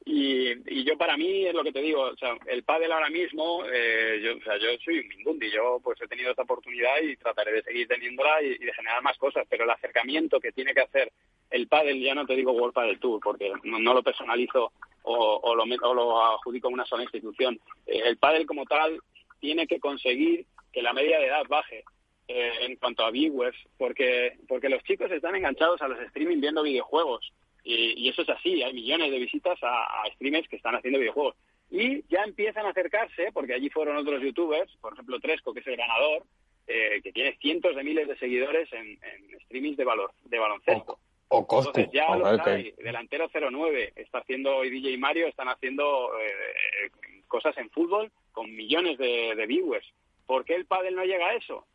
[0.04, 3.64] Y, yo para mí es lo que te digo, o sea, el pádel ahora mismo,
[3.72, 7.16] eh, yo, o sea, yo soy un mindundi, yo pues he tenido esta oportunidad y
[7.16, 10.80] trataré de seguir teniéndola y, de generar más cosas, pero el acercamiento que tiene que
[10.80, 11.12] hacer
[11.50, 14.72] el pádel, ya no te digo World Padel Tour, porque no, lo personalizo
[15.02, 17.60] o, lo, o lo adjudico a una sola institución.
[17.86, 19.00] Eh, el pádel como tal
[19.40, 21.84] tiene que conseguir que la media de edad baje.
[22.28, 26.62] Eh, en cuanto a viewers, porque, porque los chicos están enganchados a los streaming viendo
[26.62, 27.32] videojuegos.
[27.64, 31.36] Y, eso es así, hay millones de visitas a, a, streamers que están haciendo videojuegos.
[31.70, 35.66] Y ya empiezan a acercarse, porque allí fueron otros youtubers, por ejemplo Tresco, que es
[35.66, 36.24] el ganador,
[36.66, 40.98] eh, que tiene cientos de miles de seguidores en, en streamings de, valor, de baloncesto.
[41.28, 42.72] O, Entonces ya lo hay.
[42.78, 46.90] Delantero 09 está haciendo, y DJ Mario están haciendo eh,
[47.26, 49.86] cosas en fútbol con millones de, de viewers.
[50.26, 51.66] ¿Por qué el pádel no llega a eso?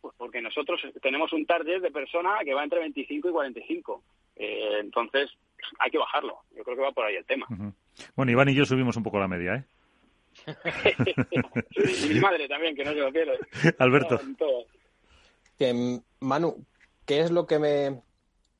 [0.00, 4.02] Pues porque nosotros tenemos un target de persona que va entre 25 y 45.
[4.36, 5.30] Eh, entonces,
[5.78, 6.40] hay que bajarlo.
[6.56, 7.46] Yo creo que va por ahí el tema.
[8.16, 9.64] Bueno, Iván y yo subimos un poco la media, ¿eh?
[11.76, 13.38] y mi madre también, que no se lo pierde.
[13.78, 14.20] Alberto.
[15.58, 16.64] que, Manu,
[17.06, 18.02] ¿qué es lo que me...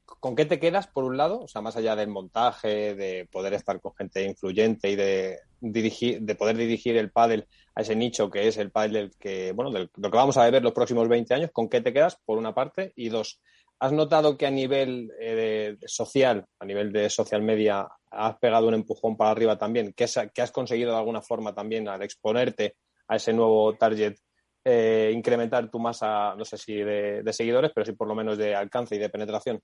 [0.07, 1.41] ¿Con qué te quedas, por un lado?
[1.41, 6.21] O sea, más allá del montaje, de poder estar con gente influyente y de dirigir,
[6.21, 9.71] de poder dirigir el pádel a ese nicho que es el pádel del que, bueno,
[9.71, 12.39] del, lo que vamos a ver los próximos 20 años, ¿con qué te quedas, por
[12.39, 12.93] una parte?
[12.97, 13.41] Y dos,
[13.85, 18.73] ¿has notado que a nivel eh, social, a nivel de social media, has pegado un
[18.73, 19.93] empujón para arriba también?
[19.93, 22.77] ¿Qué has, conseguido de alguna forma también al exponerte
[23.09, 24.17] a ese nuevo target?
[24.65, 28.39] Eh, incrementar tu masa, no sé si de, de seguidores, pero sí por lo menos
[28.39, 29.61] de alcance y de penetración.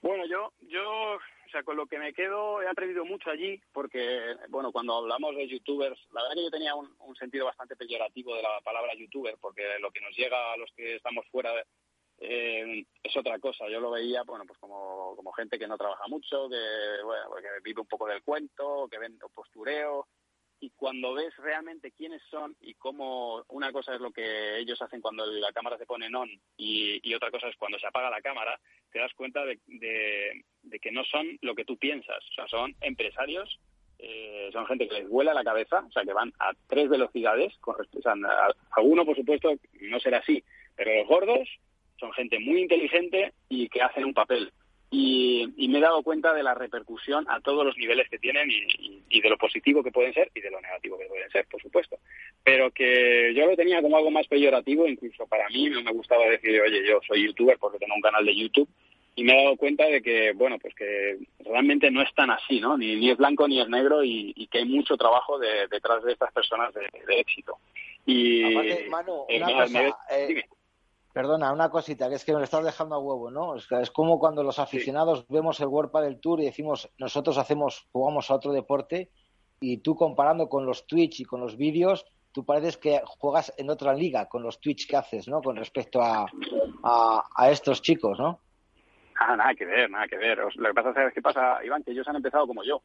[0.00, 4.36] Bueno, yo, yo o sea, con lo que me quedo, he aprendido mucho allí, porque,
[4.50, 8.42] bueno, cuando hablamos de youtubers, la verdad que yo tenía un, sentido bastante peyorativo de
[8.42, 11.50] la palabra youtuber, porque lo que nos llega a los que estamos fuera
[12.20, 13.68] eh, es otra cosa.
[13.68, 17.48] Yo lo veía, bueno, pues como, como gente que no trabaja mucho, que, bueno, que
[17.62, 20.06] vive un poco del cuento, que vende postureo,
[20.60, 25.00] y cuando ves realmente quiénes son y cómo una cosa es lo que ellos hacen
[25.00, 28.58] cuando la cámara se pone on y, otra cosa es cuando se apaga la cámara,
[28.90, 32.18] te das cuenta de, de, que no son lo que tú piensas.
[32.30, 33.58] O sea, son empresarios,
[33.98, 37.56] eh, son gente que les vuela la cabeza, o sea, que van a tres velocidades.
[37.58, 40.42] Con, o sea, a, uno, por supuesto, no será así,
[40.76, 41.48] pero los gordos
[41.98, 44.52] son gente muy inteligente y que hacen un papel
[44.90, 49.20] y, me he dado cuenta de la repercusión a todos los niveles que tienen y,
[49.20, 51.98] de lo positivo que pueden ser y de lo negativo que pueden ser, por supuesto.
[52.42, 56.26] Pero que yo lo tenía como algo más peyorativo, incluso para mí no me gustaba
[56.26, 58.68] decir, oye, yo soy youtuber porque tengo un canal de YouTube
[59.14, 62.60] y me he dado cuenta de que, bueno, pues que realmente no es tan así,
[62.60, 62.78] ¿no?
[62.78, 66.32] Ni, ni es blanco ni es negro y, que hay mucho trabajo detrás de estas
[66.32, 67.58] personas de, éxito.
[68.06, 68.42] Y,
[68.88, 69.66] Manu, eh, una
[70.10, 70.44] eh,
[71.18, 73.56] Perdona, una cosita, que es que me lo estás dejando a huevo, ¿no?
[73.56, 78.30] Es, como cuando los aficionados vemos el World del Tour y decimos, nosotros hacemos, jugamos
[78.30, 79.10] a otro deporte
[79.58, 83.68] y tú comparando con los Twitch y con los vídeos, tú pareces que juegas en
[83.68, 85.42] otra liga con los Twitch que haces, ¿no?
[85.42, 86.24] Con respecto a,
[86.84, 88.38] a, estos chicos, ¿no?
[89.18, 90.38] Ah, nada que ver, nada que ver.
[90.38, 92.80] Lo que pasa es que pasa, Iván, que ellos han empezado como yo.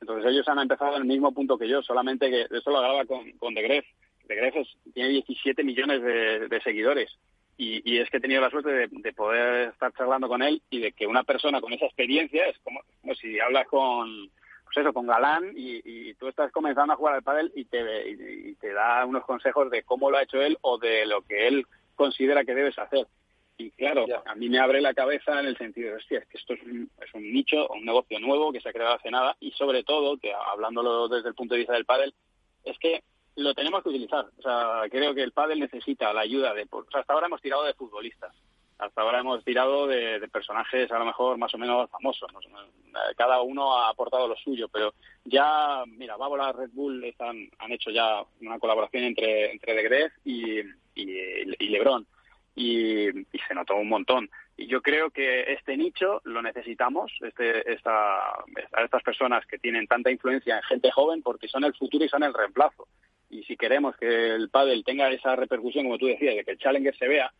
[0.00, 3.04] Entonces ellos han empezado en el mismo punto que yo, solamente que eso lo hablaba
[3.04, 3.86] con, con De Gref.
[4.24, 7.16] De Gref tiene 17 millones de seguidores
[7.60, 10.92] y, es que he tenido la suerte de, poder estar charlando con él y de
[10.92, 12.80] que una persona con esa experiencia es como,
[13.16, 14.30] si hablas con,
[14.64, 18.54] pues eso, con Galán y, tú estás comenzando a jugar al pádel y te, y,
[18.54, 21.66] te da unos consejos de cómo lo ha hecho él o de lo que él
[21.96, 23.08] considera que debes hacer.
[23.56, 26.38] Y claro, a mí me abre la cabeza en el sentido de, hostia, es que
[26.38, 29.36] esto es un, es un nicho, un negocio nuevo que se ha creado hace nada
[29.40, 32.14] y sobre todo, que hablándolo desde el punto de vista del pádel,
[32.64, 33.02] es que
[33.38, 34.26] lo tenemos que utilizar.
[34.38, 36.66] O sea, creo que el pádel necesita la ayuda de...
[36.70, 38.34] O sea, hasta ahora hemos tirado de futbolistas.
[38.78, 42.30] Hasta ahora hemos tirado de, personajes a lo mejor más o menos famosos.
[43.16, 44.94] Cada uno ha aportado lo suyo, pero
[45.24, 50.12] ya, mira, Bábola, Red Bull están, han hecho ya una colaboración entre, entre De Gref
[50.24, 50.60] y,
[50.94, 52.06] y, Lebron.
[52.54, 53.08] Y,
[53.46, 54.30] se notó un montón.
[54.56, 58.44] Y yo creo que este nicho lo necesitamos, este, esta,
[58.82, 62.24] estas personas que tienen tanta influencia en gente joven, porque son el futuro y son
[62.24, 62.86] el reemplazo
[63.30, 66.58] y si queremos que el pádel tenga esa repercusión, como tú decías, de que el
[66.58, 67.32] Challenger se vea,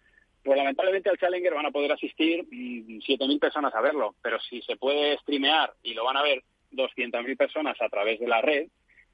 [0.43, 4.63] pues lamentablemente al Challenger van a poder asistir 7.000 mm, personas a verlo, pero si
[4.63, 6.43] se puede streamear y lo van a ver
[6.73, 8.69] 200.000 personas a través de la red,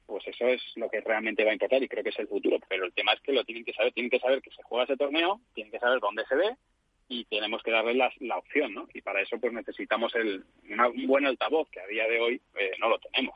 [0.05, 2.57] pues eso es lo que realmente va a importar y creo que es el futuro.
[2.69, 4.83] Pero el tema es que lo tienen que saber, tienen que saber que se juega
[4.83, 6.55] ese torneo, tienen que saber dónde se ve
[7.07, 8.87] y tenemos que darles la, la opción, ¿no?
[8.93, 12.71] Y para eso pues necesitamos el, un buen altavoz, que a día de hoy eh,
[12.79, 13.35] no lo tenemos.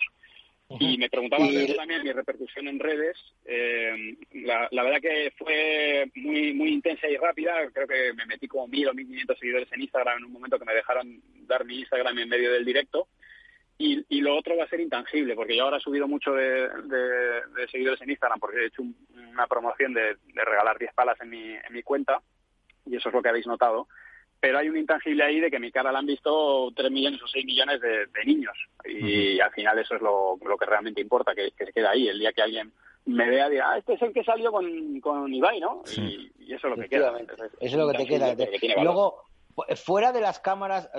[0.78, 1.44] Y me preguntaba
[1.76, 3.18] también mi repercusión en redes.
[3.46, 7.54] Eh, la, verdad que fue muy muy intensa y rápida.
[7.74, 10.60] Creo que me metí como mil o mil quinientos seguidores en Instagram en un momento
[10.60, 13.08] que me dejaron dar mi Instagram en medio del directo.
[13.80, 16.68] Y, y lo otro va a ser intangible, porque yo ahora he subido mucho de,
[16.68, 21.30] de, seguidores en Instagram porque he hecho una promoción de, de regalar 10 palas en
[21.30, 22.22] mi, en mi cuenta
[22.86, 23.88] y eso es lo que habéis notado
[24.40, 27.28] pero hay un intangible ahí de que mi cara la han visto 3 millones o
[27.28, 28.58] 6 millones de, niños.
[28.86, 32.08] Y al final eso es lo, que realmente importa, que, se queda ahí.
[32.08, 32.72] El día que alguien
[33.06, 35.82] me vea, diga, ah, este es el que salió con, con Ibai, ¿no?
[35.98, 37.14] Y, eso es lo que queda.
[37.20, 38.84] eso es lo que te queda.
[38.84, 39.24] luego,
[39.76, 40.90] fuera de las cámaras,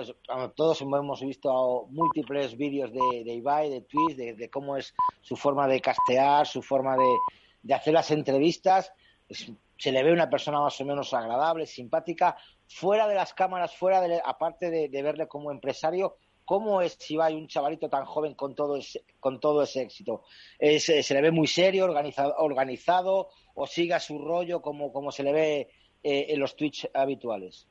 [0.55, 5.67] todos hemos visto múltiples vídeos de, de Ibai, de tweets, de, cómo es su forma
[5.67, 7.17] de castear, su forma de,
[7.63, 8.93] de hacer las entrevistas.
[9.29, 12.37] se le ve una persona más o menos agradable, simpática
[12.73, 16.15] fuera de las cámaras, fuera de, aparte de, verle como empresario,
[16.45, 20.23] ¿cómo es si va un chavalito tan joven con todo ese, con todo ese éxito?
[20.59, 25.23] Eh, ¿Se le ve muy serio, organizado, organizado o siga su rollo como, como se
[25.23, 25.69] le ve
[26.03, 27.67] eh, en los Twitch habituales?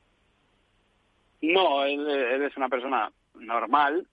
[1.41, 4.07] No, él, es una persona normal,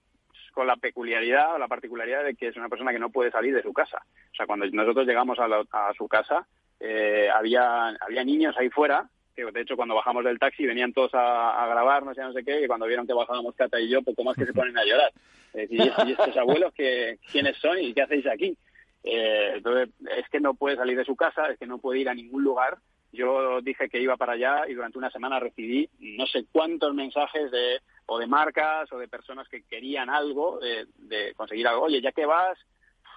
[0.53, 3.53] con la peculiaridad o la particularidad de que es una persona que no puede salir
[3.53, 4.01] de su casa.
[4.31, 6.47] O sea, cuando nosotros llegamos a, a su casa,
[6.79, 9.07] eh, había, había niños ahí fuera
[9.45, 12.63] de hecho cuando bajamos del taxi venían todos a, grabar, no sé, no sé qué,
[12.63, 15.11] y cuando vieron que bajábamos Cata y yo, poco más que se ponen a llorar.
[15.53, 18.57] ¿y, estos abuelos que, quiénes son y qué hacéis aquí?
[19.03, 22.09] Eh, entonces, es que no puede salir de su casa, es que no puede ir
[22.09, 22.77] a ningún lugar.
[23.11, 27.49] Yo dije que iba para allá y durante una semana recibí no sé cuántos mensajes
[27.49, 31.83] de o de marcas o de personas que querían algo, de, conseguir algo.
[31.83, 32.57] Oye, ya que vas,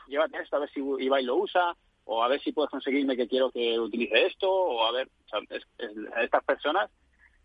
[0.06, 3.16] llévate esto a ver si iba y lo usa o a ver si puedes conseguirme
[3.16, 5.08] que quiero que utilice esto, o a ver,
[6.20, 6.90] estas personas,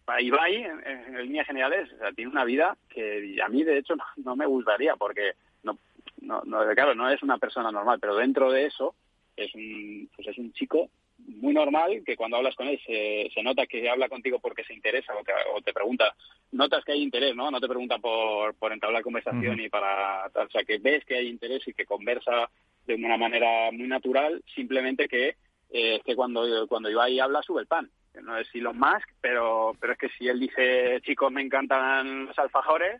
[0.05, 3.77] para Ibai, en, en, líneas generales, o sea, tiene una vida que a mí, de
[3.77, 5.77] hecho, no, me gustaría, porque, no,
[6.21, 6.41] no,
[6.75, 8.95] claro, no es una persona normal, pero dentro de eso
[9.35, 10.89] es un, pues es un chico
[11.19, 14.73] muy normal que cuando hablas con él se, se nota que habla contigo porque se
[14.73, 16.15] interesa o, o, te pregunta,
[16.51, 17.49] notas que hay interés, ¿no?
[17.49, 21.27] No te pregunta por, por entablar conversación y para, o sea, que ves que hay
[21.27, 22.49] interés y que conversa
[22.88, 25.35] de una manera muy natural, simplemente que
[25.69, 27.89] eh, que cuando, cuando Ibai habla sube el pan.
[28.23, 32.39] No es Elon Musk, pero, pero es que si él dice, chicos, me encantan los
[32.39, 32.99] alfajores,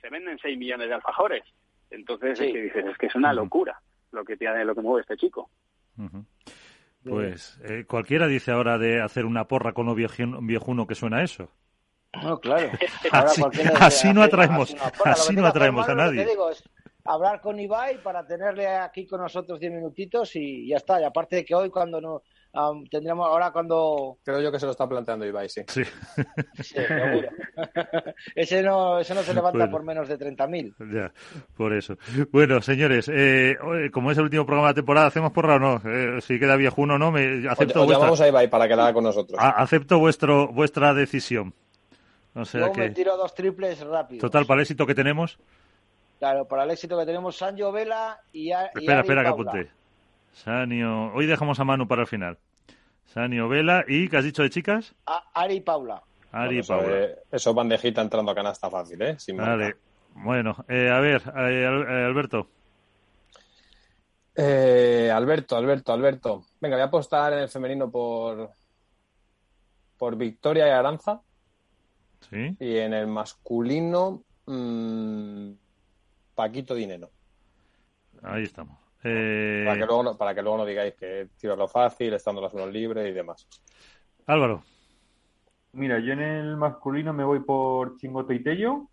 [0.00, 1.42] se venden 6 millones de alfajores.
[1.90, 3.78] Entonces es que dices, es que es una locura
[4.10, 5.50] lo que tiene, lo que mueve este chico.
[7.02, 11.50] Pues eh, cualquiera dice ahora de hacer una porra con un viejuno que suena eso.
[12.22, 12.70] No, claro.
[13.80, 14.74] así, no atraemos,
[15.04, 16.26] así no atraemos a nadie
[17.04, 21.00] hablar con Ibai para tenerle aquí con nosotros 10 minutitos y ya está.
[21.00, 22.22] Y aparte de que hoy cuando no
[22.88, 25.62] tendríamos ahora cuando creo yo que se lo está planteando Ibai, sí.
[25.66, 25.82] Sí,
[26.62, 27.28] seguro.
[28.34, 30.74] ese no ese no se levanta por menos de 30.000.
[30.92, 31.12] Ya,
[31.56, 31.98] por eso.
[32.30, 33.56] Bueno, señores, eh,
[33.92, 35.82] como es el último programa de la temporada, hacemos porra o no?
[35.84, 38.84] Eh, si queda viejuno o no, me acepto o, llamamos a Ibai para que la
[38.84, 39.38] haga con nosotros.
[39.40, 41.52] acepto vuestro vuestra decisión.
[42.34, 42.80] O sea Yo que...
[42.80, 44.20] me tiro dos triples rápido.
[44.20, 45.38] Total, para el éxito que tenemos.
[46.24, 49.70] Claro, para el éxito que tenemos Sancho Vela y, a, Espera, espera, que apunte.
[50.32, 51.12] Sanio.
[51.12, 52.38] Hoy dejamos a Manu para el final.
[53.04, 54.94] Sanio Vela y ¿qué has dicho de chicas?
[55.34, 56.02] Ari y Paula.
[56.32, 56.96] Ari y Paula.
[56.96, 59.18] Eh, eso bandejita entrando a canasta fácil, ¿eh?
[59.34, 59.76] vale.
[60.14, 62.48] Bueno, eh, a ver, eh, Alberto.
[64.34, 66.44] Alberto, Alberto, Alberto.
[66.58, 68.48] Venga, voy a apostar en el femenino por
[69.98, 71.20] por Victoria y Aranza.
[72.30, 72.56] Sí.
[72.58, 75.52] Y en el masculino mmm,
[76.34, 77.10] Paquito Dinero.
[78.22, 78.78] Ahí estamos.
[79.02, 82.40] Eh, para, que luego no, para que luego no digáis que tiro lo fácil, estando
[82.40, 83.46] las unos libres y demás.
[84.26, 84.62] Álvaro.
[85.72, 88.88] Mira, yo en el masculino me voy por Chingoto y Tello.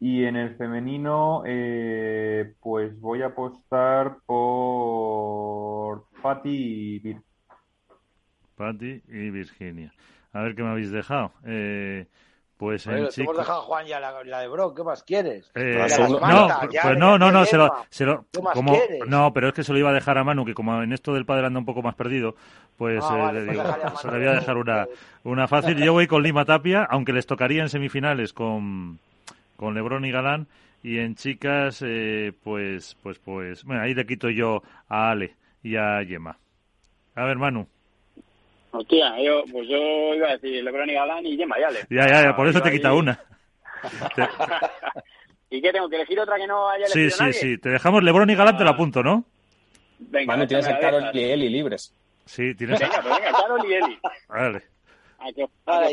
[0.00, 7.20] Y en el femenino, eh, pues voy a apostar por Patti y Vir.
[8.54, 9.92] Patti y Virginia.
[10.32, 11.32] A ver qué me habéis dejado.
[11.44, 12.06] Eh,
[12.58, 13.30] pues en chico...
[13.30, 15.50] hemos dejado a Juan ya la, de Bro, ¿qué más quieres?
[15.54, 16.18] Eh, no,
[16.82, 18.76] pues no, no, no, se lo, se lo como,
[19.06, 21.14] no, pero es que se lo iba a dejar a Manu, que como en esto
[21.14, 22.34] del padre anda un poco más perdido,
[22.76, 24.88] pues ah, eh, le, pues digo, se le voy a dejar una,
[25.22, 25.76] una fácil.
[25.84, 28.98] Yo voy con Lima Tapia, aunque les tocaría en semifinales con,
[29.56, 30.48] con Lebron y Galán,
[30.82, 35.76] y en chicas, eh, pues, pues, pues, bueno, ahí le quito yo a Ale y
[35.76, 36.38] a Yema.
[37.14, 37.68] A ver, Manu.
[38.78, 41.80] Hostia, yo, pues yo iba a decir Lebron y Galán y Gemma Yale.
[41.90, 43.20] Ya, ya, ya, por eso te quita una.
[45.50, 47.58] ¿Y qué tengo que elegir otra que no haya elegido Sí, sí, sí.
[47.58, 49.24] Te dejamos Lebron y Galán, te la apunto, ¿no?
[49.98, 51.92] Venga, Manu, tienes a Carol y Eli libres.
[52.24, 52.78] Sí, tienes.
[52.78, 53.98] Venga, pues venga, Carol y Eli.
[54.28, 54.77] Vale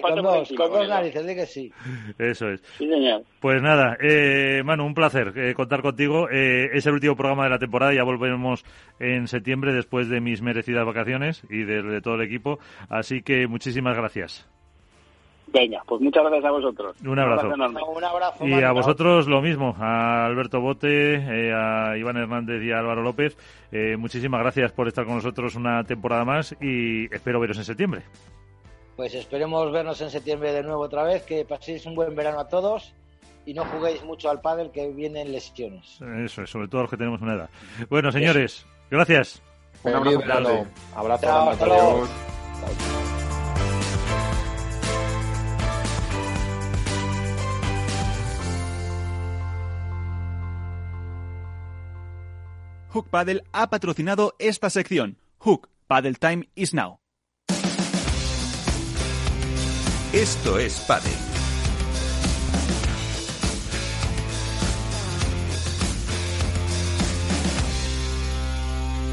[0.01, 1.71] con dos, con dos narices, di que sí.
[2.17, 2.61] Eso es.
[2.77, 3.23] Sí, señor.
[3.39, 6.29] Pues nada, eh, Manu, un placer eh, contar contigo.
[6.29, 8.63] Eh, es el último programa de la temporada, ya volveremos
[8.99, 12.59] en septiembre después de mis merecidas vacaciones y de, todo el equipo.
[12.89, 14.47] Así que muchísimas gracias.
[15.47, 17.01] Venga, pues muchas gracias a vosotros.
[17.01, 17.47] Un abrazo.
[17.47, 22.71] Un abrazo, y a vosotros lo mismo, a Alberto Bote, eh, a Iván Hernández y
[22.71, 23.37] a Álvaro López.
[23.97, 28.03] muchísimas gracias por estar con nosotros una temporada más y espero veros en septiembre.
[28.95, 32.47] Pues esperemos vernos en septiembre de nuevo otra vez, que paséis un buen verano a
[32.47, 32.93] todos
[33.45, 35.99] y no juguéis mucho al pádel que vienen lesiones.
[36.23, 37.49] Eso es, sobre todo los que tenemos una edad.
[37.89, 39.41] Bueno, señores, gracias.
[39.83, 40.67] Un abrazo.
[40.95, 42.07] Abrazo.
[52.89, 55.17] Hook Paddle ha patrocinado esta sección.
[55.39, 56.97] Hook Paddle Time is now.
[60.15, 61.11] Esto es Paddle.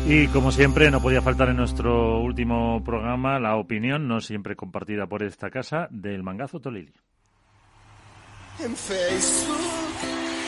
[0.07, 5.09] Y como siempre, no podía faltar en nuestro último programa la opinión, no siempre compartida
[5.09, 6.93] por esta casa, del mangazo Tolili.
[8.61, 9.59] En Facebook,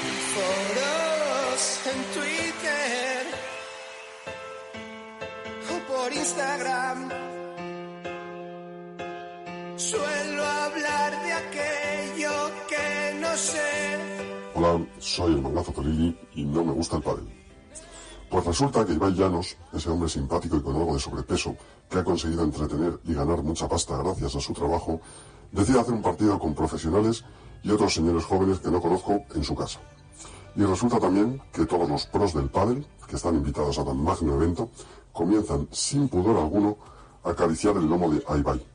[0.04, 3.26] en foros, en Twitter
[5.68, 7.33] o por Instagram.
[9.76, 12.30] Suelo hablar de aquello
[12.68, 13.98] que no sé.
[14.54, 17.28] Hola, soy el mangazo Tolili y no me gusta el pádel.
[18.30, 21.56] Pues resulta que Ibai Llanos, ese hombre simpático y con algo de sobrepeso,
[21.90, 25.00] que ha conseguido entretener y ganar mucha pasta gracias a su trabajo,
[25.50, 27.24] decide hacer un partido con profesionales
[27.64, 29.80] y otros señores jóvenes que no conozco en su casa.
[30.54, 34.34] Y resulta también que todos los pros del pádel, que están invitados a tan magno
[34.34, 34.70] evento,
[35.12, 36.78] comienzan sin pudor alguno
[37.24, 38.73] a acariciar el lomo de Ibai.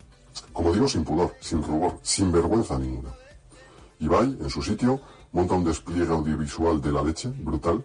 [0.54, 3.10] Como digo, sin pudor, sin rubor, sin vergüenza ninguna.
[4.00, 5.00] Ibai, en su sitio,
[5.32, 7.84] monta un despliegue audiovisual de la leche, brutal,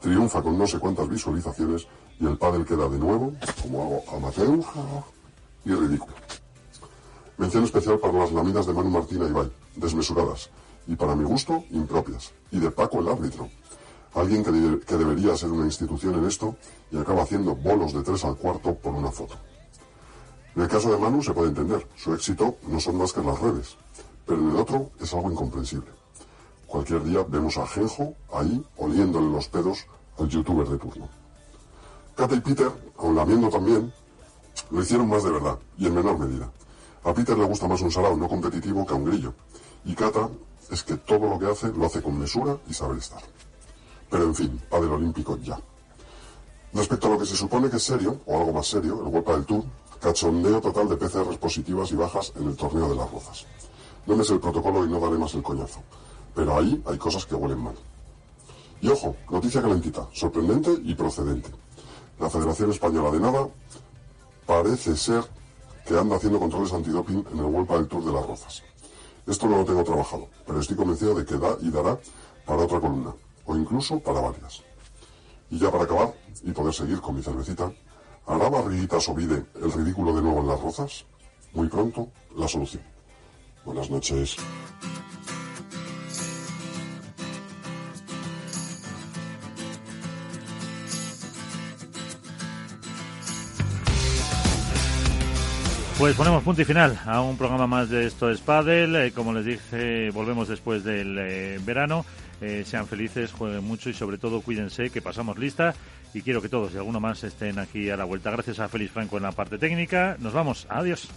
[0.00, 1.86] triunfa con no sé cuántas visualizaciones
[2.20, 4.60] y el pádel queda de nuevo como algo amateur
[5.64, 6.14] y ridículo.
[7.38, 10.50] Mención especial para las lamidas de Manu Martín a Ibai, desmesuradas
[10.86, 12.32] y para mi gusto impropias.
[12.50, 13.50] Y de Paco el árbitro,
[14.14, 16.56] alguien que debería ser una institución en esto
[16.90, 19.34] y acaba haciendo bolos de tres al cuarto por una foto.
[20.56, 23.38] En el caso de Manu se puede entender, su éxito no son más que las
[23.38, 23.76] redes,
[24.24, 25.90] pero en el otro es algo incomprensible.
[26.66, 29.86] Cualquier día vemos a Genjo ahí oliéndole los pedos
[30.18, 31.10] al youtuber de turno.
[32.16, 33.92] Kata y Peter, aun lamiendo también,
[34.70, 36.50] lo hicieron más de verdad y en menor medida.
[37.04, 39.34] A Peter le gusta más un sarao no competitivo que a un grillo.
[39.84, 40.30] Y Kata
[40.70, 43.20] es que todo lo que hace lo hace con mesura y saber estar.
[44.08, 45.60] Pero en fin, del olímpico ya.
[46.72, 49.28] Respecto a lo que se supone que es serio, o algo más serio, el World
[49.28, 49.64] del Tour,
[50.00, 53.46] cachondeo total de PCRs positivas y bajas en el torneo de las rozas.
[54.06, 55.80] No me sé el protocolo y no daré más el coñazo.
[56.34, 57.74] Pero ahí hay cosas que huelen mal.
[58.80, 61.50] Y ojo, noticia calentita, sorprendente y procedente.
[62.20, 63.48] La Federación Española de Nada
[64.46, 65.24] parece ser
[65.86, 68.62] que anda haciendo controles antidoping en el World del Tour de las Rozas.
[69.26, 71.98] Esto no lo tengo trabajado, pero estoy convencido de que da y dará
[72.44, 73.14] para otra columna,
[73.44, 74.62] o incluso para varias.
[75.50, 77.72] Y ya para acabar, y poder seguir con mi cervecita,
[78.26, 81.04] ¿hará Barriguita Sovide el ridículo de nuevo en las rozas?
[81.52, 82.82] Muy pronto, la solución.
[83.64, 84.36] Buenas noches.
[95.98, 98.94] Pues ponemos punto y final a un programa más de Esto es Padel.
[98.96, 102.04] Eh, como les dije, volvemos después del eh, verano.
[102.42, 105.74] Eh, sean felices, jueguen mucho y sobre todo cuídense, que pasamos lista.
[106.16, 108.30] Y quiero que todos y alguno más estén aquí a la vuelta.
[108.30, 110.16] Gracias a Félix Franco en la parte técnica.
[110.18, 110.66] Nos vamos.
[110.70, 111.10] Adiós.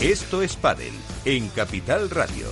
[0.00, 0.92] Esto es Padel
[1.24, 2.46] en Capital Radio.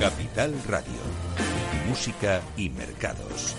[0.00, 1.24] Capital Radio.
[1.86, 3.54] Música y mercados.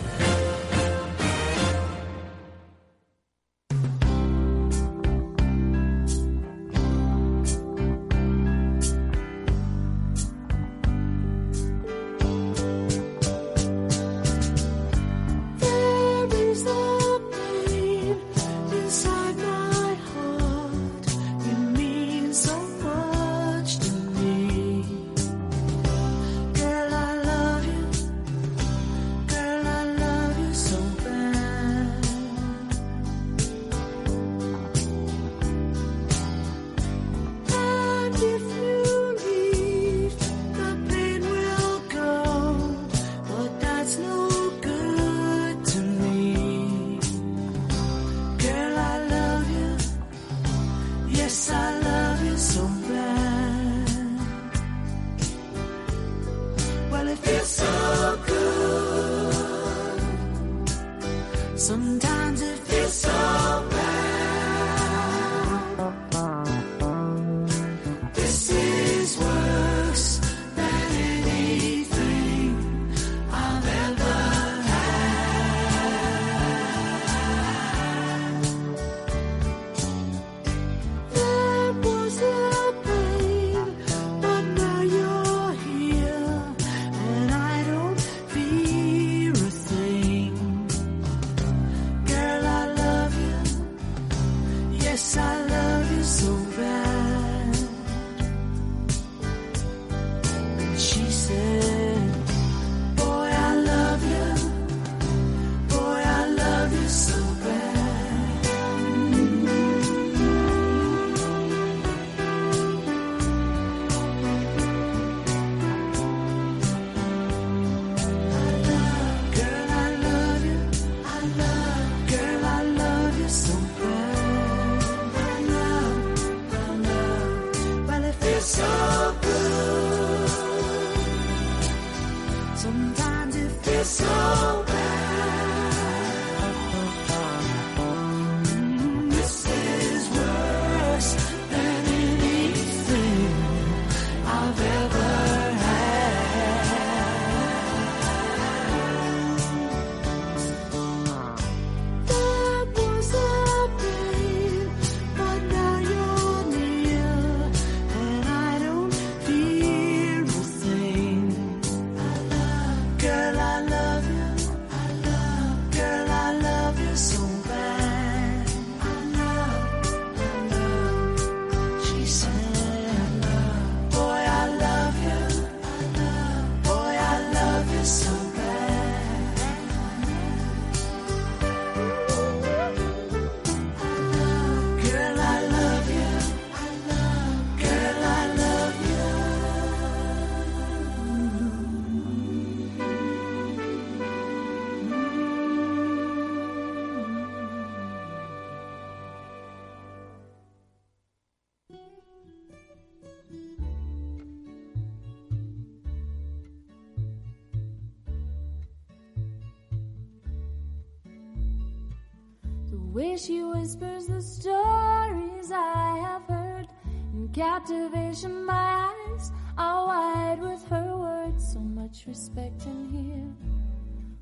[212.96, 216.68] Way she whispers the stories I have heard.
[217.14, 221.52] In captivation, my eyes are wide with her words.
[221.52, 223.52] So much respect in here.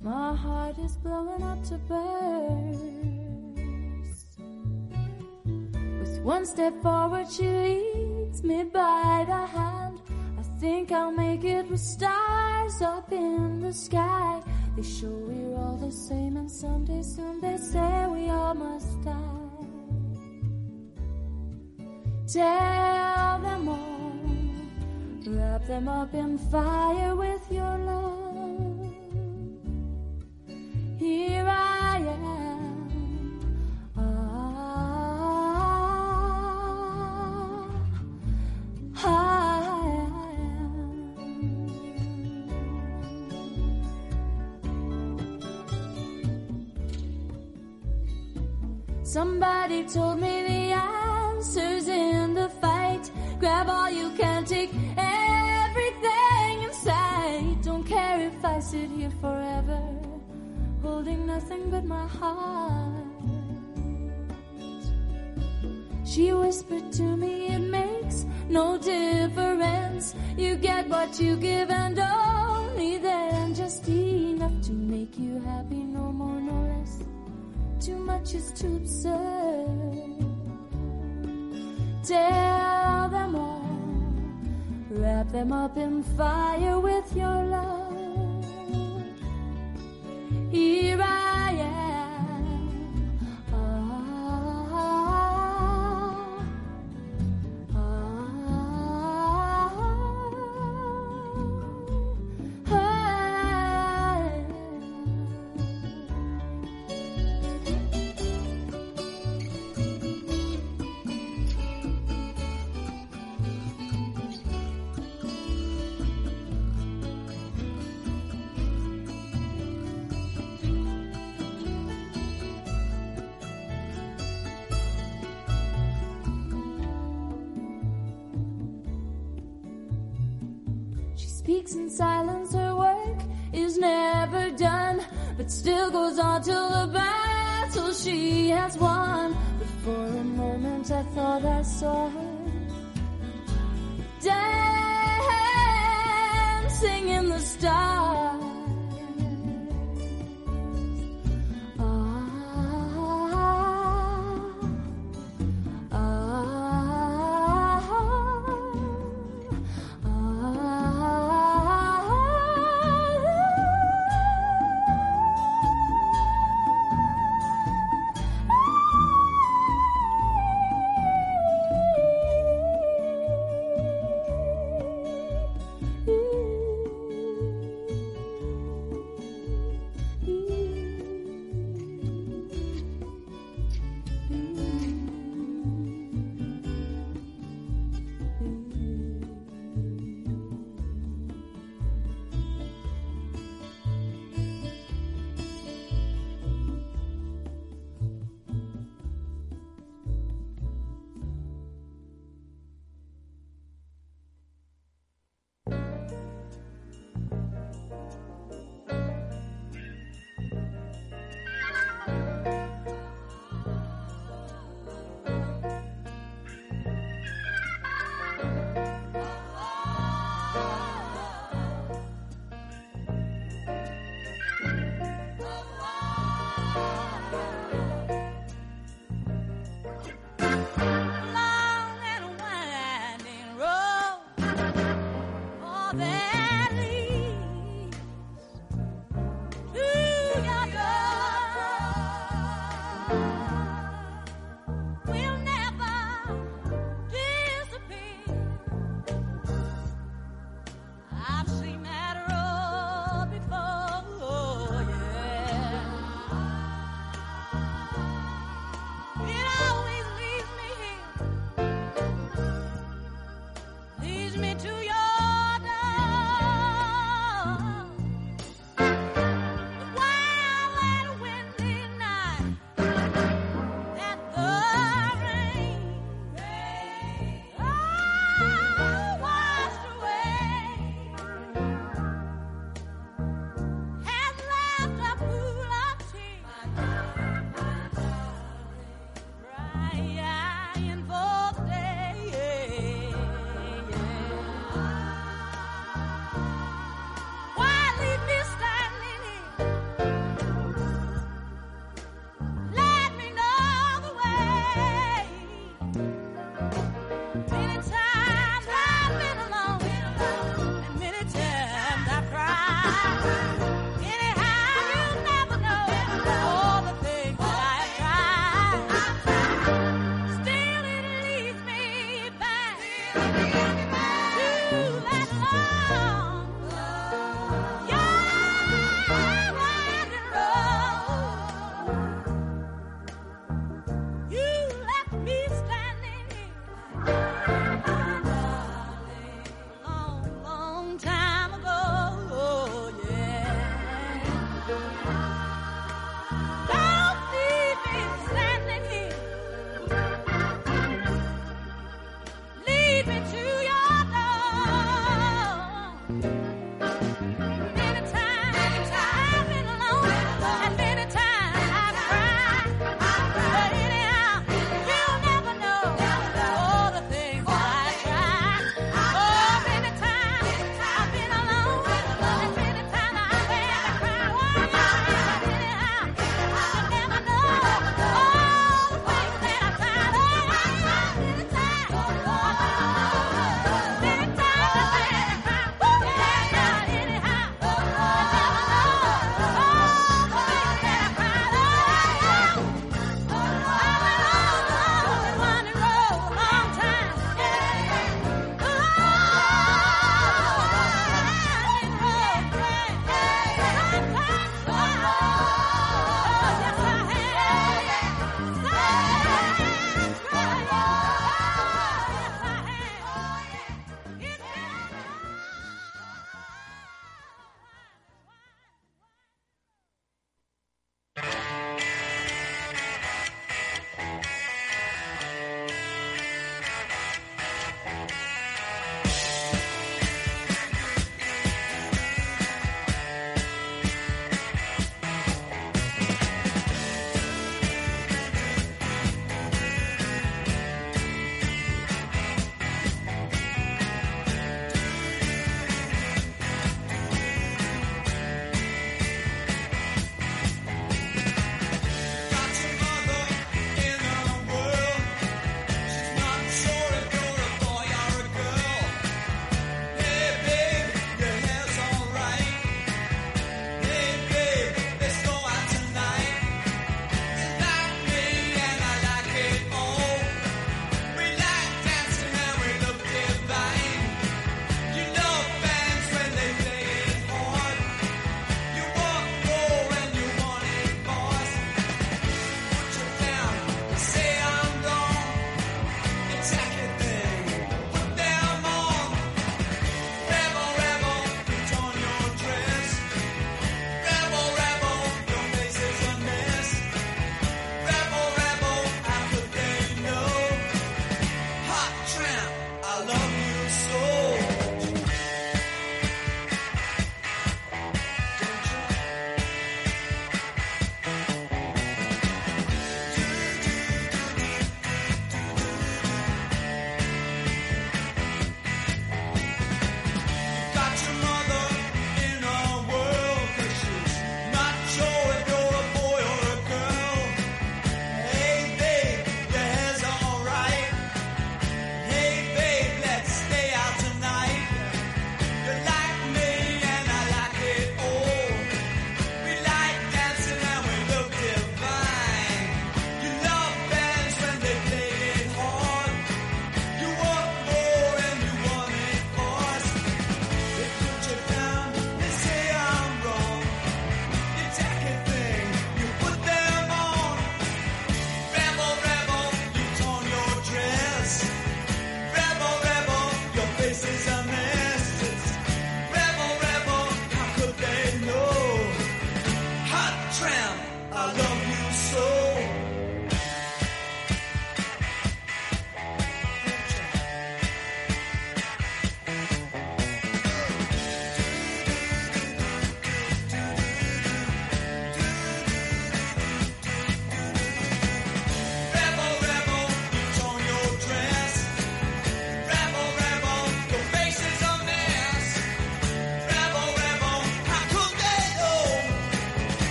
[0.00, 2.78] My heart is blowing up to burst.
[5.98, 10.00] With one step forward, she leads me by the hand.
[10.38, 14.40] I think I'll make it with stars up in the sky.
[14.76, 19.14] They show we're all the same, and someday soon they say we all must die.
[22.26, 24.12] Tell them all,
[25.26, 27.76] wrap them up in fire with your
[71.10, 76.40] get what you give, and only then just enough to make you happy, no more,
[76.40, 77.02] no less.
[77.84, 80.24] Too much is too absurd.
[82.04, 83.62] Tell them all,
[84.90, 87.79] wrap them up in fire with your love.